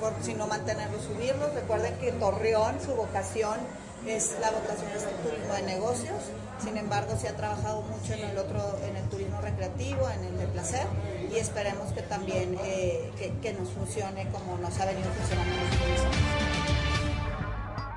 por, 0.00 0.14
si 0.22 0.34
no 0.34 0.46
mantenerlos, 0.46 1.02
subirlos. 1.02 1.52
Recuerden 1.54 1.94
que 1.98 2.12
Torreón, 2.12 2.80
su 2.80 2.94
vocación 2.94 3.58
es 4.06 4.36
la 4.40 4.50
vocación 4.50 4.90
del 4.90 5.30
turismo 5.30 5.54
de 5.54 5.62
negocios, 5.62 6.30
sin 6.58 6.76
embargo 6.76 7.16
se 7.16 7.28
ha 7.28 7.36
trabajado 7.36 7.82
mucho 7.82 8.14
en 8.14 8.24
el 8.30 8.38
otro, 8.38 8.60
en 8.88 8.96
el 8.96 9.08
turismo 9.08 9.40
recreativo, 9.40 10.08
en 10.08 10.24
el 10.24 10.38
de 10.38 10.46
placer 10.46 10.86
y 11.32 11.36
esperemos 11.36 11.92
que 11.92 12.02
también 12.02 12.56
eh, 12.64 13.10
que, 13.42 13.52
nos 13.52 13.70
funcione 13.70 14.26
como 14.32 14.58
nos 14.58 14.78
ha 14.80 14.86
venido 14.86 15.08
funcionando 15.10 15.52
en 15.52 15.60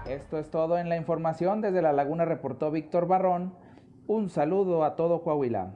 los 0.06 0.22
Esto 0.22 0.38
es 0.40 0.50
todo 0.52 0.78
en 0.78 0.90
la 0.90 0.98
información. 0.98 1.62
Desde 1.62 1.82
La 1.82 1.94
Laguna 1.94 2.26
reportó 2.26 2.70
Víctor 2.70 3.08
Barrón. 3.08 3.54
Un 4.08 4.30
saludo 4.30 4.84
a 4.84 4.96
todo 4.96 5.24
Coahuila. 5.24 5.72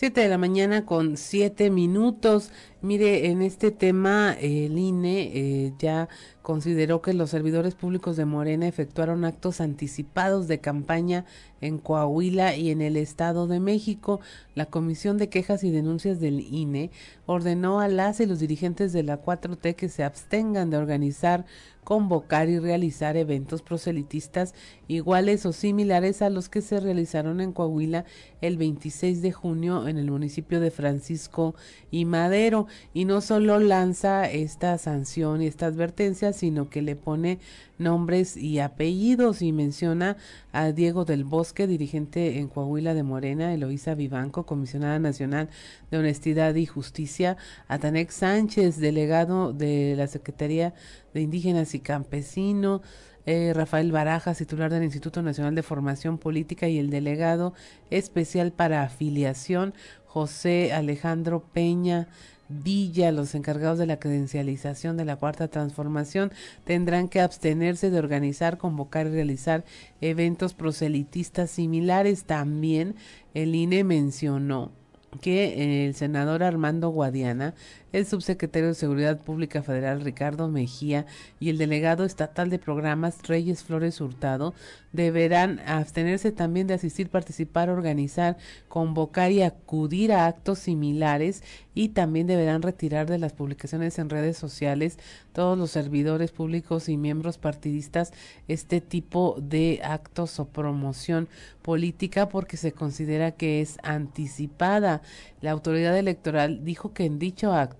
7 0.00 0.18
de 0.18 0.28
la 0.28 0.38
mañana 0.38 0.86
con 0.86 1.16
7 1.16 1.68
minutos. 1.68 2.52
Mire, 2.82 3.26
en 3.26 3.42
este 3.42 3.72
tema 3.72 4.34
el 4.40 4.78
INE 4.78 5.30
eh, 5.34 5.72
ya 5.78 6.08
consideró 6.40 7.02
que 7.02 7.12
los 7.12 7.28
servidores 7.28 7.74
públicos 7.74 8.16
de 8.16 8.24
Morena 8.24 8.66
efectuaron 8.66 9.26
actos 9.26 9.60
anticipados 9.60 10.48
de 10.48 10.60
campaña 10.60 11.26
en 11.60 11.76
Coahuila 11.76 12.56
y 12.56 12.70
en 12.70 12.80
el 12.80 12.96
Estado 12.96 13.46
de 13.46 13.60
México. 13.60 14.20
La 14.54 14.64
Comisión 14.64 15.18
de 15.18 15.28
Quejas 15.28 15.62
y 15.62 15.70
Denuncias 15.70 16.20
del 16.20 16.40
INE 16.40 16.90
ordenó 17.26 17.80
a 17.80 17.88
las 17.88 18.18
y 18.20 18.24
los 18.26 18.38
dirigentes 18.38 18.94
de 18.94 19.02
la 19.02 19.22
4T 19.22 19.74
que 19.74 19.90
se 19.90 20.02
abstengan 20.02 20.70
de 20.70 20.78
organizar 20.78 21.44
convocar 21.84 22.48
y 22.48 22.58
realizar 22.58 23.16
eventos 23.16 23.62
proselitistas 23.62 24.54
iguales 24.86 25.46
o 25.46 25.52
similares 25.52 26.22
a 26.22 26.30
los 26.30 26.48
que 26.48 26.60
se 26.60 26.78
realizaron 26.78 27.40
en 27.40 27.52
Coahuila 27.52 28.04
el 28.40 28.58
26 28.58 29.22
de 29.22 29.32
junio 29.32 29.88
en 29.88 29.98
el 29.98 30.10
municipio 30.10 30.60
de 30.60 30.70
Francisco 30.70 31.54
y 31.90 32.04
Madero. 32.04 32.66
Y 32.94 33.04
no 33.04 33.20
solo 33.20 33.58
lanza 33.58 34.30
esta 34.30 34.76
sanción 34.78 35.42
y 35.42 35.46
esta 35.46 35.66
advertencia, 35.66 36.32
sino 36.32 36.68
que 36.70 36.82
le 36.82 36.96
pone 36.96 37.38
nombres 37.78 38.36
y 38.36 38.58
apellidos. 38.58 39.42
Y 39.42 39.52
menciona 39.52 40.16
a 40.52 40.72
Diego 40.72 41.04
del 41.04 41.24
Bosque, 41.24 41.66
dirigente 41.66 42.38
en 42.38 42.48
Coahuila 42.48 42.94
de 42.94 43.02
Morena, 43.02 43.52
Eloísa 43.52 43.94
Vivanco, 43.94 44.46
comisionada 44.46 44.98
nacional 44.98 45.48
de 45.90 45.98
Honestidad 45.98 46.54
y 46.54 46.66
Justicia, 46.66 47.36
a 47.68 47.78
Tanek 47.78 48.10
Sánchez, 48.10 48.78
delegado 48.78 49.52
de 49.52 49.94
la 49.96 50.06
Secretaría 50.06 50.74
de 51.14 51.22
Indígenas 51.22 51.74
y 51.74 51.80
Campesino, 51.80 52.82
eh, 53.26 53.52
Rafael 53.54 53.92
Barajas, 53.92 54.38
titular 54.38 54.72
del 54.72 54.82
Instituto 54.82 55.22
Nacional 55.22 55.54
de 55.54 55.62
Formación 55.62 56.18
Política 56.18 56.68
y 56.68 56.78
el 56.78 56.90
delegado 56.90 57.52
especial 57.90 58.50
para 58.52 58.82
afiliación, 58.82 59.74
José 60.06 60.72
Alejandro 60.72 61.44
Peña 61.52 62.08
Villa, 62.50 63.12
los 63.12 63.34
encargados 63.36 63.78
de 63.78 63.86
la 63.86 64.00
credencialización 64.00 64.96
de 64.96 65.04
la 65.04 65.16
Cuarta 65.16 65.48
Transformación, 65.48 66.32
tendrán 66.64 67.08
que 67.08 67.20
abstenerse 67.20 67.90
de 67.90 67.98
organizar, 67.98 68.58
convocar 68.58 69.06
y 69.06 69.10
realizar 69.10 69.64
eventos 70.00 70.52
proselitistas 70.52 71.50
similares. 71.50 72.24
También 72.24 72.96
el 73.34 73.54
INE 73.54 73.84
mencionó 73.84 74.72
que 75.20 75.86
el 75.86 75.94
senador 75.94 76.42
Armando 76.42 76.90
Guadiana 76.90 77.54
el 77.92 78.06
subsecretario 78.06 78.68
de 78.68 78.74
Seguridad 78.74 79.18
Pública 79.18 79.62
Federal 79.62 80.00
Ricardo 80.00 80.48
Mejía 80.48 81.06
y 81.40 81.50
el 81.50 81.58
delegado 81.58 82.04
estatal 82.04 82.48
de 82.48 82.58
programas 82.58 83.26
Reyes 83.26 83.64
Flores 83.64 84.00
Hurtado 84.00 84.54
deberán 84.92 85.60
abstenerse 85.66 86.32
también 86.32 86.66
de 86.66 86.74
asistir, 86.74 87.08
participar, 87.08 87.70
organizar, 87.70 88.36
convocar 88.68 89.32
y 89.32 89.42
acudir 89.42 90.12
a 90.12 90.26
actos 90.26 90.60
similares 90.60 91.42
y 91.74 91.90
también 91.90 92.26
deberán 92.26 92.62
retirar 92.62 93.08
de 93.08 93.18
las 93.18 93.32
publicaciones 93.32 93.98
en 93.98 94.10
redes 94.10 94.36
sociales 94.36 94.98
todos 95.32 95.56
los 95.56 95.70
servidores 95.70 96.32
públicos 96.32 96.88
y 96.88 96.96
miembros 96.96 97.38
partidistas 97.38 98.12
este 98.48 98.80
tipo 98.80 99.36
de 99.40 99.80
actos 99.82 100.38
o 100.40 100.46
promoción 100.48 101.28
política 101.62 102.28
porque 102.28 102.56
se 102.56 102.72
considera 102.72 103.32
que 103.32 103.60
es 103.60 103.78
anticipada. 103.82 105.02
La 105.40 105.52
autoridad 105.52 105.96
electoral 105.96 106.64
dijo 106.64 106.92
que 106.92 107.04
en 107.04 107.18
dicho 107.18 107.52
acto 107.52 107.79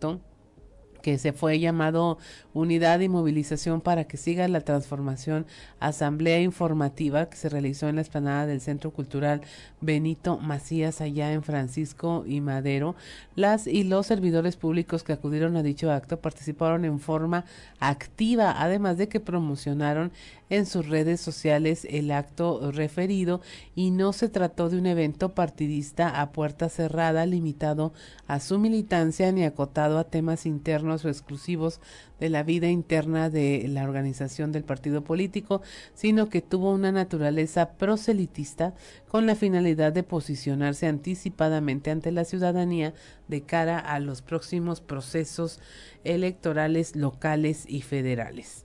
que 1.00 1.18
se 1.18 1.32
fue 1.32 1.58
llamado 1.58 2.18
Unidad 2.52 3.00
y 3.00 3.08
Movilización 3.08 3.80
para 3.80 4.04
que 4.04 4.16
siga 4.16 4.46
la 4.48 4.60
transformación, 4.60 5.46
asamblea 5.78 6.40
informativa 6.40 7.28
que 7.28 7.36
se 7.36 7.48
realizó 7.48 7.88
en 7.88 7.96
la 7.96 8.02
explanada 8.02 8.46
del 8.46 8.60
Centro 8.60 8.90
Cultural 8.90 9.40
Benito 9.80 10.38
Macías 10.38 11.00
allá 11.00 11.32
en 11.32 11.42
Francisco 11.42 12.24
y 12.26 12.40
Madero. 12.40 12.96
Las 13.34 13.66
y 13.66 13.84
los 13.84 14.06
servidores 14.06 14.56
públicos 14.56 15.02
que 15.02 15.12
acudieron 15.12 15.56
a 15.56 15.62
dicho 15.62 15.90
acto 15.90 16.20
participaron 16.20 16.84
en 16.84 17.00
forma 17.00 17.44
activa, 17.78 18.60
además 18.60 18.98
de 18.98 19.08
que 19.08 19.20
promocionaron 19.20 20.12
en 20.50 20.66
sus 20.66 20.88
redes 20.88 21.20
sociales 21.20 21.86
el 21.88 22.10
acto 22.10 22.70
referido 22.72 23.40
y 23.74 23.92
no 23.92 24.12
se 24.12 24.28
trató 24.28 24.68
de 24.68 24.78
un 24.78 24.86
evento 24.86 25.34
partidista 25.34 26.20
a 26.20 26.32
puerta 26.32 26.68
cerrada 26.68 27.24
limitado 27.24 27.92
a 28.26 28.40
su 28.40 28.58
militancia 28.58 29.32
ni 29.32 29.44
acotado 29.44 29.98
a 29.98 30.04
temas 30.04 30.46
internos 30.46 31.04
o 31.04 31.08
exclusivos 31.08 31.80
de 32.18 32.28
la 32.28 32.42
vida 32.42 32.68
interna 32.68 33.30
de 33.30 33.66
la 33.68 33.84
organización 33.84 34.52
del 34.52 34.64
partido 34.64 35.02
político, 35.02 35.62
sino 35.94 36.28
que 36.28 36.42
tuvo 36.42 36.72
una 36.72 36.92
naturaleza 36.92 37.70
proselitista 37.72 38.74
con 39.08 39.26
la 39.26 39.34
finalidad 39.34 39.92
de 39.92 40.02
posicionarse 40.02 40.86
anticipadamente 40.86 41.90
ante 41.90 42.12
la 42.12 42.24
ciudadanía 42.24 42.92
de 43.28 43.42
cara 43.42 43.78
a 43.78 44.00
los 44.00 44.20
próximos 44.20 44.80
procesos 44.80 45.60
electorales 46.04 46.96
locales 46.96 47.64
y 47.68 47.82
federales. 47.82 48.64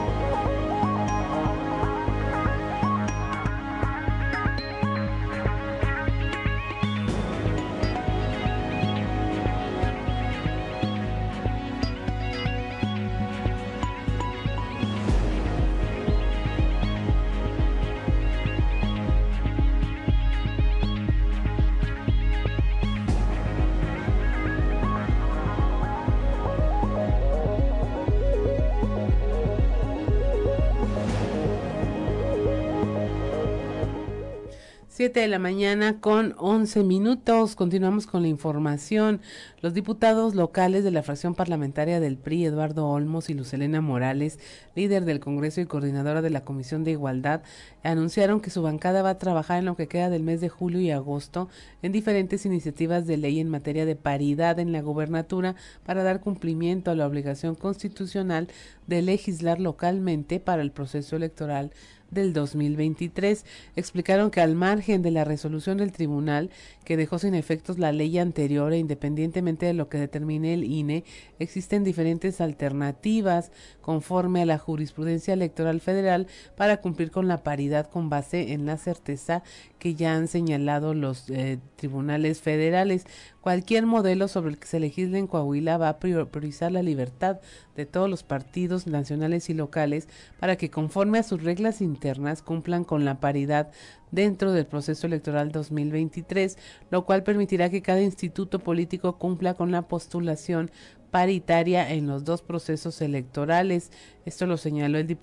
de 35.09 35.27
la 35.27 35.39
mañana 35.39 35.99
con 35.99 36.35
11 36.37 36.83
minutos. 36.83 37.55
Continuamos 37.55 38.05
con 38.05 38.21
la 38.21 38.27
información. 38.27 39.19
Los 39.59 39.73
diputados 39.73 40.35
locales 40.35 40.83
de 40.83 40.91
la 40.91 41.01
fracción 41.01 41.33
parlamentaria 41.33 41.99
del 41.99 42.17
PRI, 42.17 42.45
Eduardo 42.45 42.87
Olmos 42.87 43.31
y 43.31 43.33
Lucelena 43.33 43.81
Morales, 43.81 44.37
líder 44.75 45.05
del 45.05 45.19
Congreso 45.19 45.59
y 45.59 45.65
coordinadora 45.65 46.21
de 46.21 46.29
la 46.29 46.45
Comisión 46.45 46.83
de 46.83 46.91
Igualdad, 46.91 47.41
anunciaron 47.81 48.41
que 48.41 48.51
su 48.51 48.61
bancada 48.61 49.01
va 49.01 49.09
a 49.09 49.17
trabajar 49.17 49.57
en 49.57 49.65
lo 49.65 49.75
que 49.75 49.87
queda 49.87 50.11
del 50.11 50.21
mes 50.21 50.39
de 50.39 50.49
julio 50.49 50.79
y 50.79 50.91
agosto 50.91 51.49
en 51.81 51.91
diferentes 51.91 52.45
iniciativas 52.45 53.07
de 53.07 53.17
ley 53.17 53.39
en 53.39 53.49
materia 53.49 53.87
de 53.87 53.95
paridad 53.95 54.59
en 54.59 54.71
la 54.71 54.81
gobernatura 54.81 55.55
para 55.83 56.03
dar 56.03 56.19
cumplimiento 56.19 56.91
a 56.91 56.95
la 56.95 57.07
obligación 57.07 57.55
constitucional 57.55 58.49
de 58.85 59.01
legislar 59.01 59.59
localmente 59.59 60.39
para 60.39 60.61
el 60.61 60.71
proceso 60.71 61.15
electoral 61.15 61.71
del 62.11 62.33
2023. 62.33 63.45
Explicaron 63.75 64.29
que 64.29 64.41
al 64.41 64.55
margen 64.55 65.01
de 65.01 65.11
la 65.11 65.23
resolución 65.23 65.77
del 65.77 65.91
tribunal 65.91 66.51
que 66.85 66.97
dejó 66.97 67.19
sin 67.19 67.35
efectos 67.35 67.79
la 67.79 67.91
ley 67.91 68.17
anterior 68.19 68.73
e 68.73 68.77
independientemente 68.77 69.65
de 69.65 69.73
lo 69.73 69.89
que 69.89 69.97
determine 69.97 70.53
el 70.53 70.63
INE, 70.63 71.03
existen 71.39 71.83
diferentes 71.83 72.41
alternativas 72.41 73.51
conforme 73.81 74.41
a 74.41 74.45
la 74.45 74.57
jurisprudencia 74.57 75.33
electoral 75.33 75.81
federal 75.81 76.27
para 76.55 76.77
cumplir 76.77 77.11
con 77.11 77.27
la 77.27 77.43
paridad 77.43 77.89
con 77.89 78.09
base 78.09 78.53
en 78.53 78.65
la 78.65 78.77
certeza 78.77 79.43
que 79.79 79.95
ya 79.95 80.13
han 80.13 80.27
señalado 80.27 80.93
los 80.93 81.29
eh, 81.29 81.57
tribunales 81.75 82.41
federales. 82.41 83.05
Cualquier 83.41 83.87
modelo 83.87 84.27
sobre 84.27 84.51
el 84.51 84.59
que 84.59 84.67
se 84.67 84.79
legisle 84.79 85.17
en 85.17 85.25
Coahuila 85.25 85.79
va 85.79 85.89
a 85.89 85.99
priorizar 85.99 86.71
la 86.71 86.83
libertad 86.83 87.39
de 87.75 87.87
todos 87.87 88.07
los 88.07 88.21
partidos 88.21 88.85
nacionales 88.85 89.49
y 89.49 89.55
locales 89.55 90.07
para 90.39 90.57
que 90.57 90.69
conforme 90.69 91.17
a 91.17 91.23
sus 91.23 91.43
reglas 91.43 91.81
internas 91.81 92.43
cumplan 92.43 92.83
con 92.83 93.03
la 93.03 93.19
paridad 93.19 93.71
dentro 94.11 94.51
del 94.51 94.67
proceso 94.67 95.07
electoral 95.07 95.51
2023, 95.51 96.55
lo 96.91 97.03
cual 97.05 97.23
permitirá 97.23 97.71
que 97.71 97.81
cada 97.81 98.01
instituto 98.01 98.59
político 98.59 99.17
cumpla 99.17 99.55
con 99.55 99.71
la 99.71 99.87
postulación 99.87 100.69
paritaria 101.09 101.91
en 101.91 102.05
los 102.05 102.23
dos 102.23 102.43
procesos 102.43 103.01
electorales. 103.01 103.91
Esto 104.23 104.45
lo 104.45 104.57
señaló 104.57 104.99
el, 104.99 105.17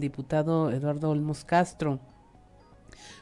diputado 0.00 0.70
Eduardo 0.70 1.10
Olmos 1.10 1.44
Castro. 1.44 2.00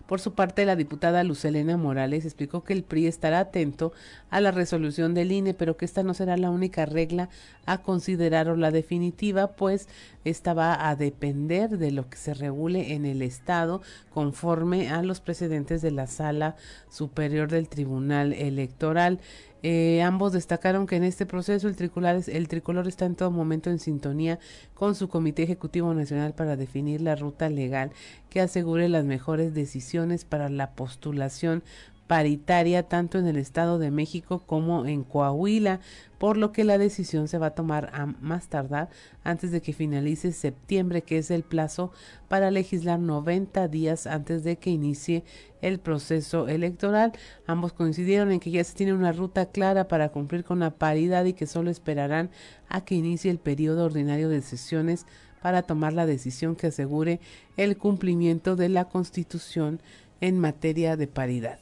Por 0.07 0.21
su 0.21 0.35
parte, 0.35 0.65
la 0.65 0.77
diputada 0.77 1.25
Lucelena 1.25 1.77
Morales 1.77 2.25
explicó 2.25 2.63
que 2.63 2.73
el 2.73 2.85
PRI 2.85 3.07
estará 3.07 3.41
atento 3.41 3.93
a 4.31 4.41
la 4.41 4.53
resolución 4.53 5.15
del 5.15 5.33
INE, 5.33 5.53
pero 5.53 5.77
que 5.77 5.85
esta 5.85 6.05
no 6.05 6.15
será 6.15 6.37
la 6.37 6.51
única 6.51 6.87
regla 6.87 7.29
a 7.67 7.79
considerar 7.79 8.49
o 8.49 8.57
la 8.57 8.71
definitiva, 8.71 9.49
pues 9.57 9.89
esta 10.25 10.55
va 10.55 10.89
a 10.89 10.95
depender 10.95 11.79
de 11.79 11.91
lo 11.91 12.09
que 12.09 12.19
se 12.19 12.35
regule 12.35 12.95
en 12.95 13.05
el 13.05 13.21
Estado 13.21 13.83
conforme 14.11 14.91
a 14.91 15.03
los 15.03 15.21
precedentes 15.21 15.83
de 15.83 15.91
la 15.91 16.07
Sala 16.07 16.57
Superior 16.89 17.51
del 17.51 17.69
Tribunal 17.69 18.33
Electoral. 18.33 19.19
Eh, 19.63 20.03
ambos 20.03 20.33
destacaron 20.33 20.87
que 20.87 20.97
en 20.97 21.05
este 21.05 21.27
proceso 21.27 21.69
el 21.69 21.77
el 21.77 22.49
tricolor 22.49 22.89
está 22.89 23.07
en 23.07 23.15
todo 23.15 23.31
momento 23.31 23.71
en 23.71 23.79
sintonía 23.79 24.39
con 24.75 24.95
su 24.95 25.09
Comité 25.09 25.43
Ejecutivo 25.43 25.93
Nacional 25.95 26.35
para 26.35 26.57
definir 26.57 27.01
la 27.01 27.17
ruta 27.17 27.49
legal 27.49 27.91
que 28.29 28.41
asegure 28.41 28.89
las 28.89 29.05
mejores 29.05 29.55
decisiones 29.55 30.25
para 30.25 30.49
la 30.49 30.73
postulación 30.73 31.63
paritaria 32.07 32.85
tanto 32.85 33.19
en 33.19 33.27
el 33.27 33.37
Estado 33.37 33.79
de 33.79 33.91
México 33.91 34.43
como 34.47 34.87
en 34.87 35.03
Coahuila, 35.03 35.81
por 36.19 36.37
lo 36.37 36.53
que 36.53 36.65
la 36.65 36.79
decisión 36.79 37.29
se 37.29 37.39
va 37.39 37.49
a 37.49 37.55
tomar 37.55 37.91
a 37.93 38.07
más 38.07 38.49
tardar 38.49 38.89
antes 39.25 39.51
de 39.51 39.61
que 39.61 39.73
finalice 39.73 40.33
septiembre, 40.33 41.03
que 41.03 41.19
es 41.19 41.31
el 41.31 41.43
plazo 41.43 41.93
para 42.29 42.51
legislar 42.51 42.99
90 42.99 43.69
días 43.69 44.07
antes 44.07 44.45
de 44.45 44.57
que 44.57 44.71
inicie 44.71 45.25
el 45.61 45.79
proceso 45.79 46.49
electoral. 46.49 47.13
Ambos 47.47 47.73
coincidieron 47.73 48.31
en 48.31 48.41
que 48.41 48.51
ya 48.51 48.65
se 48.65 48.75
tiene 48.75 48.95
una 48.95 49.13
ruta 49.13 49.47
clara 49.47 49.89
para 49.89 50.09
cumplir 50.11 50.45
con 50.45 50.61
la 50.61 50.71
paridad 50.71 51.25
y 51.25 51.33
que 51.33 51.47
solo 51.47 51.71
esperarán 51.71 52.31
a 52.69 52.85
que 52.85 52.95
inicie 52.95 53.31
el 53.31 53.39
periodo 53.39 53.85
ordinario 53.85 54.29
de 54.29 54.43
sesiones 54.43 55.07
para 55.43 55.63
tomar 55.63 55.93
la 55.93 56.07
decisión 56.07 56.57
que 56.57 56.69
asegure 56.69 57.21
el 57.57 57.77
cumplimiento 57.77 58.57
de 58.57 58.69
la 58.69 58.87
Constitución 58.87 59.81
en 60.21 60.39
materia 60.39 60.97
de 60.97 61.07
paridad. 61.09 61.59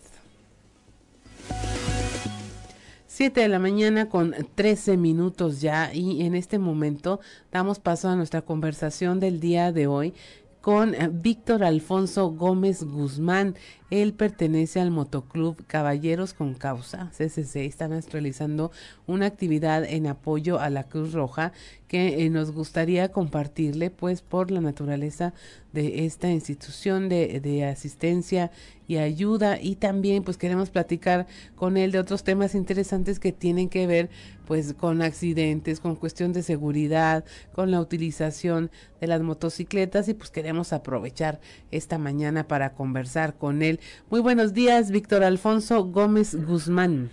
7 3.17 3.43
de 3.43 3.49
la 3.49 3.61
mañana 3.61 4.09
con 4.09 4.35
13 4.57 4.97
minutos 4.97 5.61
ya 5.61 5.95
y 5.95 6.23
en 6.23 6.35
este 6.35 6.59
momento 6.59 7.21
damos 7.53 7.79
paso 7.79 8.09
a 8.09 8.17
nuestra 8.17 8.43
conversación 8.43 9.21
del 9.21 9.39
día 9.39 9.71
de 9.71 9.87
hoy 9.87 10.15
con 10.61 10.97
eh, 10.97 11.09
Víctor 11.13 11.63
Alfonso 11.63 12.33
Gómez 12.33 12.83
Guzmán. 12.83 13.55
Él 13.91 14.15
pertenece 14.15 14.81
al 14.81 14.91
Motoclub 14.91 15.65
Caballeros 15.67 16.33
con 16.35 16.55
Causa, 16.55 17.11
CCC. 17.17 17.67
Están 17.67 17.93
realizando 18.11 18.73
una 19.07 19.27
actividad 19.27 19.85
en 19.85 20.07
apoyo 20.07 20.59
a 20.59 20.71
la 20.71 20.85
Cruz 20.85 21.13
Roja 21.13 21.53
que 21.87 22.25
eh, 22.25 22.31
nos 22.31 22.51
gustaría 22.51 23.13
compartirle, 23.13 23.91
pues 23.91 24.23
por 24.23 24.51
la 24.51 24.61
naturaleza 24.61 25.35
de 25.73 26.07
esta 26.07 26.31
institución 26.31 27.09
de, 27.09 27.41
de 27.41 27.65
asistencia 27.67 28.51
y 28.87 28.97
ayuda 28.97 29.61
y 29.61 29.77
también 29.77 30.23
pues 30.23 30.37
queremos 30.37 30.71
platicar 30.71 31.27
con 31.55 31.77
él 31.77 31.91
de 31.91 31.99
otros 31.99 32.23
temas 32.23 32.55
interesantes 32.55 33.19
que 33.19 33.33
tienen 33.33 33.69
que 33.69 33.87
ver 33.87 34.11
pues 34.47 34.75
con 34.75 35.03
accidentes, 35.03 35.81
con 35.81 35.97
cuestión 35.97 36.33
de 36.33 36.43
seguridad, 36.43 37.25
con 37.53 37.71
la 37.71 37.81
utilización 37.81 38.71
de 39.01 39.07
las 39.07 39.23
motocicletas 39.23 40.09
y 40.09 40.15
pues 40.15 40.31
queremos 40.31 40.73
aprovechar 40.73 41.41
esta 41.71 41.99
mañana 41.99 42.47
para 42.47 42.75
conversar 42.75 43.35
con 43.37 43.63
él. 43.63 43.74
Muy 44.11 44.21
buenos 44.21 44.53
días, 44.53 44.91
Víctor 44.91 45.25
Alfonso 45.25 45.85
Gómez 45.85 46.35
Guzmán. 46.47 47.11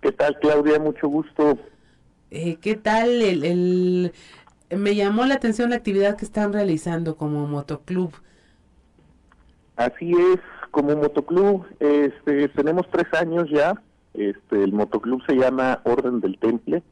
¿Qué 0.00 0.12
tal, 0.12 0.38
Claudia? 0.40 0.78
Mucho 0.78 1.08
gusto. 1.08 1.58
Eh, 2.30 2.56
¿Qué 2.60 2.74
tal 2.74 3.22
el, 3.22 3.44
el, 3.44 4.12
Me 4.76 4.94
llamó 4.94 5.24
la 5.24 5.34
atención 5.34 5.70
la 5.70 5.76
actividad 5.76 6.16
que 6.16 6.24
están 6.24 6.52
realizando 6.52 7.16
como 7.16 7.46
motoclub. 7.46 8.12
Así 9.76 10.12
es, 10.12 10.40
como 10.70 10.94
motoclub, 10.96 11.66
este, 11.80 12.48
tenemos 12.48 12.86
tres 12.90 13.06
años 13.12 13.48
ya 13.50 13.74
este, 14.14 14.62
el 14.62 14.72
motoclub 14.72 15.20
se 15.26 15.34
llama 15.34 15.80
Orden 15.84 16.20
del 16.20 16.38
Temple. 16.38 16.82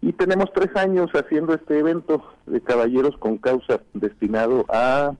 Y 0.00 0.12
tenemos 0.14 0.50
tres 0.52 0.74
años 0.74 1.10
haciendo 1.12 1.54
este 1.54 1.78
evento 1.78 2.24
de 2.46 2.60
caballeros 2.60 3.16
con 3.18 3.36
causa 3.36 3.80
destinado 3.94 4.64
a 4.68 5.12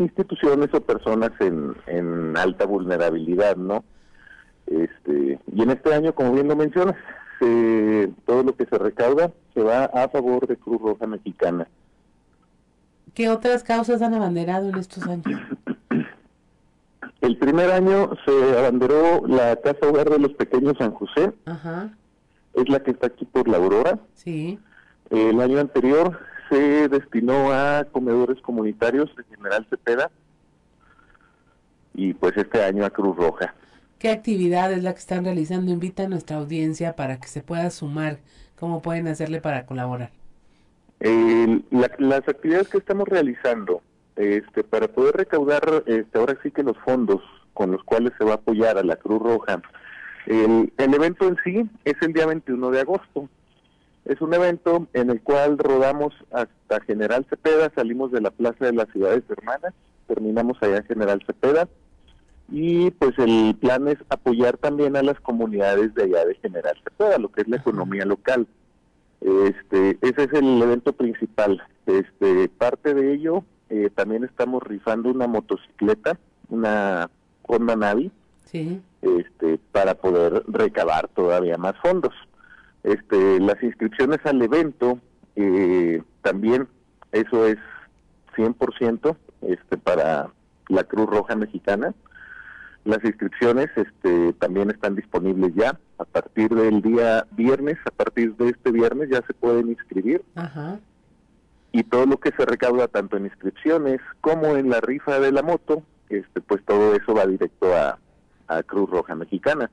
instituciones 0.00 0.72
o 0.72 0.80
personas 0.80 1.30
en, 1.40 1.76
en 1.86 2.36
alta 2.36 2.66
vulnerabilidad, 2.66 3.56
¿no? 3.56 3.84
Este, 4.66 5.38
y 5.52 5.62
en 5.62 5.70
este 5.70 5.94
año, 5.94 6.14
como 6.14 6.32
bien 6.32 6.48
lo 6.48 6.56
mencionas, 6.56 6.96
todo 8.26 8.42
lo 8.42 8.54
que 8.54 8.66
se 8.66 8.78
recauda 8.78 9.32
se 9.54 9.62
va 9.62 9.84
a 9.84 10.08
favor 10.08 10.46
de 10.46 10.56
Cruz 10.56 10.80
Roja 10.80 11.06
Mexicana. 11.06 11.66
¿Qué 13.14 13.28
otras 13.28 13.64
causas 13.64 14.02
han 14.02 14.14
abanderado 14.14 14.68
en 14.68 14.76
estos 14.76 15.06
años? 15.06 15.40
El 17.20 17.36
primer 17.38 17.70
año 17.70 18.10
se 18.24 18.58
abanderó 18.58 19.26
la 19.26 19.56
Casa 19.56 19.86
Hogar 19.86 20.08
de 20.10 20.18
los 20.18 20.32
Pequeños 20.34 20.74
San 20.78 20.92
José. 20.92 21.32
Es 22.54 22.68
la 22.68 22.80
que 22.82 22.92
está 22.92 23.08
aquí 23.08 23.24
por 23.26 23.48
la 23.48 23.58
Aurora. 23.58 23.98
Sí. 24.14 24.58
El 25.10 25.40
año 25.40 25.58
anterior 25.60 26.18
se 26.50 26.88
destinó 26.88 27.52
a 27.52 27.84
comedores 27.90 28.40
comunitarios 28.42 29.14
de 29.16 29.24
General 29.24 29.66
Cepeda. 29.70 30.10
Y 31.94 32.14
pues 32.14 32.36
este 32.36 32.62
año 32.62 32.84
a 32.84 32.90
Cruz 32.90 33.16
Roja. 33.16 33.54
¿Qué 33.98 34.10
actividad 34.10 34.72
es 34.72 34.82
la 34.82 34.92
que 34.92 35.00
están 35.00 35.24
realizando? 35.24 35.72
Invita 35.72 36.04
a 36.04 36.08
nuestra 36.08 36.36
audiencia 36.36 36.96
para 36.96 37.18
que 37.18 37.28
se 37.28 37.42
pueda 37.42 37.70
sumar. 37.70 38.18
¿Cómo 38.58 38.82
pueden 38.82 39.08
hacerle 39.08 39.40
para 39.40 39.66
colaborar? 39.66 40.10
las 41.00 42.28
actividades 42.28 42.68
que 42.68 42.76
estamos 42.76 43.08
realizando 43.08 43.80
este, 44.16 44.62
para 44.64 44.86
poder 44.86 45.16
recaudar 45.16 45.82
este, 45.86 46.18
ahora 46.18 46.36
sí 46.42 46.50
que 46.50 46.62
los 46.62 46.76
fondos 46.78 47.22
con 47.54 47.72
los 47.72 47.82
cuales 47.84 48.12
se 48.18 48.24
va 48.24 48.32
a 48.32 48.34
apoyar 48.34 48.76
a 48.76 48.82
la 48.82 48.96
Cruz 48.96 49.22
Roja. 49.22 49.62
El, 50.26 50.70
evento 50.76 51.26
en 51.26 51.36
sí 51.42 51.70
es 51.84 51.94
el 52.02 52.12
día 52.12 52.26
21 52.26 52.70
de 52.70 52.80
agosto. 52.80 53.28
Es 54.04 54.20
un 54.20 54.34
evento 54.34 54.86
en 54.92 55.10
el 55.10 55.20
cual 55.20 55.58
rodamos 55.58 56.14
hasta 56.32 56.80
General 56.86 57.26
Cepeda, 57.28 57.70
salimos 57.74 58.10
de 58.12 58.20
la 58.20 58.30
Plaza 58.30 58.66
de 58.66 58.72
las 58.72 58.88
Ciudades 58.90 59.22
Hermanas, 59.28 59.74
terminamos 60.06 60.56
allá 60.62 60.78
en 60.78 60.84
General 60.84 61.22
Cepeda 61.26 61.68
y 62.50 62.90
pues 62.92 63.16
el 63.18 63.56
plan 63.60 63.86
es 63.88 63.98
apoyar 64.08 64.56
también 64.56 64.96
a 64.96 65.02
las 65.02 65.20
comunidades 65.20 65.94
de 65.94 66.04
allá 66.04 66.24
de 66.24 66.34
General 66.36 66.76
Cepeda, 66.82 67.18
lo 67.18 67.30
que 67.30 67.42
es 67.42 67.48
la 67.48 67.56
economía 67.56 68.04
local. 68.04 68.46
Este, 69.20 69.98
ese 70.00 70.24
es 70.24 70.32
el 70.32 70.60
evento 70.60 70.92
principal. 70.92 71.62
Este, 71.86 72.48
parte 72.48 72.94
de 72.94 73.12
ello 73.12 73.44
eh, 73.68 73.90
también 73.94 74.24
estamos 74.24 74.62
rifando 74.62 75.10
una 75.10 75.28
motocicleta, 75.28 76.18
una 76.48 77.08
Honda 77.42 77.76
Navi, 77.76 78.10
este, 78.52 79.58
para 79.70 79.94
poder 79.94 80.42
recabar 80.48 81.08
todavía 81.08 81.56
más 81.56 81.76
fondos. 81.80 82.14
Este, 82.82 83.40
las 83.40 83.62
inscripciones 83.62 84.18
al 84.24 84.40
evento 84.42 84.98
eh, 85.36 86.02
también, 86.22 86.68
eso 87.12 87.46
es 87.46 87.58
100% 88.36 89.16
este, 89.42 89.76
para 89.76 90.30
la 90.68 90.84
Cruz 90.84 91.06
Roja 91.08 91.36
Mexicana. 91.36 91.94
Las 92.84 93.04
inscripciones 93.04 93.68
este, 93.76 94.32
también 94.34 94.70
están 94.70 94.96
disponibles 94.96 95.54
ya. 95.54 95.78
A 95.98 96.04
partir 96.04 96.48
del 96.48 96.80
día 96.80 97.26
viernes, 97.32 97.76
a 97.84 97.90
partir 97.90 98.34
de 98.36 98.48
este 98.48 98.70
viernes 98.70 99.10
ya 99.10 99.20
se 99.26 99.34
pueden 99.34 99.68
inscribir. 99.68 100.22
Ajá 100.34 100.78
y 101.72 101.84
todo 101.84 102.06
lo 102.06 102.18
que 102.18 102.32
se 102.32 102.44
recauda 102.44 102.88
tanto 102.88 103.16
en 103.16 103.26
inscripciones 103.26 104.00
como 104.20 104.56
en 104.56 104.70
la 104.70 104.80
rifa 104.80 105.20
de 105.20 105.32
la 105.32 105.42
moto, 105.42 105.82
este, 106.08 106.40
pues 106.40 106.64
todo 106.64 106.94
eso 106.94 107.14
va 107.14 107.26
directo 107.26 107.74
a, 107.76 107.98
Cruz 108.66 108.90
Roja 108.90 109.14
Mexicana. 109.14 109.70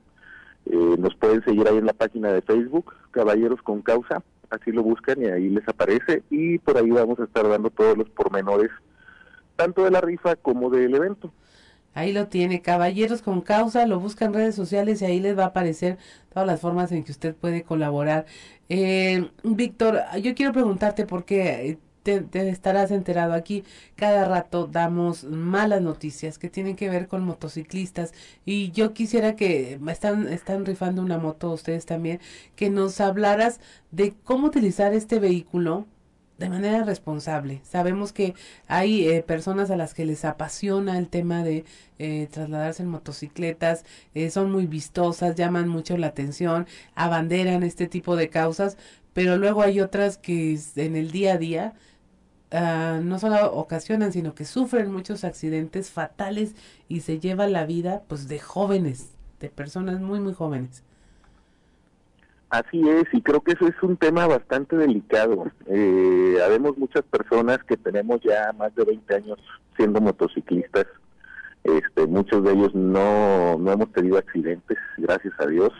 Eh, 0.70 0.96
nos 0.98 1.14
pueden 1.14 1.42
seguir 1.44 1.66
ahí 1.66 1.78
en 1.78 1.86
la 1.86 1.92
página 1.92 2.30
de 2.32 2.42
Facebook, 2.42 2.94
Caballeros 3.10 3.62
con 3.62 3.80
Causa, 3.80 4.22
así 4.50 4.70
lo 4.70 4.82
buscan 4.82 5.22
y 5.22 5.26
ahí 5.26 5.48
les 5.48 5.66
aparece 5.66 6.22
y 6.30 6.58
por 6.58 6.76
ahí 6.76 6.90
vamos 6.90 7.18
a 7.20 7.24
estar 7.24 7.48
dando 7.48 7.70
todos 7.70 7.96
los 7.96 8.08
pormenores, 8.10 8.70
tanto 9.56 9.84
de 9.84 9.90
la 9.90 10.00
rifa 10.00 10.36
como 10.36 10.68
del 10.70 10.94
evento. 10.94 11.32
Ahí 11.94 12.12
lo 12.12 12.28
tiene, 12.28 12.60
Caballeros 12.60 13.22
con 13.22 13.40
Causa, 13.40 13.86
lo 13.86 13.98
buscan 13.98 14.28
en 14.28 14.34
redes 14.34 14.54
sociales 14.54 15.00
y 15.00 15.06
ahí 15.06 15.20
les 15.20 15.36
va 15.36 15.44
a 15.44 15.48
aparecer 15.48 15.96
todas 16.32 16.46
las 16.46 16.60
formas 16.60 16.92
en 16.92 17.02
que 17.02 17.12
usted 17.12 17.34
puede 17.34 17.62
colaborar. 17.62 18.26
Eh, 18.68 19.30
Víctor, 19.42 20.00
yo 20.22 20.34
quiero 20.34 20.52
preguntarte 20.52 21.06
por 21.06 21.24
te, 22.16 22.48
estarás 22.48 22.90
enterado 22.90 23.34
aquí. 23.34 23.64
Cada 23.96 24.24
rato 24.24 24.66
damos 24.66 25.24
malas 25.24 25.82
noticias 25.82 26.38
que 26.38 26.48
tienen 26.48 26.76
que 26.76 26.88
ver 26.88 27.08
con 27.08 27.24
motociclistas 27.24 28.12
y 28.44 28.70
yo 28.72 28.94
quisiera 28.94 29.36
que 29.36 29.78
están, 29.88 30.28
están 30.28 30.64
rifando 30.64 31.02
una 31.02 31.18
moto 31.18 31.50
ustedes 31.50 31.86
también, 31.86 32.20
que 32.56 32.70
nos 32.70 33.00
hablaras 33.00 33.60
de 33.90 34.14
cómo 34.24 34.46
utilizar 34.48 34.94
este 34.94 35.18
vehículo 35.18 35.86
de 36.38 36.48
manera 36.48 36.84
responsable. 36.84 37.60
Sabemos 37.64 38.12
que 38.12 38.34
hay 38.68 39.08
eh, 39.08 39.22
personas 39.22 39.70
a 39.70 39.76
las 39.76 39.92
que 39.92 40.06
les 40.06 40.24
apasiona 40.24 40.98
el 40.98 41.08
tema 41.08 41.42
de 41.42 41.64
eh, 41.98 42.28
trasladarse 42.30 42.84
en 42.84 42.88
motocicletas, 42.88 43.84
eh, 44.14 44.30
son 44.30 44.52
muy 44.52 44.66
vistosas, 44.66 45.34
llaman 45.34 45.68
mucho 45.68 45.96
la 45.96 46.06
atención, 46.08 46.66
abanderan 46.94 47.64
este 47.64 47.88
tipo 47.88 48.16
de 48.16 48.30
causas, 48.30 48.78
pero 49.12 49.36
luego 49.36 49.62
hay 49.62 49.80
otras 49.80 50.16
que 50.16 50.58
en 50.76 50.96
el 50.96 51.10
día 51.10 51.34
a 51.34 51.38
día 51.38 51.74
Ah, 52.50 53.00
no 53.02 53.18
solo 53.18 53.52
ocasionan, 53.52 54.12
sino 54.12 54.34
que 54.34 54.44
sufren 54.44 54.90
muchos 54.90 55.24
accidentes 55.24 55.90
fatales 55.90 56.54
y 56.88 57.00
se 57.00 57.20
lleva 57.20 57.46
la 57.46 57.66
vida 57.66 58.02
pues 58.08 58.26
de 58.28 58.38
jóvenes, 58.38 59.12
de 59.40 59.50
personas 59.50 60.00
muy, 60.00 60.20
muy 60.20 60.32
jóvenes. 60.32 60.82
Así 62.50 62.80
es, 62.88 63.04
y 63.12 63.20
creo 63.20 63.42
que 63.42 63.52
eso 63.52 63.66
es 63.68 63.74
un 63.82 63.98
tema 63.98 64.26
bastante 64.26 64.76
delicado. 64.76 65.50
Eh, 65.66 66.38
habemos 66.42 66.78
muchas 66.78 67.02
personas 67.02 67.58
que 67.64 67.76
tenemos 67.76 68.20
ya 68.22 68.54
más 68.56 68.74
de 68.74 68.84
20 68.84 69.14
años 69.14 69.38
siendo 69.76 70.00
motociclistas. 70.00 70.86
Este, 71.64 72.06
muchos 72.06 72.42
de 72.44 72.52
ellos 72.52 72.74
no, 72.74 73.58
no 73.58 73.72
hemos 73.72 73.92
tenido 73.92 74.16
accidentes, 74.16 74.78
gracias 74.96 75.34
a 75.38 75.46
Dios. 75.46 75.72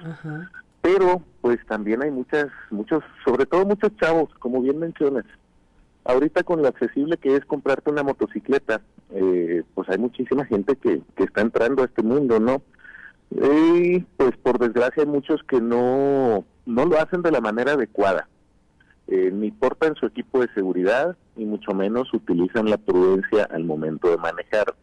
Pero 0.82 1.22
pues 1.40 1.58
también 1.66 2.02
hay 2.02 2.10
muchas, 2.10 2.48
muchos, 2.70 3.02
sobre 3.24 3.46
todo 3.46 3.64
muchos 3.64 3.96
chavos, 3.96 4.28
como 4.38 4.60
bien 4.60 4.78
mencionas, 4.78 5.24
ahorita 6.04 6.42
con 6.42 6.62
lo 6.62 6.68
accesible 6.68 7.16
que 7.16 7.36
es 7.36 7.44
comprarte 7.44 7.90
una 7.90 8.02
motocicleta, 8.02 8.80
eh, 9.10 9.62
pues 9.74 9.88
hay 9.88 9.98
muchísima 9.98 10.44
gente 10.44 10.76
que, 10.76 11.02
que 11.16 11.24
está 11.24 11.40
entrando 11.40 11.82
a 11.82 11.86
este 11.86 12.02
mundo, 12.02 12.40
¿no? 12.40 12.62
Y 13.30 14.00
pues 14.16 14.36
por 14.38 14.58
desgracia 14.58 15.02
hay 15.02 15.08
muchos 15.08 15.42
que 15.44 15.60
no, 15.60 16.44
no 16.66 16.84
lo 16.86 16.98
hacen 16.98 17.22
de 17.22 17.30
la 17.30 17.40
manera 17.40 17.72
adecuada. 17.72 18.28
Eh, 19.06 19.30
ni 19.32 19.50
portan 19.50 19.94
su 19.94 20.04
equipo 20.04 20.40
de 20.40 20.52
seguridad, 20.52 21.16
y 21.34 21.46
mucho 21.46 21.72
menos 21.72 22.12
utilizan 22.12 22.68
la 22.68 22.76
prudencia 22.76 23.44
al 23.44 23.64
momento 23.64 24.10
de 24.10 24.18
manejar. 24.18 24.74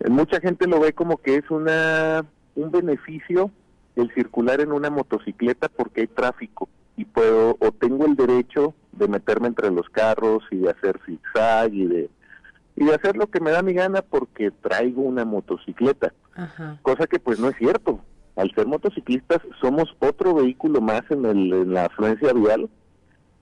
Eh, 0.00 0.10
mucha 0.10 0.40
gente 0.40 0.66
lo 0.66 0.80
ve 0.80 0.92
como 0.92 1.16
que 1.16 1.36
es 1.36 1.50
una 1.50 2.24
un 2.54 2.70
beneficio 2.70 3.50
el 3.96 4.12
circular 4.12 4.60
en 4.60 4.72
una 4.72 4.90
motocicleta 4.90 5.68
porque 5.68 6.02
hay 6.02 6.06
tráfico 6.08 6.68
y 6.96 7.04
puedo 7.04 7.56
o 7.60 7.72
tengo 7.72 8.06
el 8.06 8.16
derecho 8.16 8.74
de 8.92 9.08
meterme 9.08 9.48
entre 9.48 9.70
los 9.70 9.88
carros 9.88 10.42
y 10.50 10.58
de 10.58 10.70
hacer 10.70 11.00
zigzag 11.06 11.72
y 11.72 11.86
de 11.86 12.10
y 12.76 12.84
de 12.84 12.94
hacer 12.94 13.16
lo 13.16 13.26
que 13.26 13.40
me 13.40 13.50
da 13.50 13.62
mi 13.62 13.74
gana 13.74 14.02
porque 14.02 14.50
traigo 14.50 15.02
una 15.02 15.24
motocicleta. 15.24 16.14
Cosa 16.82 17.06
que 17.06 17.18
pues 17.18 17.38
no 17.38 17.48
es 17.48 17.56
cierto. 17.56 18.00
Al 18.36 18.50
ser 18.54 18.66
motociclistas 18.66 19.40
somos 19.60 19.94
otro 19.98 20.34
vehículo 20.34 20.80
más 20.80 21.02
en, 21.10 21.26
el, 21.26 21.52
en 21.52 21.74
la 21.74 21.86
afluencia 21.86 22.32
vial 22.32 22.70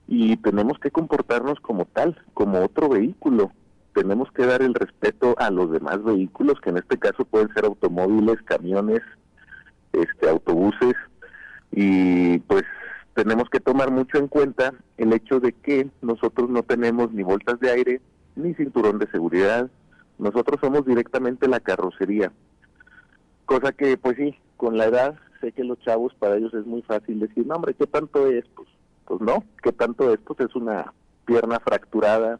y 0.07 0.35
tenemos 0.37 0.79
que 0.79 0.91
comportarnos 0.91 1.59
como 1.59 1.85
tal, 1.85 2.17
como 2.33 2.63
otro 2.63 2.89
vehículo. 2.89 3.51
Tenemos 3.93 4.29
que 4.31 4.45
dar 4.45 4.61
el 4.61 4.73
respeto 4.73 5.35
a 5.37 5.51
los 5.51 5.71
demás 5.71 6.03
vehículos, 6.03 6.59
que 6.59 6.71
en 6.71 6.77
este 6.77 6.97
caso 6.97 7.23
pueden 7.25 7.53
ser 7.53 7.65
automóviles, 7.65 8.41
camiones, 8.43 9.01
este, 9.93 10.27
autobuses, 10.27 10.95
y 11.71 12.39
pues 12.39 12.63
tenemos 13.23 13.49
que 13.49 13.59
tomar 13.59 13.91
mucho 13.91 14.17
en 14.17 14.29
cuenta 14.29 14.73
el 14.95 15.11
hecho 15.11 15.41
de 15.41 15.51
que 15.51 15.89
nosotros 16.01 16.49
no 16.49 16.63
tenemos 16.63 17.11
ni 17.11 17.21
bolsas 17.21 17.59
de 17.59 17.69
aire, 17.69 18.01
ni 18.37 18.53
cinturón 18.53 18.97
de 18.97 19.11
seguridad, 19.11 19.69
nosotros 20.17 20.57
somos 20.61 20.85
directamente 20.85 21.49
la 21.49 21.59
carrocería. 21.59 22.31
Cosa 23.43 23.73
que, 23.73 23.97
pues 23.97 24.15
sí, 24.15 24.35
con 24.55 24.77
la 24.77 24.85
edad, 24.85 25.15
sé 25.41 25.51
que 25.51 25.65
los 25.65 25.77
chavos, 25.79 26.13
para 26.13 26.37
ellos 26.37 26.53
es 26.53 26.65
muy 26.65 26.81
fácil 26.83 27.19
decir, 27.19 27.45
no, 27.45 27.55
hombre, 27.55 27.73
¿qué 27.73 27.87
tanto 27.87 28.27
es? 28.27 28.45
Pues, 28.55 28.69
pues 29.03 29.19
no, 29.19 29.43
¿qué 29.61 29.73
tanto 29.73 30.13
es? 30.13 30.19
Pues 30.21 30.39
es 30.39 30.55
una 30.55 30.93
pierna 31.25 31.59
fracturada, 31.59 32.39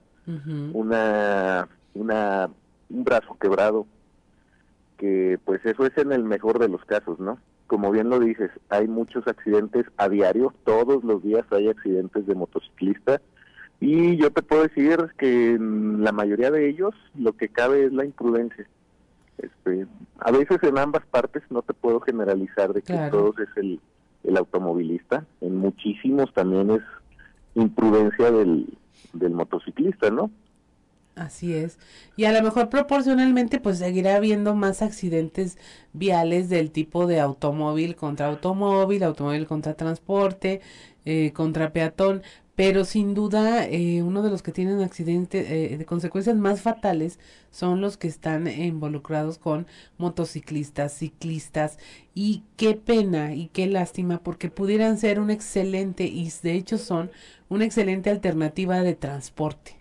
una, 0.73 1.67
una, 1.93 2.49
un 2.89 3.03
brazo 3.03 3.35
quebrado, 3.37 3.85
que 4.99 5.39
pues 5.45 5.65
eso 5.65 5.85
es 5.85 5.97
en 5.97 6.11
el 6.11 6.23
mejor 6.23 6.59
de 6.59 6.67
los 6.67 6.83
casos, 6.85 7.19
¿no? 7.19 7.39
Como 7.67 7.89
bien 7.89 8.09
lo 8.09 8.19
dices, 8.19 8.51
hay 8.67 8.87
muchos 8.87 9.25
accidentes 9.27 9.85
a 9.97 10.09
diario, 10.09 10.53
todos 10.65 11.03
los 11.03 11.23
días 11.23 11.45
hay 11.51 11.69
accidentes 11.69 12.27
de 12.27 12.35
motociclistas 12.35 13.21
y 13.79 14.17
yo 14.17 14.29
te 14.29 14.41
puedo 14.41 14.63
decir 14.63 14.97
que 15.17 15.51
en 15.53 16.03
la 16.03 16.11
mayoría 16.11 16.51
de 16.51 16.69
ellos 16.69 16.93
lo 17.15 17.33
que 17.33 17.47
cabe 17.47 17.85
es 17.85 17.93
la 17.93 18.05
imprudencia. 18.05 18.67
Este, 19.37 19.87
a 20.19 20.31
veces 20.31 20.61
en 20.63 20.77
ambas 20.77 21.05
partes 21.05 21.43
no 21.49 21.61
te 21.61 21.73
puedo 21.73 22.01
generalizar 22.01 22.73
de 22.73 22.81
que 22.81 22.93
todos 23.09 23.39
es 23.39 23.47
el, 23.55 23.79
el 24.25 24.37
automovilista, 24.37 25.25
en 25.39 25.55
muchísimos 25.55 26.33
también 26.33 26.71
es 26.71 26.81
imprudencia 27.55 28.31
del, 28.31 28.77
del 29.13 29.31
motociclista, 29.31 30.09
¿no? 30.09 30.29
Así 31.19 31.53
es. 31.53 31.77
Y 32.15 32.23
a 32.23 32.31
lo 32.31 32.41
mejor 32.41 32.69
proporcionalmente 32.69 33.59
pues 33.59 33.79
seguirá 33.79 34.15
habiendo 34.15 34.55
más 34.55 34.81
accidentes 34.81 35.57
viales 35.91 36.47
del 36.47 36.71
tipo 36.71 37.07
de 37.07 37.19
automóvil 37.19 37.97
contra 37.97 38.27
automóvil, 38.27 39.03
automóvil 39.03 39.45
contra 39.45 39.73
transporte, 39.73 40.61
eh, 41.03 41.33
contra 41.33 41.73
peatón, 41.73 42.23
pero 42.55 42.85
sin 42.85 43.13
duda 43.15 43.65
eh, 43.67 44.01
uno 44.01 44.21
de 44.21 44.29
los 44.29 44.41
que 44.43 44.53
tienen 44.53 44.79
accidentes 44.81 45.45
eh, 45.51 45.77
de 45.77 45.85
consecuencias 45.85 46.37
más 46.37 46.61
fatales 46.61 47.19
son 47.51 47.81
los 47.81 47.97
que 47.97 48.07
están 48.07 48.47
involucrados 48.47 49.37
con 49.37 49.67
motociclistas, 49.97 50.93
ciclistas 50.93 51.79
y 52.15 52.43
qué 52.55 52.75
pena 52.75 53.33
y 53.35 53.47
qué 53.49 53.67
lástima 53.67 54.19
porque 54.23 54.49
pudieran 54.49 54.97
ser 54.97 55.19
un 55.19 55.31
excelente 55.31 56.05
y 56.05 56.31
de 56.43 56.53
hecho 56.53 56.77
son 56.77 57.11
una 57.49 57.65
excelente 57.65 58.09
alternativa 58.09 58.81
de 58.83 58.95
transporte. 58.95 59.78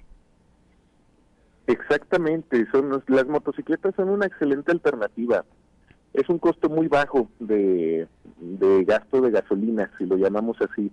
Exactamente, 1.69 2.66
son 2.73 3.03
las 3.07 3.27
motocicletas 3.27 3.95
son 3.95 4.09
una 4.09 4.27
excelente 4.27 4.73
alternativa. 4.73 5.45
Es 6.12 6.29
un 6.29 6.39
costo 6.39 6.69
muy 6.69 6.89
bajo 6.89 7.31
de, 7.39 8.09
de 8.39 8.85
gasto 8.85 9.21
de 9.21 9.31
gasolina, 9.31 9.91
si 9.99 10.07
lo 10.07 10.16
llamamos 10.16 10.57
así 10.61 10.91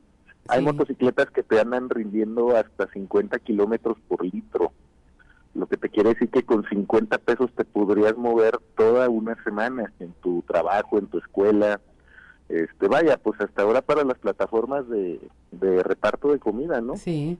hay 0.47 0.61
motocicletas 0.61 1.29
que 1.31 1.43
te 1.43 1.59
andan 1.59 1.89
rindiendo 1.89 2.55
hasta 2.55 2.87
50 2.91 3.39
kilómetros 3.39 3.97
por 4.07 4.23
litro, 4.23 4.71
lo 5.53 5.67
que 5.67 5.77
te 5.77 5.89
quiere 5.89 6.09
decir 6.09 6.29
que 6.29 6.43
con 6.43 6.67
50 6.67 7.17
pesos 7.19 7.51
te 7.55 7.65
podrías 7.65 8.15
mover 8.17 8.59
toda 8.75 9.09
una 9.09 9.41
semana 9.43 9.91
en 9.99 10.13
tu 10.21 10.43
trabajo, 10.43 10.99
en 10.99 11.07
tu 11.07 11.17
escuela. 11.17 11.81
Este, 12.49 12.87
vaya, 12.87 13.17
pues 13.17 13.39
hasta 13.41 13.63
ahora 13.63 13.81
para 13.81 14.03
las 14.03 14.19
plataformas 14.19 14.87
de, 14.87 15.19
de 15.51 15.81
reparto 15.81 16.31
de 16.31 16.39
comida, 16.39 16.79
¿no? 16.81 16.95
Sí. 16.95 17.39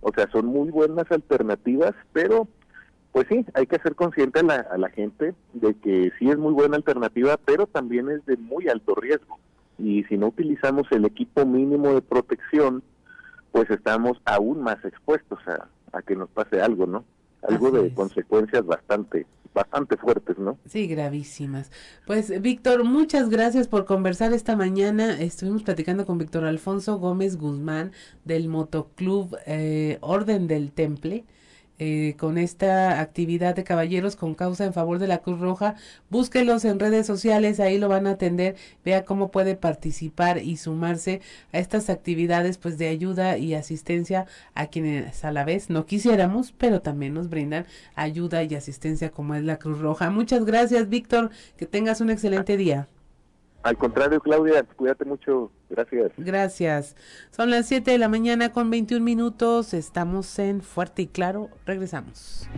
O 0.00 0.12
sea, 0.12 0.30
son 0.30 0.46
muy 0.46 0.70
buenas 0.70 1.10
alternativas, 1.10 1.94
pero 2.12 2.46
pues 3.16 3.28
sí, 3.30 3.46
hay 3.54 3.66
que 3.66 3.78
ser 3.78 3.94
consciente 3.94 4.40
a 4.40 4.42
la, 4.42 4.56
a 4.56 4.76
la 4.76 4.90
gente 4.90 5.34
de 5.54 5.72
que 5.72 6.12
sí 6.18 6.28
es 6.28 6.36
muy 6.36 6.52
buena 6.52 6.76
alternativa, 6.76 7.38
pero 7.42 7.66
también 7.66 8.10
es 8.10 8.26
de 8.26 8.36
muy 8.36 8.68
alto 8.68 8.94
riesgo 8.94 9.38
y 9.78 10.04
si 10.04 10.18
no 10.18 10.26
utilizamos 10.26 10.86
el 10.90 11.06
equipo 11.06 11.46
mínimo 11.46 11.94
de 11.94 12.02
protección, 12.02 12.82
pues 13.52 13.70
estamos 13.70 14.20
aún 14.26 14.60
más 14.60 14.84
expuestos 14.84 15.38
a, 15.48 16.02
que 16.02 16.14
nos 16.14 16.28
pase 16.28 16.60
algo, 16.60 16.84
¿no? 16.84 17.06
Algo 17.40 17.70
de 17.70 17.90
consecuencias 17.94 18.66
bastante 18.66 19.24
bastante 19.54 19.96
fuertes, 19.96 20.36
¿no? 20.36 20.58
Sí, 20.66 20.86
gravísimas. 20.86 21.72
Pues 22.06 22.42
Víctor, 22.42 22.84
muchas 22.84 23.30
gracias 23.30 23.66
por 23.66 23.86
conversar 23.86 24.34
esta 24.34 24.56
mañana. 24.56 25.18
Estuvimos 25.18 25.62
platicando 25.62 26.04
con 26.04 26.18
Víctor 26.18 26.44
Alfonso 26.44 26.98
Gómez 26.98 27.38
Guzmán 27.38 27.92
del 28.26 28.50
Motoclub 28.50 29.38
eh, 29.46 29.96
Orden 30.02 30.48
del 30.48 30.72
Temple. 30.72 31.24
Eh, 31.78 32.14
con 32.18 32.38
esta 32.38 33.00
actividad 33.00 33.54
de 33.54 33.62
caballeros 33.62 34.16
con 34.16 34.34
causa 34.34 34.64
en 34.64 34.72
favor 34.72 34.98
de 34.98 35.08
la 35.08 35.18
Cruz 35.18 35.40
Roja. 35.40 35.74
Búsquelos 36.08 36.64
en 36.64 36.80
redes 36.80 37.06
sociales, 37.06 37.60
ahí 37.60 37.76
lo 37.76 37.88
van 37.88 38.06
a 38.06 38.12
atender. 38.12 38.56
Vea 38.82 39.04
cómo 39.04 39.30
puede 39.30 39.56
participar 39.56 40.38
y 40.38 40.56
sumarse 40.56 41.20
a 41.52 41.58
estas 41.58 41.90
actividades 41.90 42.56
pues 42.56 42.78
de 42.78 42.88
ayuda 42.88 43.36
y 43.36 43.52
asistencia 43.54 44.26
a 44.54 44.68
quienes 44.68 45.22
a 45.24 45.32
la 45.32 45.44
vez 45.44 45.68
no 45.68 45.84
quisiéramos, 45.84 46.52
pero 46.52 46.80
también 46.80 47.12
nos 47.12 47.28
brindan 47.28 47.66
ayuda 47.94 48.42
y 48.42 48.54
asistencia 48.54 49.10
como 49.10 49.34
es 49.34 49.44
la 49.44 49.58
Cruz 49.58 49.78
Roja. 49.78 50.10
Muchas 50.10 50.46
gracias, 50.46 50.88
Víctor. 50.88 51.30
Que 51.58 51.66
tengas 51.66 52.00
un 52.00 52.10
excelente 52.10 52.56
día. 52.56 52.88
Al 53.66 53.76
contrario, 53.76 54.20
Claudia, 54.20 54.62
cuídate 54.62 55.04
mucho. 55.04 55.50
Gracias. 55.68 56.12
Gracias. 56.18 56.96
Son 57.32 57.50
las 57.50 57.66
7 57.66 57.90
de 57.90 57.98
la 57.98 58.08
mañana 58.08 58.52
con 58.52 58.70
21 58.70 59.04
minutos. 59.04 59.74
Estamos 59.74 60.38
en 60.38 60.62
Fuerte 60.62 61.02
y 61.02 61.06
Claro. 61.08 61.50
Regresamos. 61.64 62.48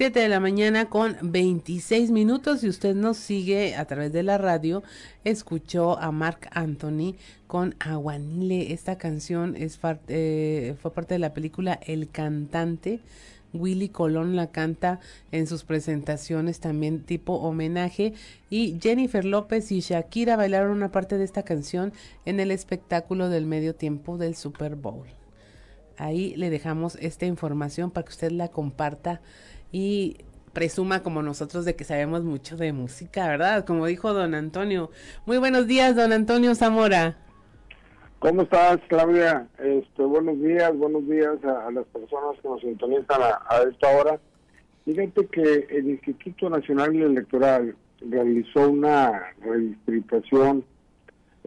7 0.00 0.18
de 0.18 0.30
la 0.30 0.40
mañana 0.40 0.86
con 0.86 1.18
26 1.20 2.10
minutos. 2.10 2.60
Si 2.60 2.68
usted 2.70 2.94
nos 2.94 3.18
sigue 3.18 3.76
a 3.76 3.84
través 3.84 4.10
de 4.14 4.22
la 4.22 4.38
radio, 4.38 4.82
escuchó 5.24 5.98
a 5.98 6.10
Mark 6.10 6.48
Anthony 6.52 7.16
con 7.46 7.74
Aguanile. 7.80 8.72
Esta 8.72 8.96
canción 8.96 9.56
es 9.58 9.78
eh, 10.08 10.74
fue 10.80 10.94
parte 10.94 11.12
de 11.12 11.18
la 11.18 11.34
película 11.34 11.78
El 11.86 12.08
Cantante. 12.08 13.00
Willy 13.52 13.90
Colón 13.90 14.36
la 14.36 14.46
canta 14.46 15.00
en 15.32 15.46
sus 15.46 15.64
presentaciones 15.64 16.60
también 16.60 17.02
tipo 17.02 17.34
homenaje 17.34 18.14
y 18.48 18.78
Jennifer 18.80 19.26
López 19.26 19.70
y 19.70 19.80
Shakira 19.80 20.34
bailaron 20.34 20.70
una 20.70 20.90
parte 20.90 21.18
de 21.18 21.24
esta 21.24 21.42
canción 21.42 21.92
en 22.24 22.40
el 22.40 22.52
espectáculo 22.52 23.28
del 23.28 23.44
medio 23.44 23.74
tiempo 23.74 24.16
del 24.16 24.34
Super 24.34 24.76
Bowl. 24.76 25.08
Ahí 25.98 26.34
le 26.36 26.48
dejamos 26.48 26.96
esta 27.02 27.26
información 27.26 27.90
para 27.90 28.06
que 28.06 28.12
usted 28.12 28.30
la 28.30 28.48
comparta 28.48 29.20
y 29.72 30.18
presuma 30.52 31.02
como 31.02 31.22
nosotros 31.22 31.64
de 31.64 31.76
que 31.76 31.84
sabemos 31.84 32.24
mucho 32.24 32.56
de 32.56 32.72
música, 32.72 33.28
¿verdad? 33.28 33.64
Como 33.64 33.86
dijo 33.86 34.12
don 34.12 34.34
Antonio. 34.34 34.90
Muy 35.26 35.38
buenos 35.38 35.66
días, 35.66 35.96
don 35.96 36.12
Antonio 36.12 36.54
Zamora. 36.54 37.16
¿Cómo 38.18 38.42
estás, 38.42 38.78
Claudia? 38.88 39.48
Este, 39.58 40.02
buenos 40.02 40.38
días, 40.42 40.76
buenos 40.76 41.08
días 41.08 41.42
a, 41.44 41.70
las 41.70 41.86
personas 41.86 42.38
que 42.42 42.48
nos 42.48 42.60
sintonizan 42.60 43.22
a, 43.22 43.62
esta 43.62 43.88
hora. 43.96 44.20
Fíjate 44.84 45.26
que 45.26 45.66
el 45.70 45.88
Instituto 45.88 46.50
Nacional 46.50 46.94
Electoral 46.94 47.74
realizó 48.00 48.68
una 48.68 49.32
redistribución 49.40 50.64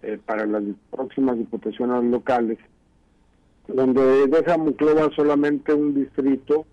eh, 0.02 0.18
para 0.26 0.46
las 0.46 0.64
próximas 0.90 1.38
diputaciones 1.38 2.06
locales, 2.06 2.58
donde 3.68 4.28
deja 4.28 4.58
Muclova 4.58 5.10
solamente 5.16 5.74
un 5.74 5.94
distrito 5.94 6.66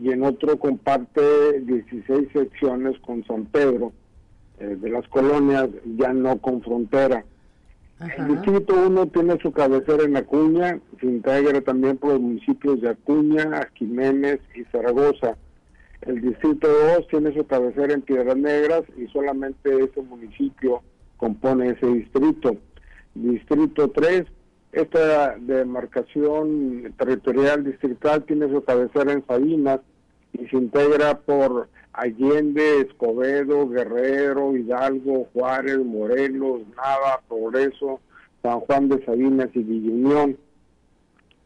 y 0.00 0.10
en 0.10 0.22
otro 0.22 0.58
comparte 0.58 1.60
16 1.60 2.28
secciones 2.32 2.98
con 3.00 3.24
San 3.24 3.46
Pedro, 3.46 3.92
eh, 4.58 4.76
de 4.80 4.90
las 4.90 5.06
colonias, 5.08 5.68
ya 5.96 6.12
no 6.12 6.38
con 6.38 6.62
frontera. 6.62 7.24
El 7.98 8.28
distrito 8.28 8.74
1 8.86 9.06
tiene 9.06 9.38
su 9.40 9.52
cabecera 9.52 10.04
en 10.04 10.16
Acuña, 10.16 10.78
se 11.00 11.06
integra 11.06 11.60
también 11.62 11.96
por 11.96 12.12
los 12.12 12.20
municipios 12.20 12.80
de 12.82 12.90
Acuña, 12.90 13.68
Jiménez 13.74 14.38
y 14.54 14.64
Zaragoza. 14.64 15.36
El 16.02 16.20
distrito 16.20 16.68
2 16.68 17.08
tiene 17.08 17.32
su 17.32 17.46
cabecera 17.46 17.94
en 17.94 18.02
Piedras 18.02 18.36
Negras 18.36 18.82
y 18.98 19.06
solamente 19.08 19.70
ese 19.82 20.02
municipio 20.02 20.82
compone 21.16 21.70
ese 21.70 21.86
distrito. 21.86 22.56
Distrito 23.14 23.88
3, 23.88 24.24
esta 24.76 25.36
demarcación 25.38 26.92
territorial 26.98 27.64
distrital 27.64 28.24
tiene 28.24 28.50
su 28.50 28.62
cabecera 28.62 29.12
en 29.12 29.26
Sabinas 29.26 29.80
y 30.34 30.46
se 30.48 30.56
integra 30.56 31.18
por 31.18 31.68
Allende, 31.94 32.82
Escobedo, 32.82 33.66
Guerrero, 33.70 34.54
Hidalgo, 34.54 35.28
Juárez, 35.32 35.78
Morelos, 35.78 36.60
Nava, 36.76 37.22
Progreso, 37.26 38.00
San 38.42 38.60
Juan 38.60 38.90
de 38.90 39.02
Sabinas 39.06 39.48
y 39.54 39.60
Villa 39.60 40.26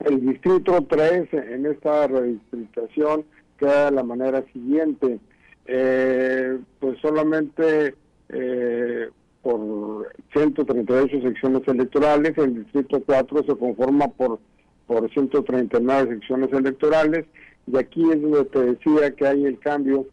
El 0.01 0.27
distrito 0.27 0.85
3 0.89 1.33
en 1.33 1.67
esta 1.67 2.09
redistritación 2.09 3.25
queda 3.59 3.87
de 3.87 3.93
la 3.93 4.03
manera 4.03 4.43
siguiente, 4.53 5.21
eh, 5.67 6.59
pues 6.81 6.99
solamente 6.99 7.95
eh, 8.29 9.09
por 9.43 10.13
138 10.33 11.23
secciones 11.23 11.67
electorales, 11.67 12.37
el 12.39 12.63
distrito 12.65 13.03
4 13.05 13.45
se 13.45 13.57
conforma 13.57 14.09
por, 14.09 14.39
por 14.87 15.11
139 15.11 16.15
secciones 16.15 16.53
electorales, 16.53 17.27
y 17.67 17.77
aquí 17.77 18.03
es 18.11 18.21
donde 18.21 18.45
te 18.45 18.59
decía 18.61 19.11
que 19.15 19.27
hay 19.27 19.45
el 19.45 19.59
cambio 19.59 20.07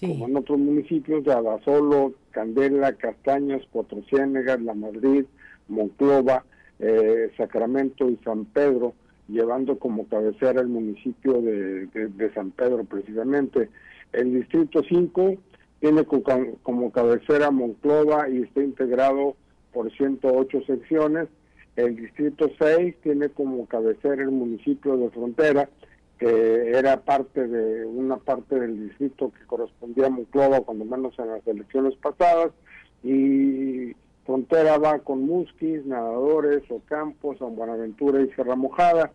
como 0.00 0.26
en 0.26 0.36
otros 0.36 0.58
municipios 0.58 1.24
de 1.24 1.32
Abasolo, 1.32 2.12
Candela, 2.30 2.92
Castaños, 2.92 3.66
Cuatro 3.70 4.02
La 4.10 4.74
Madrid, 4.74 5.24
Monclova, 5.68 6.44
eh, 6.78 7.30
Sacramento 7.36 8.10
y 8.10 8.18
San 8.22 8.44
Pedro, 8.44 8.94
llevando 9.28 9.78
como 9.78 10.06
cabecera 10.06 10.60
el 10.60 10.68
municipio 10.68 11.40
de, 11.40 12.30
San 12.34 12.50
Pedro 12.50 12.84
precisamente. 12.84 13.70
El 14.12 14.34
distrito 14.34 14.82
5 14.86 15.34
tiene 15.80 16.04
como 16.04 16.90
cabecera 16.90 17.50
Monclova 17.50 18.28
y 18.28 18.42
está 18.42 18.62
integrado 18.62 19.36
por 19.72 19.90
108 19.92 20.62
secciones. 20.66 21.28
El 21.76 21.96
distrito 21.96 22.50
6 22.58 22.96
tiene 23.02 23.28
como 23.28 23.66
cabecera 23.66 24.22
el 24.22 24.30
municipio 24.30 24.96
de 24.96 25.10
Frontera 25.10 25.68
que 26.18 26.70
era 26.70 27.00
parte 27.02 27.46
de 27.46 27.84
una 27.84 28.16
parte 28.16 28.58
del 28.58 28.88
distrito 28.88 29.32
que 29.32 29.46
correspondía 29.46 30.06
a 30.06 30.10
Monclova, 30.10 30.62
cuando 30.62 30.84
menos 30.84 31.18
en 31.18 31.28
las 31.28 31.46
elecciones 31.46 31.94
pasadas, 31.96 32.52
y 33.02 33.94
frontera 34.24 34.78
va 34.78 34.98
con 35.00 35.26
Musquis, 35.26 35.84
Nadadores, 35.84 36.62
Ocampo, 36.70 37.36
San 37.36 37.54
Buenaventura 37.54 38.22
y 38.22 38.30
Sierra 38.32 38.56
Mojada. 38.56 39.12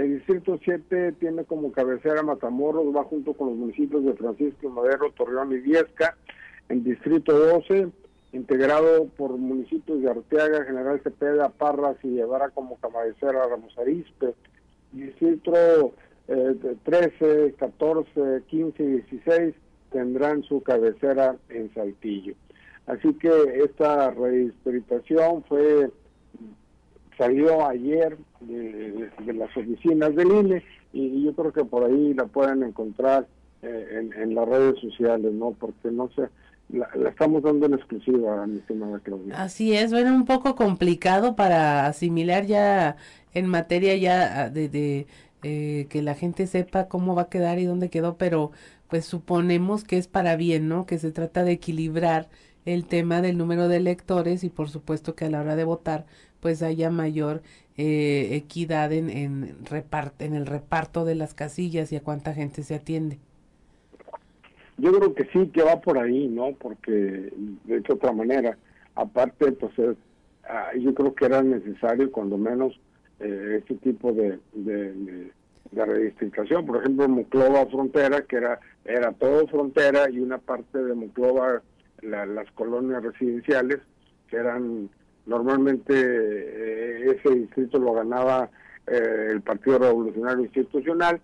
El 0.00 0.14
distrito 0.14 0.58
7 0.64 1.12
tiene 1.20 1.44
como 1.44 1.72
cabecera 1.72 2.22
Matamoros, 2.22 2.86
va 2.96 3.04
junto 3.04 3.34
con 3.34 3.48
los 3.48 3.58
municipios 3.58 4.02
de 4.02 4.14
Francisco 4.14 4.70
Madero, 4.70 5.12
Torreón 5.12 5.52
y 5.52 5.58
Viesca. 5.58 6.16
El 6.70 6.82
distrito 6.82 7.38
12, 7.38 7.88
integrado 8.32 9.08
por 9.18 9.32
municipios 9.32 10.00
de 10.00 10.10
Arteaga, 10.10 10.64
General 10.64 10.98
Cepeda, 11.02 11.50
Parras 11.50 11.98
y 12.02 12.12
llevará 12.12 12.48
como 12.48 12.78
cabecera 12.78 13.46
Ramos 13.46 13.76
Arispe. 13.76 14.32
Distrito 14.92 15.92
13, 16.26 17.56
14, 17.58 18.42
15 18.46 18.82
y 18.82 18.86
16 18.86 19.54
tendrán 19.92 20.42
su 20.44 20.62
cabecera 20.62 21.36
en 21.50 21.74
Saltillo. 21.74 22.32
Así 22.86 23.12
que 23.18 23.28
esta 23.62 24.12
redistritación 24.12 25.44
fue 25.44 25.90
salió 27.20 27.68
ayer 27.68 28.16
de, 28.40 29.10
las 29.34 29.54
oficinas 29.54 30.16
del 30.16 30.32
INE 30.32 30.62
y, 30.92 31.22
yo 31.22 31.34
creo 31.34 31.52
que 31.52 31.64
por 31.64 31.84
ahí 31.84 32.14
la 32.14 32.24
pueden 32.24 32.62
encontrar 32.62 33.26
eh, 33.62 34.08
en, 34.16 34.34
las 34.34 34.48
redes 34.48 34.80
sociales, 34.80 35.30
¿no? 35.32 35.50
Porque 35.50 35.90
no 35.90 36.08
sé, 36.16 36.28
la, 36.70 36.88
estamos 37.08 37.42
dando 37.42 37.66
en 37.66 37.74
exclusiva, 37.74 38.46
mi 38.46 38.58
estimada 38.58 38.98
Claudia. 39.00 39.34
Así 39.40 39.74
es, 39.76 39.92
bueno, 39.92 40.14
un 40.14 40.24
poco 40.24 40.54
complicado 40.54 41.36
para 41.36 41.86
asimilar 41.86 42.46
ya 42.46 42.96
en 43.34 43.46
materia 43.46 43.94
ya 43.96 44.48
de 44.48 45.06
eh, 45.42 45.86
que 45.90 46.02
la 46.02 46.14
gente 46.14 46.46
sepa 46.46 46.88
cómo 46.88 47.14
va 47.14 47.22
a 47.22 47.28
quedar 47.28 47.58
y 47.58 47.64
dónde 47.64 47.90
quedó, 47.90 48.16
pero 48.16 48.50
pues 48.88 49.04
suponemos 49.04 49.84
que 49.84 49.98
es 49.98 50.08
para 50.08 50.36
bien, 50.36 50.68
¿no? 50.68 50.86
Que 50.86 50.98
se 50.98 51.12
trata 51.12 51.44
de 51.44 51.52
equilibrar 51.52 52.30
el 52.64 52.86
tema 52.86 53.22
del 53.22 53.38
número 53.38 53.68
de 53.68 53.76
electores 53.76 54.42
y 54.44 54.50
por 54.50 54.68
supuesto 54.70 55.14
que 55.14 55.26
a 55.26 55.30
la 55.30 55.40
hora 55.40 55.56
de 55.56 55.64
votar 55.64 56.06
pues 56.40 56.62
haya 56.62 56.90
mayor 56.90 57.42
eh, 57.76 58.30
equidad 58.32 58.92
en, 58.92 59.10
en, 59.10 59.56
en 60.18 60.34
el 60.34 60.46
reparto 60.46 61.04
de 61.04 61.14
las 61.14 61.34
casillas 61.34 61.92
y 61.92 61.96
a 61.96 62.02
cuánta 62.02 62.34
gente 62.34 62.62
se 62.62 62.74
atiende. 62.74 63.18
Yo 64.76 64.92
creo 64.92 65.14
que 65.14 65.24
sí, 65.32 65.48
que 65.48 65.62
va 65.62 65.80
por 65.80 65.98
ahí, 65.98 66.26
¿no? 66.26 66.52
Porque 66.52 67.32
de 67.64 67.82
qué 67.82 67.92
otra 67.92 68.12
manera, 68.12 68.56
aparte, 68.94 69.52
pues 69.52 69.72
ah, 70.48 70.70
yo 70.78 70.94
creo 70.94 71.14
que 71.14 71.26
era 71.26 71.42
necesario 71.42 72.10
cuando 72.10 72.38
menos 72.38 72.80
eh, 73.20 73.58
este 73.58 73.74
tipo 73.76 74.12
de, 74.12 74.38
de, 74.54 75.32
redistribución. 75.72 76.64
Por 76.64 76.78
ejemplo, 76.78 77.08
Muclova 77.08 77.66
Frontera, 77.66 78.22
que 78.22 78.36
era, 78.36 78.58
era 78.84 79.12
todo 79.12 79.46
frontera 79.46 80.08
y 80.10 80.18
una 80.20 80.38
parte 80.38 80.82
de 80.82 80.94
Muclova, 80.94 81.62
las 82.02 82.50
colonias 82.52 83.02
residenciales, 83.02 83.80
que 84.28 84.36
eran 84.36 84.88
normalmente 85.26 85.92
eh, 85.94 87.16
ese 87.16 87.34
distrito 87.34 87.78
lo 87.78 87.92
ganaba 87.92 88.50
eh, 88.86 89.28
el 89.30 89.40
Partido 89.42 89.78
Revolucionario 89.78 90.44
Institucional. 90.44 91.20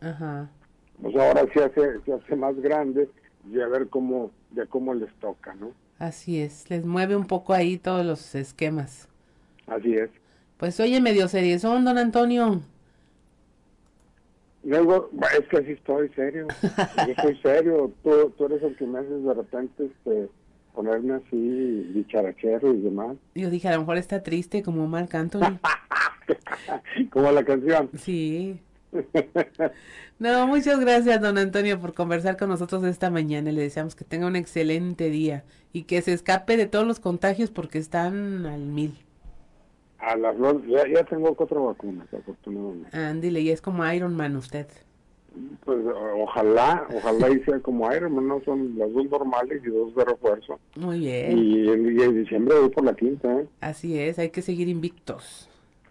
Pues 1.01 1.15
ahora 1.17 1.45
se 1.53 1.65
hace, 1.65 2.01
se 2.05 2.13
hace 2.13 2.37
más 2.37 2.57
grande 2.61 3.09
y 3.51 3.61
a 3.61 3.69
ver 3.69 3.89
cómo, 3.89 4.31
les 4.95 5.13
toca, 5.21 5.55
¿no? 5.55 5.73
Así 5.99 6.41
es, 6.41 6.69
les 6.71 6.85
mueve 6.85 7.17
un 7.17 7.27
poco 7.27 7.55
ahí 7.55 7.79
todos 7.79 8.05
los 8.05 8.35
esquemas. 8.35 9.09
Así 9.67 9.95
es. 9.95 10.11
Pues 10.59 10.79
oye, 10.81 11.01
medio 11.01 11.29
serie 11.29 11.59
son, 11.59 11.85
don 11.85 11.99
Antonio. 11.99 12.61
Luego, 14.65 15.11
es 15.39 15.47
que 15.49 15.59
así 15.59 15.73
estoy 15.73 16.09
serio. 16.11 16.49
Yo 17.07 17.13
estoy 17.13 17.37
serio. 17.41 17.93
Tú, 18.03 18.33
tú 18.37 18.47
eres 18.47 18.63
el 18.63 18.77
que 18.77 18.87
me 18.87 18.99
haces 18.99 19.23
de 19.23 19.35
repente 19.35 19.85
este, 19.85 20.29
ponerme 20.77 21.15
así 21.15 21.91
dicharachero 21.95 22.73
y 22.75 22.81
demás. 22.83 23.17
Yo 23.35 23.49
dije, 23.49 23.67
a 23.69 23.73
lo 23.73 23.81
mejor 23.81 23.97
está 23.97 24.23
triste 24.23 24.63
como 24.63 24.87
Marc 24.87 25.15
Anthony. 25.15 25.59
como 27.11 27.33
la 27.33 27.45
canción. 27.45 27.89
Sí. 27.95 28.61
No, 30.19 30.47
muchas 30.47 30.81
gracias, 30.81 31.21
don 31.21 31.37
Antonio, 31.37 31.79
por 31.79 31.93
conversar 31.93 32.39
con 32.39 32.49
nosotros 32.49 32.83
esta 32.85 33.11
mañana. 33.11 33.53
Le 33.53 33.61
deseamos 33.61 33.95
que 33.95 34.05
tenga 34.05 34.27
un 34.27 34.37
excelente 34.37 35.11
día 35.11 35.45
y 35.75 35.83
que 35.83 36.01
se 36.01 36.15
escape 36.15 36.57
de 36.57 36.67
todos 36.67 36.87
los 36.87 37.01
contagios 37.01 37.51
porque 37.51 37.77
están 37.77 38.47
al 38.47 38.61
mil. 38.61 38.95
A 39.99 40.17
las 40.17 40.39
dos, 40.39 40.63
ya, 40.67 41.05
tengo 41.05 41.35
cuatro 41.35 41.67
vacunas, 41.67 42.07
afortunadamente. 42.15 42.97
Ándile, 42.97 43.41
y 43.41 43.51
es 43.51 43.61
como 43.61 43.87
Iron 43.93 44.15
Man 44.15 44.37
usted. 44.37 44.67
Pues 45.65 45.79
ojalá, 46.17 46.87
ojalá 46.95 47.31
y 47.31 47.41
sea 47.41 47.61
como 47.61 47.93
Iron 47.93 48.15
Man, 48.15 48.29
no 48.29 48.41
son 48.45 48.79
las 48.79 48.93
dos 48.93 49.05
normales 49.11 49.63
y 49.65 49.69
dos 49.69 49.95
de 49.95 50.05
refuerzo. 50.05 50.59
Muy 50.77 51.01
bien. 51.01 51.39
Y, 51.39 51.69
en 52.03 52.23
diciembre 52.23 52.59
voy 52.59 52.71
por 52.71 52.85
la 52.85 52.95
quinta, 52.95 53.41
¿eh? 53.41 53.47
Así 53.61 53.99
es, 53.99 54.19
hay 54.19 54.31
que 54.31 54.43
seguir 54.43 54.69
invictos. 54.69 55.49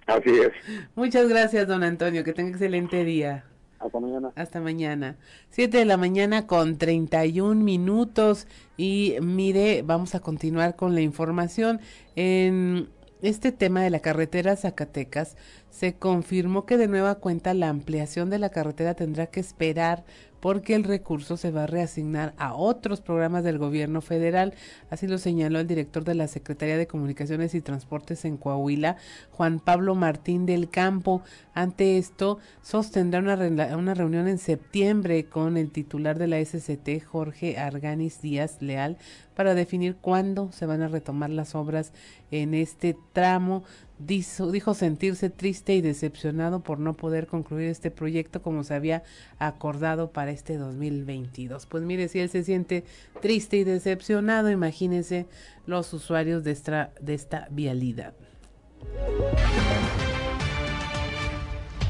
Así 0.08 0.30
es. 0.30 0.52
Muchas 0.96 1.28
gracias, 1.28 1.68
don 1.68 1.84
Antonio, 1.84 2.24
que 2.24 2.34
tenga 2.34 2.52
excelente 2.52 3.04
día. 3.04 3.46
Hasta 3.80 4.00
mañana. 4.00 4.32
Hasta 4.36 4.62
mañana. 4.62 5.16
Siete 5.50 5.78
de 5.80 5.86
la 5.86 5.98
mañana 5.98 6.48
con 6.48 6.78
31 6.78 7.62
minutos. 7.62 8.48
Y 8.78 9.16
mire, 9.22 9.84
vamos 9.84 10.16
a 10.16 10.20
continuar 10.22 10.76
con 10.76 10.96
la 10.96 11.02
información. 11.02 11.80
En 12.16 12.88
este 13.22 13.52
tema 13.52 13.82
de 13.82 13.90
la 13.90 14.00
carretera 14.00 14.56
Zacatecas, 14.56 15.38
se 15.78 15.96
confirmó 15.96 16.66
que 16.66 16.78
de 16.78 16.88
nueva 16.88 17.16
cuenta 17.16 17.54
la 17.54 17.68
ampliación 17.68 18.30
de 18.30 18.40
la 18.40 18.50
carretera 18.50 18.94
tendrá 18.94 19.28
que 19.28 19.42
esperar 19.42 20.06
porque 20.40 20.76
el 20.76 20.84
recurso 20.84 21.38
se 21.38 21.50
va 21.50 21.64
a 21.64 21.68
reasignar 21.68 22.36
a 22.38 22.54
otros 22.54 23.02
programas 23.02 23.44
del 23.44 23.58
gobierno 23.58 24.00
federal. 24.02 24.54
Así 24.92 25.08
lo 25.08 25.18
señaló 25.18 25.60
el 25.60 25.66
director 25.66 26.04
de 26.04 26.14
la 26.14 26.28
Secretaría 26.28 26.78
de 26.78 26.86
Comunicaciones 26.86 27.56
y 27.56 27.62
Transportes 27.62 28.26
en 28.26 28.38
Coahuila, 28.38 28.96
Juan 29.32 29.60
Pablo 29.60 29.96
Martín 29.96 30.46
del 30.46 30.70
Campo. 30.70 31.24
Ante 31.56 31.98
esto, 31.98 32.38
sostendrá 32.62 33.20
una, 33.20 33.76
una 33.76 33.94
reunión 33.96 34.28
en 34.28 34.38
septiembre 34.38 35.26
con 35.26 35.58
el 35.58 35.72
titular 35.72 36.20
de 36.20 36.28
la 36.28 36.46
SCT, 36.46 37.04
Jorge 37.04 37.58
Arganis 37.58 38.22
Díaz 38.22 38.62
Leal, 38.62 38.98
para 39.34 39.56
definir 39.56 39.96
cuándo 39.96 40.52
se 40.52 40.68
van 40.68 40.84
a 40.84 40.88
retomar 40.88 41.32
las 41.32 41.56
obras 41.56 41.92
en 42.30 42.54
este 42.54 42.96
tramo 43.14 43.64
dijo, 43.98 44.74
sentirse 44.74 45.30
triste 45.30 45.74
y 45.74 45.82
decepcionado 45.82 46.62
por 46.62 46.80
no 46.80 46.94
poder 46.94 47.28
concluir 47.28 47.70
este 47.70 47.92
proyecto 47.92 48.42
como 48.42 48.64
se 48.64 48.74
había 48.74 49.04
acordado 49.40 50.12
para 50.12 50.32
este 50.32 50.58
2022. 50.58 51.66
Pues 51.66 51.84
mire, 51.84 52.08
si 52.08 52.20
él 52.20 52.30
se 52.30 52.44
siente 52.44 52.86
triste 53.22 53.58
y 53.58 53.64
decepcionado, 53.64 54.50
imagínense 54.50 55.28
los 55.66 55.94
usuarios 55.94 56.44
de 56.44 56.52
esta, 56.52 56.92
de 57.00 57.14
esta 57.14 57.48
vialidad. 57.52 58.14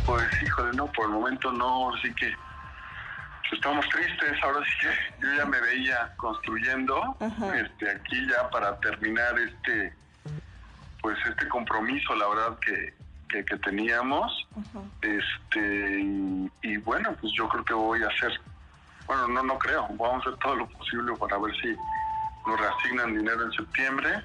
Pues 0.06 0.24
híjole, 0.44 0.78
no, 0.78 0.92
por 0.92 1.06
el 1.06 1.12
momento 1.12 1.52
no, 1.52 1.94
así 1.96 2.14
que 2.14 2.32
estamos 3.52 3.88
tristes, 3.90 4.34
ahora 4.44 4.60
sí 4.66 4.72
que 4.82 5.26
yo 5.26 5.34
ya 5.36 5.46
me 5.46 5.60
veía 5.62 6.14
construyendo 6.18 7.18
este 7.56 7.90
aquí 7.90 8.28
ya 8.30 8.50
para 8.50 8.80
terminar 8.80 9.38
este 9.40 9.94
pues 11.06 11.20
este 11.30 11.48
compromiso, 11.50 12.16
la 12.16 12.28
verdad 12.28 12.58
que, 12.58 13.44
que, 13.44 13.58
teníamos. 13.58 14.48
Este 15.04 16.00
y, 16.64 16.78
bueno, 16.78 17.16
pues 17.22 17.32
yo 17.38 17.48
creo 17.48 17.64
que 17.64 17.74
voy 17.76 18.02
a 18.02 18.08
hacer 18.08 18.42
bueno, 19.06 19.28
no 19.28 19.44
no 19.44 19.60
creo, 19.60 19.88
vamos 19.90 20.26
a 20.26 20.30
hacer 20.30 20.40
todo 20.40 20.56
lo 20.56 20.68
posible 20.68 21.14
para 21.20 21.38
ver 21.38 21.56
si 21.62 21.76
nos 22.48 22.60
reasignan 22.60 23.16
dinero 23.16 23.44
en 23.44 23.52
septiembre 23.52 24.24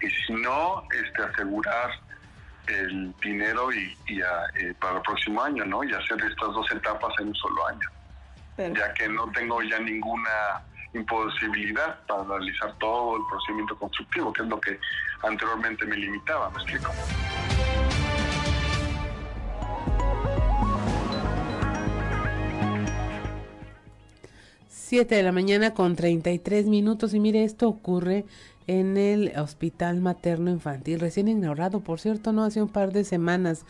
y 0.00 0.08
si 0.08 0.32
no, 0.32 0.84
este 0.90 1.22
asegurar 1.22 1.90
el 2.68 3.14
dinero 3.20 3.70
y, 3.70 3.94
eh, 4.08 4.74
para 4.80 4.96
el 4.96 5.02
próximo 5.02 5.42
año, 5.42 5.66
¿no? 5.66 5.84
Y 5.84 5.92
hacer 5.92 6.18
estas 6.22 6.48
dos 6.54 6.72
etapas 6.72 7.12
en 7.18 7.28
un 7.28 7.34
solo 7.34 7.66
año. 7.66 8.74
Ya 8.74 8.94
que 8.94 9.06
no 9.06 9.30
tengo 9.32 9.62
ya 9.62 9.78
ninguna 9.80 10.62
imposibilidad 10.94 11.98
para 12.06 12.24
realizar 12.24 12.72
todo 12.78 13.18
el 13.18 13.22
procedimiento 13.28 13.76
constructivo, 13.76 14.32
que 14.32 14.42
es 14.42 14.48
lo 14.48 14.58
que 14.58 14.80
anteriormente 15.22 15.84
me 15.86 15.96
limitaba, 15.96 16.50
¿me 16.50 16.56
explico? 16.56 16.90
7 24.90 25.14
de 25.14 25.22
la 25.22 25.30
mañana 25.30 25.72
con 25.72 25.94
33 25.94 26.66
minutos 26.66 27.14
y 27.14 27.20
mire, 27.20 27.44
esto 27.44 27.68
ocurre 27.68 28.24
en 28.66 28.96
el 28.96 29.32
Hospital 29.38 30.00
Materno 30.00 30.50
Infantil, 30.50 30.98
recién 30.98 31.28
inaugurado, 31.28 31.78
por 31.78 32.00
cierto, 32.00 32.32
no 32.32 32.42
hace 32.42 32.60
un 32.60 32.68
par 32.68 32.92
de 32.92 33.04
semanas. 33.04 33.64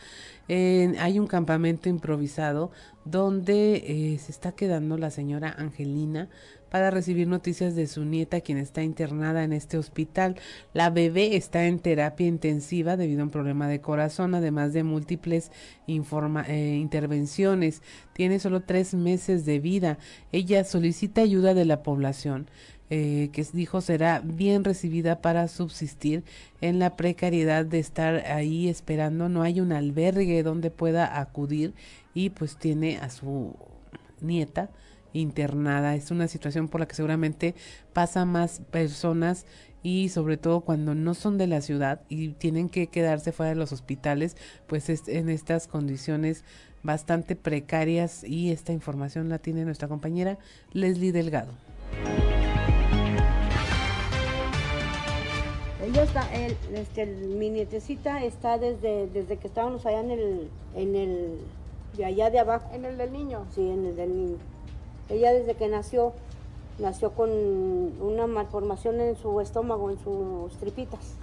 hay 0.47 1.19
un 1.19 1.27
campamento 1.27 1.89
improvisado 1.89 2.71
donde 3.05 3.83
eh, 3.85 4.17
se 4.17 4.31
está 4.31 4.53
quedando 4.53 4.97
la 4.97 5.11
señora 5.11 5.53
Angelina 5.55 6.27
para 6.71 6.89
recibir 6.89 7.27
noticias 7.27 7.75
de 7.75 7.85
su 7.85 8.05
nieta, 8.05 8.39
quien 8.39 8.57
está 8.57 8.81
internada 8.81 9.43
en 9.43 9.51
este 9.51 9.77
hospital. 9.77 10.37
La 10.73 10.89
bebé 10.89 11.35
está 11.35 11.67
en 11.67 11.79
terapia 11.79 12.25
intensiva 12.25 12.95
debido 12.95 13.21
a 13.21 13.25
un 13.25 13.29
problema 13.29 13.67
de 13.67 13.81
corazón, 13.81 14.33
además 14.35 14.71
de 14.71 14.83
múltiples 14.83 15.51
eh, 15.85 16.77
intervenciones. 16.79 17.81
Tiene 18.13 18.39
solo 18.39 18.61
tres 18.61 18.93
meses 18.93 19.45
de 19.45 19.59
vida. 19.59 19.97
Ella 20.31 20.63
solicita 20.63 21.21
ayuda 21.21 21.53
de 21.53 21.65
la 21.65 21.83
población. 21.83 22.49
Eh, 22.93 23.29
que 23.31 23.45
dijo 23.53 23.79
será 23.79 24.19
bien 24.19 24.65
recibida 24.65 25.21
para 25.21 25.47
subsistir 25.47 26.25
en 26.59 26.77
la 26.77 26.97
precariedad 26.97 27.65
de 27.65 27.79
estar 27.79 28.25
ahí 28.31 28.67
esperando. 28.69 29.27
No 29.27 29.43
hay 29.43 29.59
un 29.59 29.73
albergue 29.73 30.43
donde 30.43 30.71
pueda 30.71 31.19
acudir 31.19 31.73
y 32.13 32.31
pues 32.31 32.57
tiene 32.57 32.97
a 32.97 33.09
su 33.09 33.55
nieta 34.21 34.69
internada. 35.13 35.95
Es 35.95 36.11
una 36.11 36.27
situación 36.27 36.67
por 36.67 36.79
la 36.81 36.87
que 36.87 36.95
seguramente 36.95 37.55
pasa 37.93 38.25
más 38.25 38.61
personas 38.71 39.45
y 39.83 40.09
sobre 40.09 40.37
todo 40.37 40.61
cuando 40.61 40.93
no 40.95 41.13
son 41.13 41.37
de 41.37 41.47
la 41.47 41.61
ciudad 41.61 42.01
y 42.07 42.29
tienen 42.29 42.69
que 42.69 42.87
quedarse 42.87 43.31
fuera 43.31 43.49
de 43.49 43.55
los 43.55 43.71
hospitales, 43.71 44.37
pues 44.67 44.89
es 44.89 45.07
en 45.07 45.29
estas 45.29 45.67
condiciones 45.67 46.43
bastante 46.83 47.35
precarias 47.35 48.23
y 48.23 48.51
esta 48.51 48.73
información 48.73 49.29
la 49.29 49.39
tiene 49.39 49.65
nuestra 49.65 49.87
compañera 49.87 50.37
Leslie 50.73 51.11
Delgado. 51.11 51.53
Ella 55.83 56.03
está, 56.03 56.33
el, 56.33 56.55
este, 56.75 57.05
mi 57.05 57.49
nietecita 57.49 58.23
está 58.23 58.57
desde, 58.59 59.07
desde 59.07 59.37
que 59.37 59.47
estábamos 59.47 59.85
allá 59.85 60.01
en 60.01 60.11
el, 60.11 60.49
en 60.75 60.95
el, 60.95 61.39
de 61.97 62.05
allá 62.05 62.29
de 62.29 62.39
abajo. 62.39 62.69
¿En 62.71 62.85
el 62.85 62.97
del 62.97 63.11
niño? 63.11 63.45
Sí, 63.53 63.67
en 63.67 63.85
el 63.87 63.95
del 63.95 64.15
niño. 64.15 64.37
Ella 65.11 65.33
desde 65.33 65.55
que 65.55 65.67
nació, 65.67 66.13
nació 66.79 67.11
con 67.11 67.29
una 67.29 68.27
malformación 68.27 69.01
en 69.01 69.17
su 69.17 69.41
estómago, 69.41 69.89
en 69.89 69.99
sus 69.99 70.53
tripitas. 70.57 71.17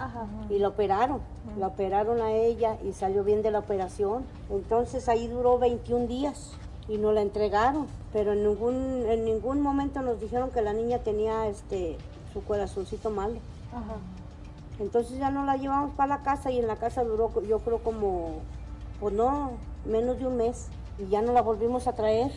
Y 0.50 0.58
la 0.58 0.68
operaron. 0.68 1.20
La 1.58 1.68
operaron 1.68 2.20
a 2.20 2.32
ella 2.32 2.76
y 2.84 2.92
salió 2.92 3.24
bien 3.24 3.42
de 3.42 3.50
la 3.50 3.60
operación. 3.60 4.24
Entonces 4.50 5.08
ahí 5.08 5.26
duró 5.26 5.58
21 5.58 6.06
días 6.06 6.52
y 6.88 6.98
nos 6.98 7.14
la 7.14 7.22
entregaron. 7.22 7.86
Pero 8.12 8.34
en 8.34 8.44
ningún, 8.44 9.06
en 9.06 9.24
ningún 9.24 9.60
momento 9.60 10.02
nos 10.02 10.20
dijeron 10.20 10.50
que 10.50 10.60
la 10.60 10.74
niña 10.74 10.98
tenía 10.98 11.48
este, 11.48 11.96
su 12.32 12.44
corazoncito 12.44 13.10
malo. 13.10 13.38
Entonces 14.78 15.18
ya 15.18 15.30
no 15.30 15.44
la 15.44 15.56
llevamos 15.56 15.94
para 15.94 16.16
la 16.16 16.22
casa 16.22 16.50
y 16.50 16.58
en 16.58 16.66
la 16.66 16.76
casa 16.76 17.02
duró 17.04 17.32
yo 17.42 17.58
creo 17.60 17.78
como, 17.78 18.40
pues 19.00 19.14
no, 19.14 19.52
menos 19.84 20.18
de 20.18 20.26
un 20.26 20.36
mes. 20.36 20.68
Y 20.98 21.08
ya 21.08 21.22
no 21.22 21.32
la 21.32 21.42
volvimos 21.42 21.86
a 21.86 21.94
traer. 21.94 22.32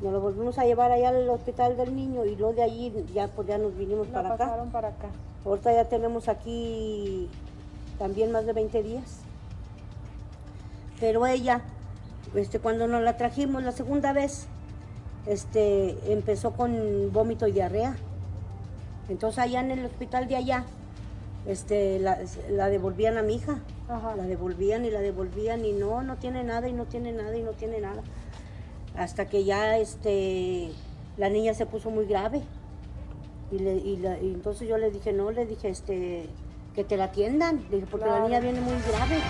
Nos 0.00 0.12
lo 0.12 0.20
volvimos 0.20 0.58
a 0.58 0.64
llevar 0.64 0.92
allá 0.92 1.08
al 1.08 1.28
hospital 1.30 1.76
del 1.76 1.96
niño 1.96 2.26
y 2.26 2.36
luego 2.36 2.52
de 2.52 2.62
allí 2.62 2.92
ya, 3.14 3.28
pues 3.28 3.48
ya 3.48 3.56
nos 3.56 3.74
vinimos 3.76 4.06
para 4.08 4.34
acá. 4.34 4.64
para 4.70 4.88
acá. 4.88 5.08
Ahorita 5.44 5.72
ya 5.72 5.84
tenemos 5.86 6.28
aquí 6.28 7.30
también 7.98 8.30
más 8.30 8.44
de 8.44 8.52
20 8.52 8.82
días. 8.82 9.20
Pero 11.00 11.26
ella, 11.26 11.62
este, 12.34 12.58
cuando 12.58 12.86
nos 12.86 13.02
la 13.02 13.16
trajimos 13.16 13.62
la 13.62 13.72
segunda 13.72 14.12
vez, 14.12 14.48
este, 15.26 15.96
empezó 16.12 16.52
con 16.52 17.10
vómito 17.12 17.46
y 17.46 17.52
diarrea. 17.52 17.96
Entonces 19.08 19.38
allá 19.38 19.60
en 19.60 19.70
el 19.70 19.86
hospital 19.86 20.28
de 20.28 20.36
allá, 20.36 20.64
este, 21.46 21.98
la, 22.00 22.18
la 22.50 22.68
devolvían 22.68 23.16
a 23.16 23.22
mi 23.22 23.36
hija. 23.36 23.60
La 23.88 24.24
devolvían 24.24 24.84
y 24.84 24.90
la 24.90 25.00
devolvían 25.00 25.64
y 25.64 25.72
no, 25.72 26.02
no 26.02 26.16
tiene 26.16 26.44
nada 26.44 26.68
y 26.68 26.74
no 26.74 26.84
tiene 26.84 27.12
nada 27.12 27.34
y 27.34 27.42
no 27.42 27.52
tiene 27.52 27.80
nada 27.80 28.02
hasta 28.96 29.28
que 29.28 29.44
ya 29.44 29.78
este, 29.78 30.70
la 31.16 31.28
niña 31.28 31.54
se 31.54 31.66
puso 31.66 31.90
muy 31.90 32.06
grave. 32.06 32.42
Y, 33.52 33.58
entonces 34.22 34.68
yo 34.68 34.76
le 34.78 34.90
dije, 34.90 35.12
no, 35.12 35.30
le 35.30 35.46
dije, 35.46 35.68
este, 35.68 36.26
que 36.74 36.84
te 36.84 36.96
la 36.96 37.04
atiendan, 37.04 37.68
dije, 37.70 37.86
porque 37.90 38.06
la 38.06 38.20
niña 38.20 38.40
viene 38.40 38.60
muy 38.60 38.74
grave. 38.88 39.20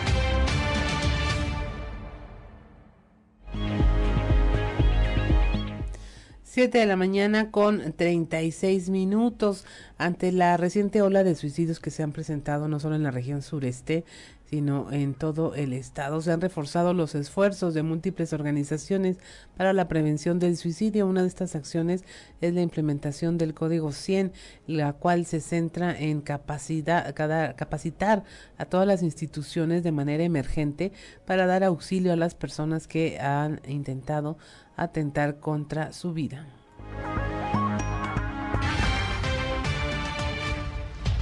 7 6.57 6.79
de 6.79 6.87
la 6.87 6.97
mañana 6.97 7.51
con 7.51 7.93
36 7.93 8.89
minutos 8.89 9.67
ante 9.99 10.33
la 10.33 10.57
reciente 10.57 11.03
ola 11.03 11.23
de 11.23 11.35
suicidios 11.35 11.81
que 11.81 11.91
se 11.91 12.03
han 12.03 12.13
presentado 12.13 12.67
no 12.67 12.81
solo 12.81 12.97
en 12.97 13.03
la 13.03 13.11
región 13.11 13.43
sureste, 13.43 14.07
sino 14.49 14.93
en 14.93 15.15
todo 15.15 15.55
el 15.55 15.73
estado. 15.73 16.21
Se 16.21 16.33
han 16.33 16.41
reforzado 16.41 16.95
los 16.95 17.15
esfuerzos 17.15 17.75
de 17.75 17.83
múltiples 17.83 18.33
organizaciones 18.33 19.19
para 19.57 19.73
la 19.73 19.89
prevención 19.89 20.39
del 20.39 20.57
suicidio. 20.57 21.07
Una 21.07 21.23
de 21.23 21.29
estas 21.29 21.57
acciones 21.57 22.05
es 22.41 22.55
la 22.55 22.63
implementación 22.63 23.39
del 23.39 23.55
Código 23.55 23.93
100, 23.93 24.33
la 24.67 24.93
cual 24.93 25.27
se 25.27 25.41
centra 25.41 25.99
en 25.99 26.21
capacidad, 26.21 27.15
capacitar 27.15 28.25
a 28.57 28.65
todas 28.67 28.87
las 28.87 29.03
instituciones 29.03 29.83
de 29.83 29.93
manera 29.93 30.23
emergente 30.23 30.93
para 31.27 31.47
dar 31.47 31.65
auxilio 31.65 32.13
a 32.13 32.17
las 32.17 32.35
personas 32.35 32.87
que 32.87 33.19
han 33.19 33.61
intentado 33.67 34.39
atentar 34.77 35.41
contra 35.41 35.93
su 35.93 36.13
vida. 36.13 36.47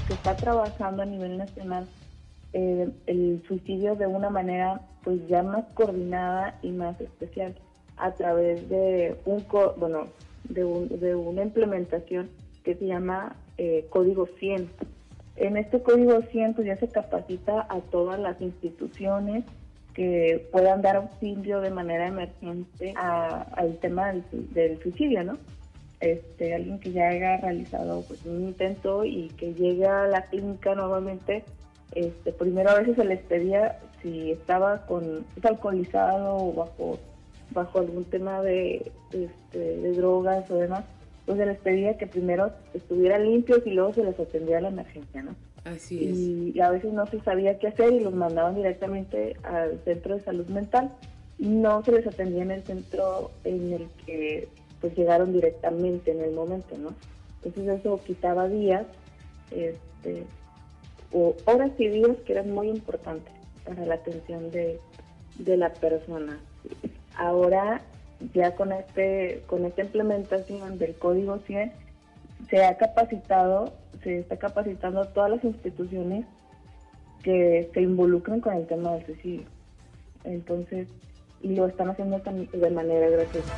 Se 0.06 0.12
está 0.12 0.36
trabajando 0.36 1.02
a 1.02 1.06
nivel 1.06 1.38
nacional 1.38 1.88
eh, 2.54 2.88
el 3.06 3.42
suicidio 3.46 3.96
de 3.96 4.06
una 4.06 4.30
manera 4.30 4.80
pues 5.02 5.26
ya 5.28 5.42
más 5.42 5.66
coordinada 5.74 6.58
y 6.62 6.70
más 6.70 6.98
especial 7.00 7.54
a 7.96 8.12
través 8.12 8.68
de 8.68 9.16
un 9.26 9.44
bueno 9.76 10.06
de, 10.44 10.62
de 10.98 11.14
una 11.14 11.42
implementación 11.42 12.30
que 12.64 12.74
se 12.74 12.86
llama 12.86 13.36
eh, 13.58 13.86
Código 13.90 14.26
100. 14.38 14.68
En 15.36 15.56
este 15.56 15.82
Código 15.82 16.20
100 16.22 16.54
pues, 16.54 16.66
ya 16.66 16.76
se 16.76 16.88
capacita 16.88 17.66
a 17.68 17.80
todas 17.80 18.18
las 18.18 18.40
instituciones 18.40 19.44
que 19.94 20.48
puedan 20.50 20.82
dar 20.82 20.96
auxilio 20.96 21.60
de 21.60 21.70
manera 21.70 22.08
emergente 22.08 22.94
al 22.96 23.78
tema 23.78 24.12
del, 24.12 24.82
suicidio, 24.82 25.22
¿no? 25.22 25.38
Este, 26.00 26.54
alguien 26.54 26.80
que 26.80 26.92
ya 26.92 27.08
haya 27.08 27.36
realizado 27.36 28.02
pues, 28.02 28.24
un 28.26 28.48
intento 28.48 29.04
y 29.04 29.28
que 29.36 29.54
llegue 29.54 29.86
a 29.86 30.06
la 30.06 30.22
clínica 30.22 30.74
nuevamente, 30.74 31.44
este, 31.92 32.32
primero 32.32 32.70
a 32.70 32.78
veces 32.78 32.96
se 32.96 33.04
les 33.04 33.20
pedía 33.20 33.78
si 34.02 34.32
estaba 34.32 34.86
con 34.86 35.24
alcoholizado 35.42 36.36
o 36.36 36.52
bajo 36.52 36.98
bajo 37.50 37.78
algún 37.78 38.04
tema 38.04 38.42
de, 38.42 38.90
este, 39.12 39.58
de 39.58 39.92
drogas 39.92 40.50
o 40.50 40.56
demás, 40.56 40.84
pues 41.24 41.38
se 41.38 41.46
les 41.46 41.58
pedía 41.58 41.96
que 41.96 42.06
primero 42.06 42.50
estuvieran 42.74 43.24
limpios 43.24 43.66
y 43.66 43.70
luego 43.70 43.94
se 43.94 44.04
les 44.04 44.18
atendía 44.18 44.58
a 44.58 44.62
la 44.62 44.68
emergencia, 44.68 45.22
¿no? 45.22 45.34
Así 45.64 46.04
es. 46.04 46.16
Y, 46.54 46.60
a 46.60 46.70
veces 46.70 46.92
no 46.92 47.06
se 47.06 47.20
sabía 47.20 47.58
qué 47.58 47.68
hacer 47.68 47.92
y 47.92 48.00
los 48.00 48.12
mandaban 48.12 48.54
directamente 48.54 49.36
al 49.44 49.80
centro 49.84 50.16
de 50.16 50.22
salud 50.22 50.46
mental. 50.48 50.90
No 51.38 51.82
se 51.82 51.92
les 51.92 52.06
atendía 52.06 52.42
en 52.42 52.50
el 52.50 52.62
centro 52.64 53.30
en 53.44 53.72
el 53.72 53.88
que 54.04 54.48
pues 54.80 54.94
llegaron 54.96 55.32
directamente 55.32 56.10
en 56.10 56.20
el 56.20 56.32
momento, 56.32 56.76
¿no? 56.76 56.90
Entonces 57.42 57.80
eso 57.80 57.98
quitaba 58.04 58.48
días 58.48 58.84
este, 59.50 60.24
o 61.14 61.34
horas 61.46 61.70
y 61.78 61.88
días 61.88 62.16
que 62.26 62.32
eran 62.32 62.50
muy 62.50 62.68
importantes 62.68 63.32
para 63.64 63.86
la 63.86 63.94
atención 63.94 64.50
de, 64.50 64.78
de 65.38 65.56
la 65.56 65.72
persona. 65.72 66.38
Ahora 67.16 67.80
ya 68.32 68.54
con 68.54 68.72
este 68.72 69.42
con 69.46 69.64
esta 69.64 69.82
implementación 69.82 70.78
del 70.78 70.94
código 70.94 71.38
100 71.46 71.72
se 72.48 72.64
ha 72.64 72.76
capacitado 72.76 73.72
se 74.02 74.20
está 74.20 74.36
capacitando 74.36 75.04
todas 75.06 75.30
las 75.30 75.44
instituciones 75.44 76.24
que 77.22 77.70
se 77.72 77.80
involucran 77.82 78.40
con 78.40 78.54
el 78.54 78.66
tema 78.66 78.92
del 78.92 79.06
suicidio 79.06 79.46
entonces 80.24 80.88
y 81.42 81.54
lo 81.54 81.66
están 81.66 81.90
haciendo 81.90 82.18
de 82.18 82.70
manera 82.70 83.08
gratuita 83.10 83.52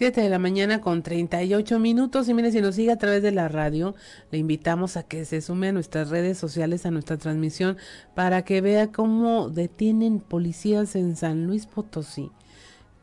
7 0.00 0.18
de 0.22 0.30
la 0.30 0.38
mañana 0.38 0.80
con 0.80 1.02
38 1.02 1.78
minutos 1.78 2.26
y 2.26 2.32
mire 2.32 2.50
si 2.50 2.62
nos 2.62 2.76
sigue 2.76 2.90
a 2.90 2.96
través 2.96 3.22
de 3.22 3.32
la 3.32 3.48
radio, 3.48 3.94
le 4.30 4.38
invitamos 4.38 4.96
a 4.96 5.02
que 5.02 5.26
se 5.26 5.42
sume 5.42 5.68
a 5.68 5.72
nuestras 5.72 6.08
redes 6.08 6.38
sociales, 6.38 6.86
a 6.86 6.90
nuestra 6.90 7.18
transmisión, 7.18 7.76
para 8.14 8.40
que 8.40 8.62
vea 8.62 8.92
cómo 8.92 9.50
detienen 9.50 10.20
policías 10.20 10.96
en 10.96 11.16
San 11.16 11.46
Luis 11.46 11.66
Potosí 11.66 12.30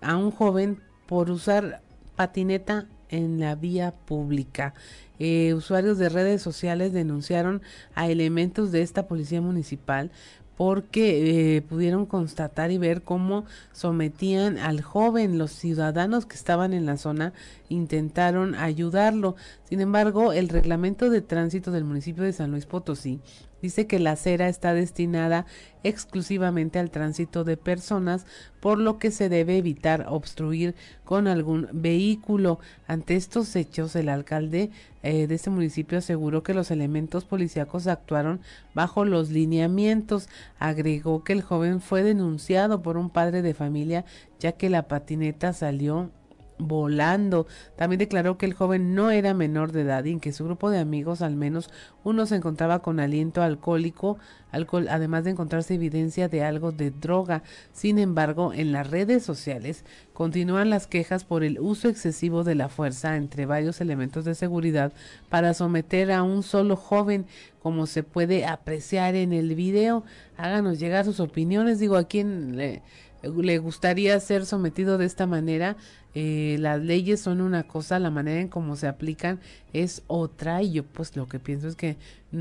a 0.01 0.17
un 0.17 0.31
joven 0.31 0.81
por 1.05 1.29
usar 1.29 1.83
patineta 2.15 2.87
en 3.09 3.39
la 3.39 3.53
vía 3.53 3.91
pública. 3.91 4.73
Eh, 5.19 5.53
usuarios 5.53 5.99
de 5.99 6.09
redes 6.09 6.41
sociales 6.41 6.93
denunciaron 6.93 7.61
a 7.93 8.09
elementos 8.09 8.71
de 8.71 8.81
esta 8.81 9.07
policía 9.07 9.39
municipal 9.39 10.09
porque 10.57 11.57
eh, 11.57 11.61
pudieron 11.61 12.07
constatar 12.07 12.71
y 12.71 12.79
ver 12.79 13.03
cómo 13.03 13.45
sometían 13.73 14.57
al 14.57 14.81
joven. 14.81 15.37
Los 15.37 15.51
ciudadanos 15.51 16.25
que 16.25 16.35
estaban 16.35 16.73
en 16.73 16.87
la 16.87 16.97
zona 16.97 17.31
intentaron 17.69 18.55
ayudarlo. 18.55 19.35
Sin 19.67 19.81
embargo, 19.81 20.31
el 20.31 20.47
reglamento 20.47 21.09
de 21.09 21.21
tránsito 21.21 21.71
del 21.71 21.83
municipio 21.83 22.23
de 22.23 22.31
San 22.31 22.51
Luis 22.51 22.65
Potosí 22.65 23.19
Dice 23.61 23.87
que 23.87 23.99
la 23.99 24.11
acera 24.11 24.49
está 24.49 24.73
destinada 24.73 25.47
exclusivamente 25.83 26.77
al 26.77 26.91
tránsito 26.91 27.43
de 27.43 27.57
personas, 27.57 28.27
por 28.59 28.77
lo 28.77 28.99
que 28.99 29.09
se 29.09 29.29
debe 29.29 29.57
evitar 29.57 30.05
obstruir 30.09 30.75
con 31.03 31.27
algún 31.27 31.67
vehículo. 31.71 32.59
Ante 32.85 33.15
estos 33.15 33.55
hechos, 33.55 33.95
el 33.95 34.09
alcalde 34.09 34.69
eh, 35.01 35.25
de 35.25 35.35
este 35.35 35.49
municipio 35.49 35.97
aseguró 35.97 36.43
que 36.43 36.53
los 36.53 36.69
elementos 36.69 37.25
policíacos 37.25 37.87
actuaron 37.87 38.41
bajo 38.75 39.05
los 39.05 39.31
lineamientos. 39.31 40.29
Agregó 40.59 41.23
que 41.23 41.33
el 41.33 41.41
joven 41.41 41.81
fue 41.81 42.03
denunciado 42.03 42.83
por 42.83 42.97
un 42.97 43.09
padre 43.09 43.41
de 43.41 43.55
familia 43.55 44.05
ya 44.39 44.51
que 44.51 44.69
la 44.69 44.87
patineta 44.87 45.51
salió 45.51 46.11
volando. 46.57 47.47
También 47.75 47.99
declaró 47.99 48.37
que 48.37 48.45
el 48.45 48.53
joven 48.53 48.95
no 48.95 49.11
era 49.11 49.33
menor 49.33 49.71
de 49.71 49.81
edad 49.81 50.03
y 50.05 50.11
en 50.11 50.19
que 50.19 50.31
su 50.31 50.45
grupo 50.45 50.69
de 50.69 50.79
amigos, 50.79 51.21
al 51.21 51.35
menos 51.35 51.69
uno, 52.03 52.25
se 52.25 52.35
encontraba 52.35 52.79
con 52.79 52.99
aliento 52.99 53.41
alcohólico, 53.41 54.17
alcohol, 54.51 54.87
además 54.89 55.23
de 55.23 55.31
encontrarse 55.31 55.75
evidencia 55.75 56.27
de 56.29 56.43
algo 56.43 56.71
de 56.71 56.91
droga. 56.91 57.43
Sin 57.73 57.99
embargo, 57.99 58.53
en 58.53 58.71
las 58.71 58.89
redes 58.89 59.23
sociales 59.23 59.83
continúan 60.13 60.69
las 60.69 60.87
quejas 60.87 61.23
por 61.23 61.43
el 61.43 61.59
uso 61.59 61.89
excesivo 61.89 62.43
de 62.43 62.55
la 62.55 62.69
fuerza 62.69 63.15
entre 63.15 63.45
varios 63.45 63.81
elementos 63.81 64.25
de 64.25 64.35
seguridad 64.35 64.93
para 65.29 65.53
someter 65.53 66.11
a 66.11 66.23
un 66.23 66.43
solo 66.43 66.75
joven, 66.75 67.25
como 67.61 67.85
se 67.85 68.03
puede 68.03 68.45
apreciar 68.45 69.15
en 69.15 69.33
el 69.33 69.55
video. 69.55 70.03
Háganos 70.37 70.79
llegar 70.79 71.05
sus 71.05 71.19
opiniones. 71.19 71.79
Digo, 71.79 71.97
a 71.97 72.05
quién 72.05 72.55
le, 72.55 72.81
le 73.23 73.57
gustaría 73.57 74.19
ser 74.19 74.45
sometido 74.45 74.97
de 74.97 75.05
esta 75.05 75.27
manera 75.27 75.75
eh, 76.19 76.57
las 76.57 76.81
leyes 76.81 77.21
son 77.21 77.41
una 77.41 77.67
cosa, 77.67 77.99
la 77.99 78.09
manera 78.09 78.41
en 78.41 78.47
cómo 78.47 78.75
se 78.75 78.87
aplican 78.87 79.39
es 79.71 80.01
otra 80.07 80.63
y 80.63 80.71
yo 80.71 80.83
pues 80.83 81.15
lo 81.15 81.27
que 81.27 81.37
pienso 81.37 81.67
es 81.67 81.75
que 81.75 81.95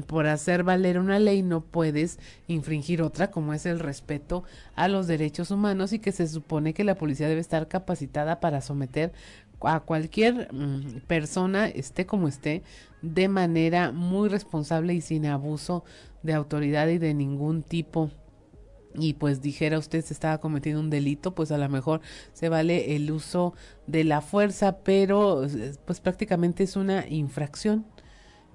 por 0.06 0.28
hacer 0.28 0.62
valer 0.62 0.98
una 0.98 1.18
ley 1.18 1.42
no 1.42 1.60
puedes 1.60 2.18
infringir 2.48 3.02
otra 3.02 3.30
como 3.30 3.52
es 3.52 3.66
el 3.66 3.78
respeto 3.78 4.44
a 4.76 4.88
los 4.88 5.06
derechos 5.06 5.50
humanos 5.50 5.92
y 5.92 5.98
que 5.98 6.10
se 6.10 6.26
supone 6.26 6.72
que 6.72 6.84
la 6.84 6.94
policía 6.94 7.28
debe 7.28 7.42
estar 7.42 7.68
capacitada 7.68 8.40
para 8.40 8.62
someter 8.62 9.12
a 9.60 9.80
cualquier 9.80 10.48
mm, 10.54 11.00
persona, 11.06 11.68
esté 11.68 12.06
como 12.06 12.28
esté, 12.28 12.62
de 13.02 13.28
manera 13.28 13.92
muy 13.92 14.30
responsable 14.30 14.94
y 14.94 15.02
sin 15.02 15.26
abuso 15.26 15.84
de 16.22 16.32
autoridad 16.32 16.88
y 16.88 16.96
de 16.96 17.12
ningún 17.12 17.62
tipo 17.62 18.10
y 18.98 19.14
pues 19.14 19.42
dijera 19.42 19.78
usted 19.78 20.04
se 20.04 20.14
estaba 20.14 20.38
cometiendo 20.38 20.80
un 20.80 20.90
delito, 20.90 21.34
pues 21.34 21.52
a 21.52 21.58
lo 21.58 21.68
mejor 21.68 22.00
se 22.32 22.48
vale 22.48 22.96
el 22.96 23.10
uso 23.10 23.54
de 23.86 24.04
la 24.04 24.20
fuerza, 24.20 24.78
pero 24.78 25.46
pues 25.84 26.00
prácticamente 26.00 26.64
es 26.64 26.76
una 26.76 27.06
infracción, 27.08 27.86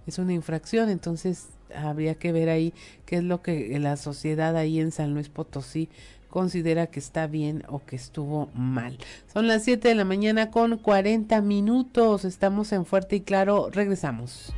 es 0.08 0.18
una 0.18 0.34
infracción, 0.34 0.90
entonces 0.90 1.50
habría 1.76 2.16
que 2.16 2.32
ver 2.32 2.50
ahí 2.50 2.74
qué 3.06 3.18
es 3.18 3.24
lo 3.24 3.42
que 3.42 3.78
la 3.80 3.98
sociedad 3.98 4.56
ahí 4.56 4.80
en 4.80 4.92
San 4.92 5.14
Luis 5.14 5.30
Potosí 5.30 5.90
considera 6.30 6.88
que 6.88 7.00
está 7.00 7.28
bien 7.28 7.64
o 7.68 7.84
que 7.86 7.96
estuvo 7.96 8.50
mal. 8.56 8.98
Son 9.32 9.48
las 9.48 9.64
7 9.64 9.90
de 9.90 9.96
la 9.96 10.06
mañana 10.06 10.50
con 10.50 10.78
40 10.78 11.42
minutos, 11.42 12.26
estamos 12.26 12.72
en 12.72 12.86
Fuerte 12.86 13.18
y 13.18 13.22
Claro, 13.22 13.70
regresamos. 13.72 14.54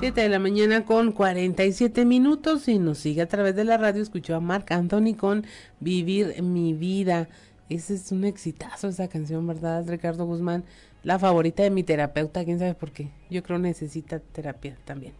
7 0.00 0.20
de 0.20 0.28
la 0.28 0.38
mañana 0.38 0.84
con 0.84 1.10
47 1.10 2.04
minutos 2.04 2.68
y 2.68 2.78
nos 2.78 2.98
sigue 2.98 3.20
a 3.20 3.26
través 3.26 3.56
de 3.56 3.64
la 3.64 3.78
radio. 3.78 4.00
Escuchó 4.00 4.36
a 4.36 4.40
Marc 4.40 4.70
Anthony 4.70 5.16
con 5.18 5.44
Vivir 5.80 6.40
mi 6.40 6.72
vida. 6.72 7.28
Ese 7.68 7.94
es 7.94 8.12
un 8.12 8.24
exitazo 8.24 8.86
esa 8.86 9.08
canción, 9.08 9.44
¿verdad, 9.48 9.84
Ricardo 9.88 10.24
Guzmán? 10.24 10.62
La 11.02 11.18
favorita 11.18 11.64
de 11.64 11.70
mi 11.70 11.82
terapeuta, 11.82 12.44
quién 12.44 12.60
sabe 12.60 12.74
por 12.74 12.92
qué. 12.92 13.08
Yo 13.28 13.42
creo 13.42 13.58
necesita 13.58 14.20
terapia 14.20 14.76
también. 14.84 15.14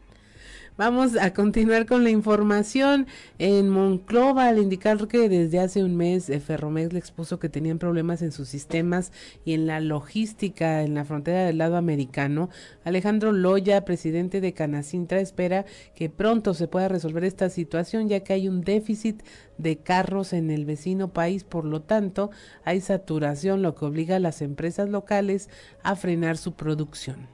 Vamos 0.79 1.17
a 1.17 1.35
continuar 1.35 1.87
con 1.87 2.05
la 2.05 2.11
información. 2.11 3.09
En 3.41 3.69
Monclova, 3.69 4.47
al 4.47 4.59
indicar 4.59 5.09
que 5.09 5.29
desde 5.29 5.59
hace 5.59 5.83
un 5.83 5.97
mes 5.97 6.31
eh, 6.31 6.39
Ferromex 6.39 6.93
le 6.93 7.01
expuso 7.01 7.41
que 7.41 7.49
tenían 7.49 7.81
problemas 7.81 8.23
en 8.23 8.31
sus 8.31 8.47
sistemas 8.47 9.11
y 9.45 9.55
en 9.55 9.67
la 9.67 9.81
logística 9.81 10.85
en 10.85 10.95
la 10.95 11.05
frontera 11.05 11.47
del 11.47 11.59
lado 11.59 11.77
americano, 11.77 12.49
Alejandro 12.85 13.33
Loya, 13.33 13.85
presidente 13.85 14.41
de 14.41 14.55
Canacintra, 14.55 15.19
espera 15.19 15.65
que 15.97 16.11
pronto 16.11 16.55
se 16.55 16.69
pueda 16.69 16.87
resolver 16.87 17.25
esta 17.25 17.51
situación 17.51 18.09
ya 18.09 18.21
que 18.21 18.35
hay 18.35 18.47
un 18.47 18.61
déficit 18.61 19.25
de 19.57 19.79
carros 19.79 20.33
en 20.33 20.49
el 20.49 20.65
vecino 20.65 21.13
país, 21.13 21.43
por 21.43 21.65
lo 21.65 21.83
tanto 21.83 22.31
hay 22.65 22.81
saturación, 22.81 23.63
lo 23.63 23.75
que 23.75 23.85
obliga 23.85 24.15
a 24.15 24.21
las 24.21 24.43
empresas 24.43 24.89
locales 24.89 25.51
a 25.83 25.97
frenar 25.97 26.37
su 26.37 26.53
producción. 26.53 27.27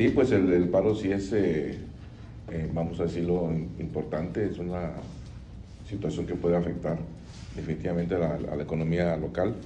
Sí, 0.00 0.08
pues 0.08 0.32
el, 0.32 0.66
paro 0.70 0.94
sí 0.94 1.12
es, 1.12 1.30
eh, 1.34 1.76
eh, 2.50 2.70
vamos 2.72 2.98
a 3.00 3.02
decirlo, 3.02 3.52
importante, 3.78 4.46
es 4.46 4.58
una 4.58 4.92
situación 5.86 6.24
que 6.24 6.34
puede 6.34 6.56
afectar 6.56 6.96
definitivamente 7.54 8.14
a 8.14 8.38
la, 8.38 8.62
economía 8.62 9.14
local, 9.18 9.56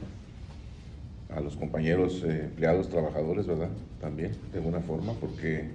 a 1.33 1.39
los 1.39 1.55
compañeros 1.55 2.25
eh, 2.25 2.47
empleados, 2.47 2.89
trabajadores, 2.89 3.47
¿verdad? 3.47 3.69
También, 4.01 4.33
de 4.51 4.59
alguna 4.59 4.81
forma, 4.81 5.13
porque 5.21 5.67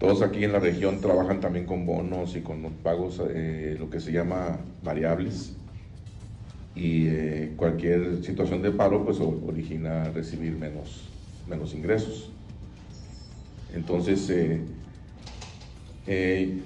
todos 0.00 0.22
aquí 0.22 0.42
en 0.42 0.54
la 0.54 0.58
región 0.58 1.00
trabajan 1.00 1.38
también 1.38 1.64
con 1.64 1.86
bonos 1.86 2.34
y 2.34 2.40
con 2.40 2.60
pagos, 2.82 3.18
lo 3.18 3.90
que 3.90 4.00
se 4.00 4.10
llama 4.10 4.58
variables, 4.82 5.54
y 6.74 7.46
cualquier 7.54 8.24
situación 8.24 8.60
de 8.60 8.72
paro 8.72 9.04
pues 9.04 9.20
origina 9.20 10.10
recibir 10.10 10.54
menos, 10.58 11.08
menos 11.48 11.74
ingresos. 11.74 12.32
Entonces, 13.74 14.30
eh, 14.30 14.60
eh, 16.06 16.58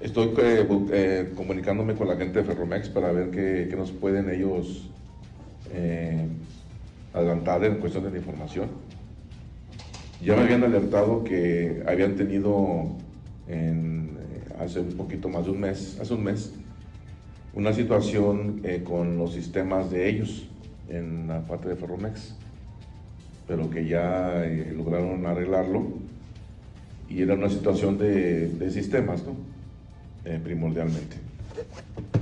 estoy 0.00 0.34
eh, 0.38 1.32
comunicándome 1.34 1.94
con 1.94 2.08
la 2.08 2.16
gente 2.16 2.40
de 2.40 2.44
Ferromex 2.44 2.88
para 2.90 3.12
ver 3.12 3.30
qué, 3.30 3.74
nos 3.76 3.90
pueden 3.92 4.30
ellos 4.30 4.86
adelantar 7.12 7.64
en 7.64 7.76
cuestión 7.76 8.04
de 8.04 8.10
la 8.10 8.18
información. 8.18 8.68
Ya 10.22 10.36
me 10.36 10.42
habían 10.42 10.64
alertado 10.64 11.24
que 11.24 11.82
habían 11.86 12.16
tenido 12.16 12.90
hace 14.58 14.80
un 14.80 14.92
poquito 14.96 15.28
más 15.28 15.44
de 15.44 15.52
un 15.52 15.60
mes, 15.60 15.98
hace 16.00 16.12
un 16.12 16.24
mes, 16.24 16.52
una 17.54 17.72
situación 17.72 18.62
con 18.84 19.16
los 19.16 19.32
sistemas 19.32 19.90
de 19.90 20.08
ellos 20.08 20.48
en 20.88 21.28
la 21.28 21.46
parte 21.46 21.68
de 21.68 21.76
Ferromex, 21.76 22.34
pero 23.46 23.70
que 23.70 23.86
ya 23.86 24.44
lograron 24.74 25.24
arreglarlo 25.24 26.09
y 27.10 27.22
era 27.22 27.34
una 27.34 27.50
situación 27.50 27.98
de, 27.98 28.70
sistemas, 28.70 29.22
¿no? 29.24 29.34
Eh, 30.24 30.38
primordialmente. 30.42 31.16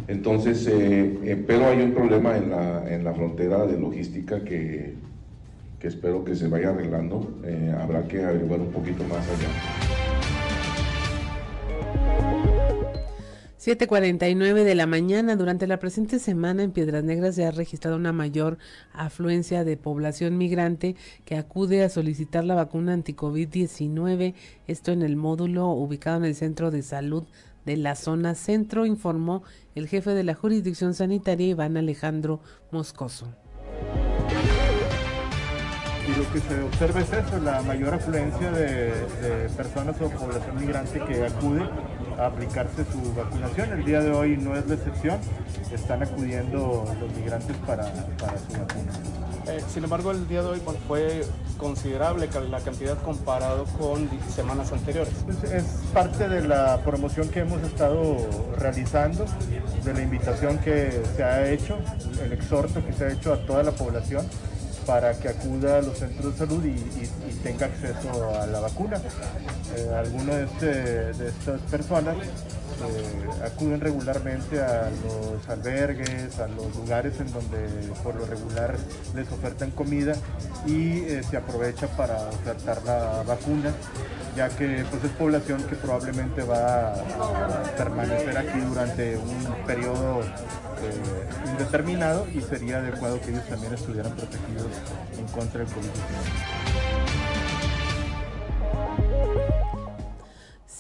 Entonces, 0.09 0.67
eh, 0.67 1.19
eh, 1.25 1.45
pero 1.47 1.67
hay 1.67 1.83
un 1.83 1.93
problema 1.93 2.37
en 2.37 2.51
la, 2.51 2.89
en 2.89 3.05
la 3.05 3.13
frontera 3.13 3.67
de 3.67 3.79
logística 3.79 4.43
que, 4.43 4.95
que 5.79 5.89
espero 5.89 6.25
que 6.25 6.35
se 6.35 6.49
vaya 6.49 6.71
arreglando. 6.71 7.39
habrá 7.79 8.09
que 8.09 8.25
averiguar 8.25 8.61
un 8.61 8.71
poquito 8.71 9.05
más 9.05 9.27
allá. 9.29 9.88
7:49 13.69 14.65
de 14.65 14.75
la 14.75 14.87
mañana. 14.87 15.37
Durante 15.37 15.67
la 15.67 15.79
presente 15.79 16.19
semana 16.19 16.63
en 16.63 16.71
Piedras 16.71 17.05
Negras 17.05 17.35
se 17.35 17.45
ha 17.45 17.51
registrado 17.51 17.99
una 17.99 18.15
mayor 18.15 18.57
afluencia 18.95 19.63
de 19.63 19.77
población 19.77 20.39
migrante 20.39 20.97
que 21.27 21.37
acude 21.37 21.85
a 21.85 21.91
solicitar 21.91 22.47
la 22.47 22.55
vacuna 22.55 22.95
anti-COVID-19. 22.95 24.33
Esto 24.67 24.93
en 24.93 25.03
el 25.03 25.17
módulo 25.17 25.69
ubicado 25.69 26.17
en 26.17 26.25
el 26.25 26.35
Centro 26.35 26.71
de 26.71 26.81
Salud 26.81 27.25
de 27.67 27.77
la 27.77 27.95
zona 27.95 28.35
centro, 28.35 28.87
informó 28.87 29.43
el 29.75 29.87
jefe 29.87 30.13
de 30.13 30.25
la 30.25 30.33
jurisdicción 30.33 30.95
sanitaria, 30.95 31.49
Iván 31.49 31.77
Alejandro 31.77 32.41
Moscoso. 32.71 33.27
Y 36.09 36.15
lo 36.19 36.33
que 36.33 36.41
se 36.41 36.63
observa 36.63 37.01
es 37.01 37.13
eso, 37.13 37.39
la 37.45 37.61
mayor 37.63 37.93
afluencia 37.93 38.51
de, 38.51 38.93
de 39.21 39.49
personas 39.55 39.95
o 40.01 40.09
población 40.09 40.57
migrante 40.59 41.01
que 41.01 41.27
acude 41.27 41.69
a 42.19 42.27
aplicarse 42.27 42.85
su 42.91 43.15
vacunación. 43.15 43.73
El 43.73 43.85
día 43.85 44.01
de 44.01 44.11
hoy 44.11 44.39
no 44.39 44.57
es 44.57 44.67
la 44.67 44.77
excepción, 44.77 45.19
están 45.71 46.03
acudiendo 46.03 46.87
los 46.99 47.13
migrantes 47.15 47.55
para, 47.67 47.93
para 48.17 48.39
su 48.39 48.53
vacuna. 48.53 48.93
Eh, 49.49 49.61
sin 49.69 49.85
embargo, 49.85 50.11
el 50.13 50.27
día 50.29 50.43
de 50.43 50.49
hoy 50.49 50.63
fue 50.87 51.25
considerable 51.59 52.29
la 52.51 52.61
cantidad 52.61 52.97
comparado 53.03 53.65
con 53.79 54.09
semanas 54.35 54.73
anteriores. 54.73 55.13
Es, 55.29 55.51
es, 55.51 55.65
parte 55.93 56.29
de 56.29 56.47
la 56.49 56.79
promoción 56.85 57.29
que 57.29 57.41
hemos 57.41 57.63
estado 57.63 58.17
realizando, 58.57 59.27
de 59.85 59.93
la 59.93 60.03
invitación 60.03 60.59
que 60.59 61.03
se 61.17 61.23
ha 61.23 61.51
hecho, 61.51 61.77
el 62.23 62.33
exhorto 62.33 62.85
que 62.85 62.95
se 62.95 63.05
ha 63.05 63.13
hecho 63.13 63.35
a 63.35 63.39
toda 63.39 63.63
la 63.63 63.73
población 63.73 64.27
para 64.89 65.13
que 65.13 65.29
acuda 65.29 65.77
a 65.77 65.83
los 65.83 65.99
centros 65.99 66.33
de 66.33 66.47
salud 66.47 66.65
y, 66.65 67.07
tenga 67.43 67.67
acceso 67.67 68.35
a 68.41 68.47
la 68.47 68.61
vacuna. 68.61 68.97
Eh, 69.77 69.95
algunas 69.95 70.51
este, 70.51 70.67
de, 71.13 71.29
estas 71.29 71.61
personas 71.71 72.17
acuden 73.45 73.81
regularmente 73.81 74.61
a 74.61 74.91
los 74.91 75.49
albergues, 75.49 76.39
a 76.39 76.49
los 76.49 76.75
lugares 76.77 77.19
en 77.21 77.33
donde 77.33 77.59
por 78.03 78.15
lo 78.15 78.27
regular 78.27 78.77
les 79.15 79.31
ofertan 79.31 79.71
comida 79.71 80.15
y 80.67 81.01
eh, 81.01 81.23
se 81.29 81.37
aprovecha 81.37 81.87
para 81.89 82.29
ofertar 82.29 82.83
la 82.85 83.23
vacuna, 83.27 83.73
ya 84.37 84.49
que 84.49 84.85
pues, 84.91 85.05
es 85.05 85.11
población 85.13 85.63
que 85.65 85.77
probablemente 85.77 86.43
va 86.43 86.95
a 86.95 87.63
permanecer 87.77 88.37
aquí 88.37 88.61
durante 88.61 89.17
un 89.17 89.67
periodo 89.67 90.23
eh, 90.23 91.51
indeterminado 91.51 92.27
y 92.33 92.41
sería 92.41 92.79
adecuado 92.79 93.21
que 93.21 93.31
ellos 93.31 93.47
también 93.49 93.75
estuvieran 93.75 94.13
protegidos 94.13 94.73
en 95.19 95.27
contra 95.29 95.61
del 95.61 95.69
COVID-19. 95.69 97.18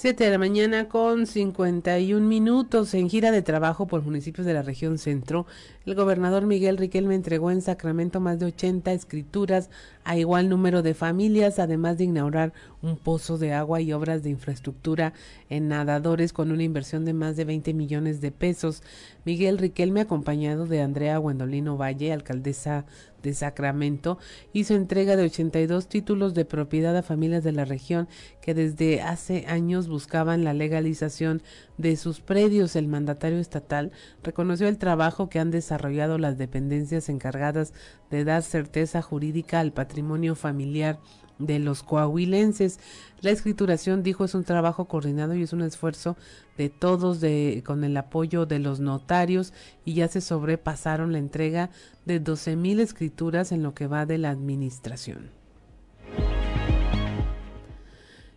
7 0.00 0.22
de 0.22 0.30
la 0.30 0.38
mañana 0.38 0.88
con 0.88 1.26
51 1.26 2.24
minutos 2.24 2.94
en 2.94 3.10
gira 3.10 3.32
de 3.32 3.42
trabajo 3.42 3.88
por 3.88 4.02
municipios 4.02 4.46
de 4.46 4.54
la 4.54 4.62
región 4.62 4.96
centro. 4.96 5.44
El 5.86 5.96
gobernador 5.96 6.46
Miguel 6.46 6.76
Riquelme 6.76 7.16
entregó 7.16 7.50
en 7.50 7.62
Sacramento 7.62 8.20
más 8.20 8.38
de 8.38 8.46
80 8.46 8.92
escrituras 8.92 9.70
a 10.04 10.16
igual 10.16 10.48
número 10.48 10.82
de 10.82 10.94
familias, 10.94 11.58
además 11.58 11.98
de 11.98 12.04
inaugurar 12.04 12.52
un 12.80 12.96
pozo 12.96 13.38
de 13.38 13.52
agua 13.52 13.80
y 13.80 13.92
obras 13.92 14.22
de 14.22 14.30
infraestructura 14.30 15.14
en 15.50 15.66
nadadores 15.66 16.32
con 16.32 16.52
una 16.52 16.62
inversión 16.62 17.04
de 17.04 17.12
más 17.12 17.34
de 17.34 17.44
20 17.44 17.74
millones 17.74 18.20
de 18.20 18.30
pesos. 18.30 18.84
Miguel 19.28 19.58
Riquelme, 19.58 20.00
acompañado 20.00 20.64
de 20.64 20.80
Andrea 20.80 21.18
Guendolino 21.18 21.76
Valle, 21.76 22.14
alcaldesa 22.14 22.86
de 23.22 23.34
Sacramento, 23.34 24.16
hizo 24.54 24.74
entrega 24.74 25.16
de 25.16 25.24
82 25.24 25.86
títulos 25.86 26.32
de 26.32 26.46
propiedad 26.46 26.96
a 26.96 27.02
familias 27.02 27.44
de 27.44 27.52
la 27.52 27.66
región 27.66 28.08
que 28.40 28.54
desde 28.54 29.02
hace 29.02 29.44
años 29.46 29.86
buscaban 29.86 30.44
la 30.44 30.54
legalización 30.54 31.42
de 31.76 31.98
sus 31.98 32.20
predios. 32.22 32.74
El 32.74 32.88
mandatario 32.88 33.38
estatal 33.38 33.92
reconoció 34.22 34.66
el 34.66 34.78
trabajo 34.78 35.28
que 35.28 35.40
han 35.40 35.50
desarrollado 35.50 36.16
las 36.16 36.38
dependencias 36.38 37.10
encargadas 37.10 37.74
de 38.10 38.24
dar 38.24 38.42
certeza 38.42 39.02
jurídica 39.02 39.60
al 39.60 39.74
patrimonio 39.74 40.36
familiar 40.36 41.00
de 41.38 41.58
los 41.58 41.82
coahuilenses. 41.82 42.78
La 43.20 43.30
escrituración, 43.30 44.02
dijo, 44.02 44.24
es 44.24 44.34
un 44.34 44.44
trabajo 44.44 44.86
coordinado 44.86 45.34
y 45.34 45.42
es 45.42 45.52
un 45.52 45.62
esfuerzo 45.62 46.16
de 46.56 46.68
todos 46.68 47.20
de, 47.20 47.62
con 47.64 47.84
el 47.84 47.96
apoyo 47.96 48.46
de 48.46 48.58
los 48.58 48.80
notarios 48.80 49.52
y 49.84 49.94
ya 49.94 50.08
se 50.08 50.20
sobrepasaron 50.20 51.12
la 51.12 51.18
entrega 51.18 51.70
de 52.04 52.20
12 52.20 52.56
mil 52.56 52.80
escrituras 52.80 53.52
en 53.52 53.62
lo 53.62 53.74
que 53.74 53.86
va 53.86 54.06
de 54.06 54.18
la 54.18 54.30
administración. 54.30 55.37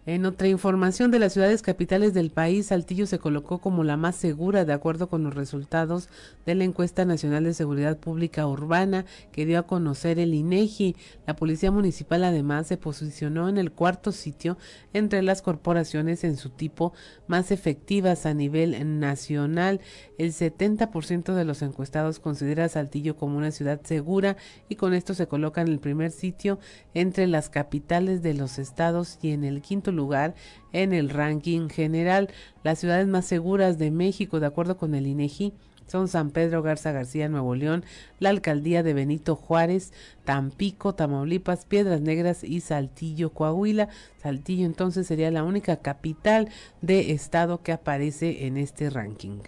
En 0.08 0.26
otra 0.26 0.48
información 0.48 1.12
de 1.12 1.20
las 1.20 1.34
ciudades 1.34 1.62
capitales 1.62 2.16
del 2.16 2.32
país, 2.32 2.68
Saltillo 2.68 3.06
se 3.06 3.20
colocó 3.20 3.60
como 3.60 3.84
la 3.84 3.98
más 3.98 4.16
segura 4.16 4.66
de 4.66 4.74
acuerdo 4.74 5.10
con 5.10 5.24
los 5.24 5.36
resultados 5.36 6.10
de 6.44 6.56
la 6.56 6.64
encuesta 6.64 7.06
nacional 7.06 7.44
de 7.44 7.54
seguridad 7.54 8.00
pública 8.00 8.48
urbana 8.48 9.06
que 9.32 9.46
dio 9.46 9.60
a 9.60 9.68
conocer 9.68 10.18
el 10.18 10.34
INEGI. 10.34 10.96
La 11.28 11.36
policía 11.36 11.70
municipal 11.70 12.24
además 12.24 12.66
se 12.66 12.78
posicionó 12.78 13.48
en 13.48 13.60
el 13.60 13.72
cuarto 13.72 14.12
sitio 14.12 14.58
entre 14.92 15.22
las 15.22 15.44
corporaciones 15.44 16.24
en 16.24 16.36
su 16.36 16.50
tipo 16.50 16.94
más 17.28 17.52
efectivas 17.52 18.26
a 18.26 18.34
nivel 18.34 19.00
nacional. 19.00 19.82
El 20.18 20.34
70% 20.34 21.36
de 21.36 21.46
los 21.46 21.62
encuestados 21.62 22.20
considera 22.20 22.66
a 22.66 22.70
Saltillo 22.70 23.16
como 23.18 23.38
una 23.38 23.52
ciudad 23.52 23.80
segura 23.84 24.36
y 24.68 24.78
con 24.78 24.96
esto 24.96 25.14
se 25.14 25.28
coloca 25.28 25.62
en 25.62 25.68
el 25.68 25.80
primer 25.80 26.10
sitio 26.10 26.58
entre 26.96 27.28
las 27.28 27.50
capitales 27.50 28.24
de 28.24 28.34
los 28.34 28.58
estados 28.58 29.20
y 29.22 29.30
en 29.30 29.44
el 29.44 29.62
quinto 29.62 29.91
lugar 29.92 30.36
en 30.74 30.94
el 30.94 31.10
ranking 31.10 31.70
general. 31.70 32.30
Las 32.64 32.80
ciudades 32.80 33.08
más 33.08 33.26
seguras 33.26 33.78
de 33.78 33.92
México, 33.92 34.40
de 34.40 34.48
acuerdo 34.48 34.78
con 34.78 34.96
el 34.96 35.08
INEGI, 35.08 35.54
son 35.92 36.08
San 36.08 36.32
Pedro 36.32 36.64
Garza 36.64 36.94
García, 36.94 37.28
Nuevo 37.28 37.54
León, 37.54 37.84
la 38.20 38.30
alcaldía 38.30 38.82
de 38.82 38.94
Benito 38.94 39.36
Juárez, 39.36 39.92
Tampico, 40.24 40.96
Tamaulipas, 40.96 41.66
Piedras 41.66 42.00
Negras 42.00 42.46
y 42.46 42.62
Saltillo, 42.62 43.34
Coahuila. 43.34 43.90
Saltillo 44.18 44.66
entonces 44.66 45.06
sería 45.06 45.30
la 45.32 45.44
única 45.44 45.76
capital 45.78 46.48
de 46.82 47.12
estado 47.12 47.62
que 47.62 47.74
aparece 47.74 48.48
en 48.48 48.56
este 48.56 48.90
ranking. 48.90 49.40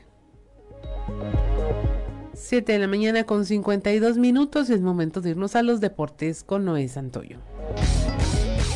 7 2.33 2.73
de 2.73 2.79
la 2.79 2.87
mañana 2.87 3.23
con 3.23 3.45
52 3.45 4.17
minutos. 4.17 4.69
Es 4.69 4.81
momento 4.81 5.21
de 5.21 5.29
irnos 5.29 5.55
a 5.55 5.63
los 5.63 5.79
deportes 5.79 6.43
con 6.43 6.65
Noé 6.65 6.89
Santoyo. 6.89 7.37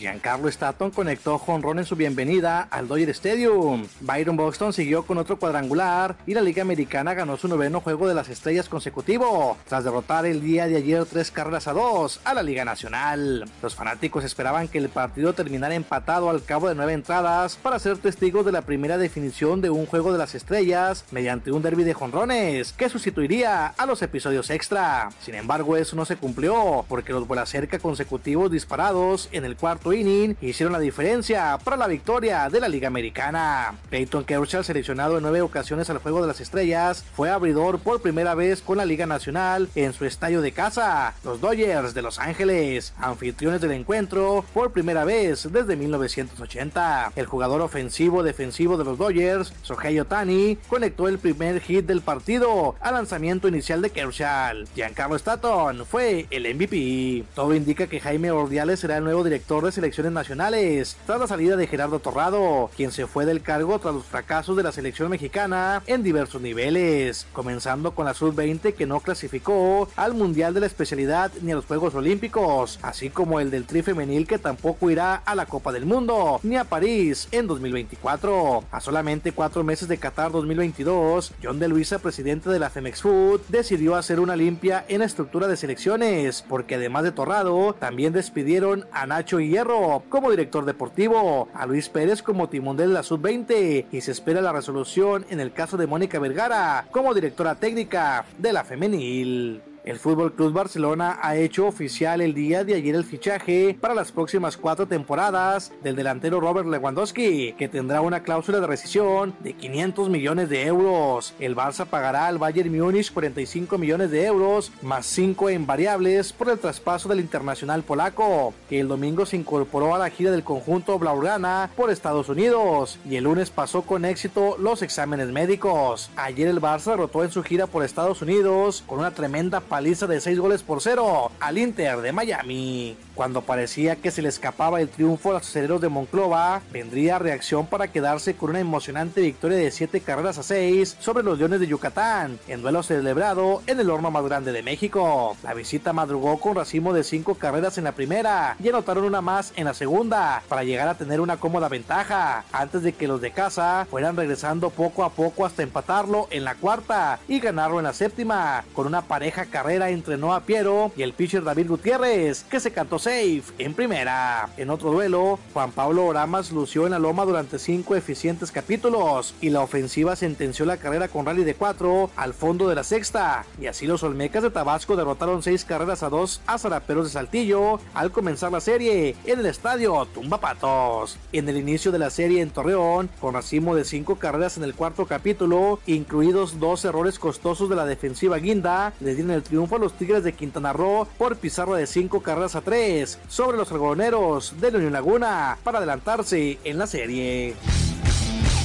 Giancarlo 0.00 0.48
Stanton 0.48 0.90
conectó 0.90 1.38
jonrón 1.38 1.78
en 1.78 1.84
su 1.84 1.94
bienvenida 1.94 2.66
al 2.70 2.88
Dodger 2.88 3.10
Stadium. 3.10 3.86
Byron 4.00 4.36
Buxton 4.36 4.72
siguió 4.72 5.04
con 5.04 5.18
otro 5.18 5.38
cuadrangular 5.38 6.16
y 6.26 6.32
la 6.32 6.40
Liga 6.40 6.62
Americana 6.62 7.12
ganó 7.12 7.36
su 7.36 7.48
noveno 7.48 7.82
juego 7.82 8.08
de 8.08 8.14
las 8.14 8.30
estrellas 8.30 8.70
consecutivo 8.70 9.58
tras 9.68 9.84
derrotar 9.84 10.24
el 10.24 10.40
día 10.40 10.66
de 10.66 10.76
ayer 10.76 11.04
tres 11.04 11.30
carreras 11.30 11.68
a 11.68 11.74
dos 11.74 12.20
a 12.24 12.32
la 12.32 12.42
Liga 12.42 12.64
Nacional. 12.64 13.44
Los 13.62 13.74
fanáticos 13.74 14.24
esperaban 14.24 14.68
que 14.68 14.78
el 14.78 14.88
partido 14.88 15.34
terminara 15.34 15.74
empatado 15.74 16.30
al 16.30 16.42
cabo 16.42 16.68
de 16.68 16.74
nueve 16.74 16.94
entradas 16.94 17.56
para 17.56 17.78
ser 17.78 17.98
testigos 17.98 18.46
de 18.46 18.52
la 18.52 18.62
primera 18.62 18.96
definición 18.96 19.60
de 19.60 19.68
un 19.68 19.84
juego 19.84 20.12
de 20.12 20.18
las 20.18 20.34
estrellas 20.34 21.04
mediante 21.10 21.52
un 21.52 21.60
derby 21.60 21.84
de 21.84 21.92
jonrones 21.92 22.72
que 22.72 22.88
sustituiría 22.88 23.66
a 23.66 23.84
los 23.84 24.00
episodios 24.00 24.48
extra. 24.48 25.10
Sin 25.20 25.34
embargo, 25.34 25.76
eso 25.76 25.94
no 25.94 26.06
se 26.06 26.16
cumplió 26.16 26.86
porque 26.88 27.12
los 27.12 27.28
vuelas 27.28 27.50
cerca 27.50 27.78
consecutivos 27.78 28.50
disparados 28.50 29.28
en 29.32 29.44
el 29.44 29.56
cuarto 29.56 29.89
inning 29.92 30.36
hicieron 30.40 30.72
la 30.72 30.78
diferencia 30.78 31.58
para 31.62 31.76
la 31.76 31.86
victoria 31.86 32.48
de 32.48 32.60
la 32.60 32.68
Liga 32.68 32.88
Americana. 32.88 33.74
Peyton 33.90 34.24
Kershaw, 34.24 34.62
seleccionado 34.62 35.16
en 35.16 35.22
nueve 35.22 35.42
ocasiones 35.42 35.90
al 35.90 35.98
Juego 35.98 36.20
de 36.20 36.28
las 36.28 36.40
Estrellas, 36.40 37.04
fue 37.14 37.30
abridor 37.30 37.78
por 37.80 38.00
primera 38.02 38.34
vez 38.34 38.62
con 38.62 38.78
la 38.78 38.84
Liga 38.84 39.06
Nacional 39.06 39.68
en 39.74 39.92
su 39.92 40.04
estadio 40.04 40.40
de 40.40 40.52
casa, 40.52 41.14
los 41.24 41.40
Dodgers 41.40 41.94
de 41.94 42.02
Los 42.02 42.18
Ángeles, 42.18 42.92
anfitriones 42.98 43.60
del 43.60 43.72
encuentro 43.72 44.44
por 44.54 44.72
primera 44.72 45.04
vez 45.04 45.48
desde 45.50 45.76
1980. 45.76 47.12
El 47.16 47.26
jugador 47.26 47.60
ofensivo 47.60 48.22
defensivo 48.22 48.76
de 48.76 48.84
los 48.84 48.98
Dodgers, 48.98 49.52
Shohei 49.64 49.98
Otani, 50.00 50.58
conectó 50.68 51.08
el 51.08 51.18
primer 51.18 51.60
hit 51.60 51.86
del 51.86 52.00
partido 52.00 52.74
al 52.80 52.94
lanzamiento 52.94 53.48
inicial 53.48 53.82
de 53.82 53.90
Kershaw. 53.90 54.64
Giancarlo 54.74 55.16
Stanton 55.16 55.84
fue 55.86 56.26
el 56.30 56.52
MVP. 56.54 57.24
Todo 57.34 57.54
indica 57.54 57.86
que 57.86 58.00
Jaime 58.00 58.30
Ordiales 58.30 58.80
será 58.80 58.96
el 58.96 59.04
nuevo 59.04 59.24
director 59.24 59.64
de 59.64 59.72
selecciones 59.80 60.12
nacionales, 60.12 60.98
tras 61.06 61.18
la 61.18 61.26
salida 61.26 61.56
de 61.56 61.66
Gerardo 61.66 62.00
Torrado, 62.00 62.70
quien 62.76 62.92
se 62.92 63.06
fue 63.06 63.24
del 63.24 63.40
cargo 63.40 63.78
tras 63.78 63.94
los 63.94 64.04
fracasos 64.04 64.54
de 64.54 64.62
la 64.62 64.72
selección 64.72 65.08
mexicana 65.08 65.82
en 65.86 66.02
diversos 66.02 66.42
niveles, 66.42 67.26
comenzando 67.32 67.94
con 67.94 68.04
la 68.04 68.12
sub-20 68.12 68.74
que 68.74 68.84
no 68.84 69.00
clasificó 69.00 69.88
al 69.96 70.12
Mundial 70.12 70.52
de 70.52 70.60
la 70.60 70.66
especialidad 70.66 71.32
ni 71.40 71.52
a 71.52 71.54
los 71.54 71.64
Juegos 71.64 71.94
Olímpicos, 71.94 72.78
así 72.82 73.08
como 73.08 73.40
el 73.40 73.50
del 73.50 73.64
tri 73.64 73.80
femenil 73.80 74.26
que 74.26 74.38
tampoco 74.38 74.90
irá 74.90 75.14
a 75.14 75.34
la 75.34 75.46
Copa 75.46 75.72
del 75.72 75.86
Mundo 75.86 76.40
ni 76.42 76.58
a 76.58 76.64
París 76.64 77.28
en 77.32 77.46
2024. 77.46 78.64
A 78.70 78.80
solamente 78.82 79.32
cuatro 79.32 79.64
meses 79.64 79.88
de 79.88 79.96
Qatar 79.96 80.30
2022, 80.30 81.32
John 81.42 81.58
de 81.58 81.68
Luisa, 81.68 82.00
presidente 82.00 82.50
de 82.50 82.58
la 82.58 82.68
Femex 82.68 83.00
Food, 83.00 83.40
decidió 83.48 83.96
hacer 83.96 84.20
una 84.20 84.36
limpia 84.36 84.84
en 84.88 84.98
la 84.98 85.06
estructura 85.06 85.48
de 85.48 85.56
selecciones, 85.56 86.44
porque 86.46 86.74
además 86.74 87.04
de 87.04 87.12
Torrado, 87.12 87.74
también 87.78 88.12
despidieron 88.12 88.84
a 88.92 89.06
Nacho 89.06 89.40
Hierro 89.40 89.69
como 90.08 90.30
director 90.30 90.64
deportivo, 90.64 91.48
a 91.54 91.66
Luis 91.66 91.88
Pérez 91.88 92.22
como 92.22 92.48
timón 92.48 92.76
de 92.76 92.86
la 92.86 93.02
sub-20 93.02 93.86
y 93.92 94.00
se 94.00 94.12
espera 94.12 94.40
la 94.40 94.52
resolución 94.52 95.24
en 95.30 95.40
el 95.40 95.52
caso 95.52 95.76
de 95.76 95.86
Mónica 95.86 96.18
Vergara 96.18 96.86
como 96.90 97.14
directora 97.14 97.54
técnica 97.54 98.24
de 98.38 98.52
la 98.52 98.64
femenil. 98.64 99.62
El 99.82 99.98
Fútbol 99.98 100.34
Club 100.34 100.52
Barcelona 100.52 101.18
ha 101.22 101.36
hecho 101.36 101.66
oficial 101.66 102.20
el 102.20 102.34
día 102.34 102.64
de 102.64 102.74
ayer 102.74 102.94
el 102.94 103.04
fichaje 103.04 103.74
para 103.80 103.94
las 103.94 104.12
próximas 104.12 104.58
cuatro 104.58 104.86
temporadas 104.86 105.72
del 105.82 105.96
delantero 105.96 106.38
Robert 106.38 106.68
Lewandowski, 106.68 107.54
que 107.54 107.68
tendrá 107.68 108.02
una 108.02 108.22
cláusula 108.22 108.60
de 108.60 108.66
rescisión 108.66 109.34
de 109.40 109.54
500 109.54 110.10
millones 110.10 110.50
de 110.50 110.66
euros. 110.66 111.32
El 111.40 111.56
Barça 111.56 111.86
pagará 111.86 112.26
al 112.26 112.36
Bayern 112.36 112.70
Múnich 112.76 113.10
45 113.10 113.78
millones 113.78 114.10
de 114.10 114.26
euros, 114.26 114.70
más 114.82 115.06
5 115.06 115.48
en 115.48 115.66
variables 115.66 116.34
por 116.34 116.50
el 116.50 116.58
traspaso 116.58 117.08
del 117.08 117.20
internacional 117.20 117.82
polaco, 117.82 118.52
que 118.68 118.80
el 118.80 118.88
domingo 118.88 119.24
se 119.24 119.38
incorporó 119.38 119.94
a 119.94 119.98
la 119.98 120.10
gira 120.10 120.30
del 120.30 120.44
conjunto 120.44 120.98
Blaugrana 120.98 121.70
por 121.74 121.90
Estados 121.90 122.28
Unidos 122.28 122.98
y 123.08 123.16
el 123.16 123.24
lunes 123.24 123.48
pasó 123.48 123.80
con 123.80 124.04
éxito 124.04 124.58
los 124.58 124.82
exámenes 124.82 125.28
médicos. 125.28 126.10
Ayer 126.16 126.48
el 126.48 126.60
Barça 126.60 126.90
derrotó 126.90 127.24
en 127.24 127.30
su 127.30 127.42
gira 127.42 127.66
por 127.66 127.82
Estados 127.82 128.20
Unidos 128.20 128.84
con 128.86 128.98
una 128.98 129.12
tremenda 129.12 129.62
paliza 129.70 130.08
de 130.08 130.20
6 130.20 130.40
goles 130.40 130.64
por 130.64 130.82
0 130.82 131.30
al 131.38 131.56
Inter 131.56 132.00
de 132.00 132.12
Miami. 132.12 132.96
Cuando 133.14 133.42
parecía 133.42 133.96
que 133.96 134.10
se 134.10 134.20
le 134.20 134.28
escapaba 134.28 134.80
el 134.80 134.88
triunfo 134.88 135.30
a 135.30 135.34
los 135.34 135.48
aceleros 135.48 135.80
de 135.80 135.88
Monclova, 135.88 136.60
vendría 136.72 137.20
reacción 137.20 137.66
para 137.66 137.92
quedarse 137.92 138.34
con 138.34 138.50
una 138.50 138.60
emocionante 138.60 139.20
victoria 139.20 139.58
de 139.58 139.70
7 139.70 140.00
carreras 140.00 140.38
a 140.38 140.42
6 140.42 140.96
sobre 140.98 141.22
los 141.22 141.38
Leones 141.38 141.60
de 141.60 141.68
Yucatán, 141.68 142.40
en 142.48 142.62
duelo 142.62 142.82
celebrado 142.82 143.62
en 143.68 143.78
el 143.78 143.90
horno 143.90 144.10
más 144.10 144.24
grande 144.24 144.50
de 144.50 144.64
México. 144.64 145.36
La 145.44 145.54
visita 145.54 145.92
madrugó 145.92 146.40
con 146.40 146.56
racimo 146.56 146.92
de 146.92 147.04
5 147.04 147.36
carreras 147.36 147.78
en 147.78 147.84
la 147.84 147.92
primera 147.92 148.56
y 148.58 148.70
anotaron 148.70 149.04
una 149.04 149.20
más 149.20 149.52
en 149.54 149.66
la 149.66 149.74
segunda 149.74 150.42
para 150.48 150.64
llegar 150.64 150.88
a 150.88 150.98
tener 150.98 151.20
una 151.20 151.36
cómoda 151.36 151.68
ventaja, 151.68 152.44
antes 152.50 152.82
de 152.82 152.92
que 152.92 153.06
los 153.06 153.20
de 153.20 153.30
casa 153.30 153.86
fueran 153.88 154.16
regresando 154.16 154.70
poco 154.70 155.04
a 155.04 155.10
poco 155.10 155.46
hasta 155.46 155.62
empatarlo 155.62 156.26
en 156.32 156.42
la 156.42 156.56
cuarta 156.56 157.20
y 157.28 157.38
ganarlo 157.38 157.78
en 157.78 157.84
la 157.84 157.92
séptima, 157.92 158.64
con 158.74 158.88
una 158.88 159.02
pareja 159.02 159.44
carrera 159.44 159.59
entre 159.68 160.16
Noah 160.16 160.40
Piero 160.40 160.90
y 160.96 161.02
el 161.02 161.12
pitcher 161.12 161.44
David 161.44 161.68
Gutiérrez, 161.68 162.44
que 162.44 162.60
se 162.60 162.72
cantó 162.72 162.98
safe 162.98 163.42
en 163.58 163.74
primera. 163.74 164.48
En 164.56 164.70
otro 164.70 164.90
duelo, 164.90 165.38
Juan 165.52 165.70
Pablo 165.70 166.06
Oramas 166.06 166.50
lució 166.50 166.86
en 166.86 166.92
la 166.92 166.98
loma 166.98 167.24
durante 167.24 167.58
cinco 167.58 167.94
eficientes 167.94 168.50
capítulos 168.50 169.34
y 169.40 169.50
la 169.50 169.60
ofensiva 169.60 170.16
sentenció 170.16 170.64
la 170.64 170.78
carrera 170.78 171.08
con 171.08 171.26
rally 171.26 171.44
de 171.44 171.54
cuatro 171.54 172.10
al 172.16 172.32
fondo 172.32 172.68
de 172.68 172.74
la 172.74 172.84
sexta. 172.84 173.44
Y 173.60 173.66
así 173.66 173.86
los 173.86 174.02
Olmecas 174.02 174.42
de 174.42 174.50
Tabasco 174.50 174.96
derrotaron 174.96 175.42
seis 175.42 175.64
carreras 175.64 176.02
a 176.02 176.08
dos 176.08 176.40
a 176.46 176.58
Zaraperos 176.58 177.04
de 177.04 177.12
Saltillo 177.12 177.80
al 177.92 178.10
comenzar 178.12 178.50
la 178.50 178.60
serie 178.60 179.14
en 179.26 179.40
el 179.40 179.46
estadio 179.46 180.06
Tumbapatos. 180.06 181.18
En 181.32 181.48
el 181.48 181.58
inicio 181.58 181.92
de 181.92 181.98
la 181.98 182.10
serie 182.10 182.40
en 182.40 182.50
Torreón, 182.50 183.10
con 183.20 183.34
racimo 183.34 183.74
de 183.74 183.84
cinco 183.84 184.16
carreras 184.16 184.56
en 184.56 184.64
el 184.64 184.74
cuarto 184.74 185.06
capítulo, 185.06 185.80
incluidos 185.86 186.58
dos 186.58 186.84
errores 186.84 187.18
costosos 187.18 187.68
de 187.68 187.76
la 187.76 187.84
defensiva 187.84 188.38
guinda, 188.38 188.94
le 189.00 189.14
dieron 189.14 189.32
el 189.32 189.42
triunfo 189.50 189.76
a 189.76 189.78
los 189.80 189.92
Tigres 189.92 190.24
de 190.24 190.32
Quintana 190.32 190.72
Roo 190.72 191.06
por 191.18 191.36
pizarra 191.36 191.76
de 191.76 191.86
5 191.86 192.22
carreras 192.22 192.54
a 192.54 192.62
3 192.62 193.18
sobre 193.28 193.58
los 193.58 193.70
algodoneros 193.72 194.54
de 194.60 194.70
la 194.70 194.78
Unión 194.78 194.92
Laguna 194.92 195.58
para 195.62 195.78
adelantarse 195.78 196.58
en 196.64 196.78
la 196.78 196.86
serie. 196.86 197.54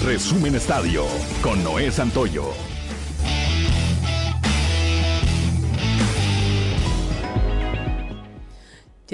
Resumen 0.06 0.56
Estadio 0.56 1.04
con 1.42 1.64
Noé 1.64 1.92
Santoyo. 1.92 2.75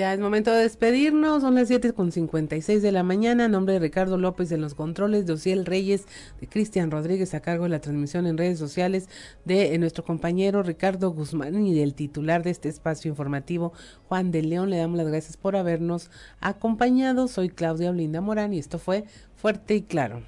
Ya 0.01 0.15
es 0.15 0.19
momento 0.19 0.51
de 0.51 0.63
despedirnos, 0.63 1.43
son 1.43 1.53
las 1.53 1.67
7 1.67 1.93
con 1.93 2.11
56 2.11 2.81
de 2.81 2.91
la 2.91 3.03
mañana, 3.03 3.47
nombre 3.47 3.75
de 3.75 3.79
Ricardo 3.79 4.17
López 4.17 4.51
en 4.51 4.59
los 4.59 4.73
controles, 4.73 5.27
de 5.27 5.33
Ociel 5.33 5.63
Reyes, 5.63 6.07
de 6.39 6.47
Cristian 6.47 6.89
Rodríguez 6.89 7.35
a 7.35 7.41
cargo 7.41 7.65
de 7.65 7.69
la 7.69 7.81
transmisión 7.81 8.25
en 8.25 8.35
redes 8.35 8.57
sociales, 8.57 9.09
de 9.45 9.75
eh, 9.75 9.77
nuestro 9.77 10.03
compañero 10.03 10.63
Ricardo 10.63 11.11
Guzmán 11.11 11.67
y 11.67 11.75
del 11.75 11.93
titular 11.93 12.41
de 12.41 12.49
este 12.49 12.67
espacio 12.67 13.09
informativo, 13.09 13.73
Juan 14.07 14.31
de 14.31 14.41
León. 14.41 14.71
Le 14.71 14.77
damos 14.77 14.97
las 14.97 15.05
gracias 15.05 15.37
por 15.37 15.55
habernos 15.55 16.09
acompañado. 16.39 17.27
Soy 17.27 17.49
Claudia 17.49 17.91
Olinda 17.91 18.21
Morán 18.21 18.55
y 18.55 18.57
esto 18.57 18.79
fue 18.79 19.05
Fuerte 19.35 19.75
y 19.75 19.81
Claro. 19.83 20.23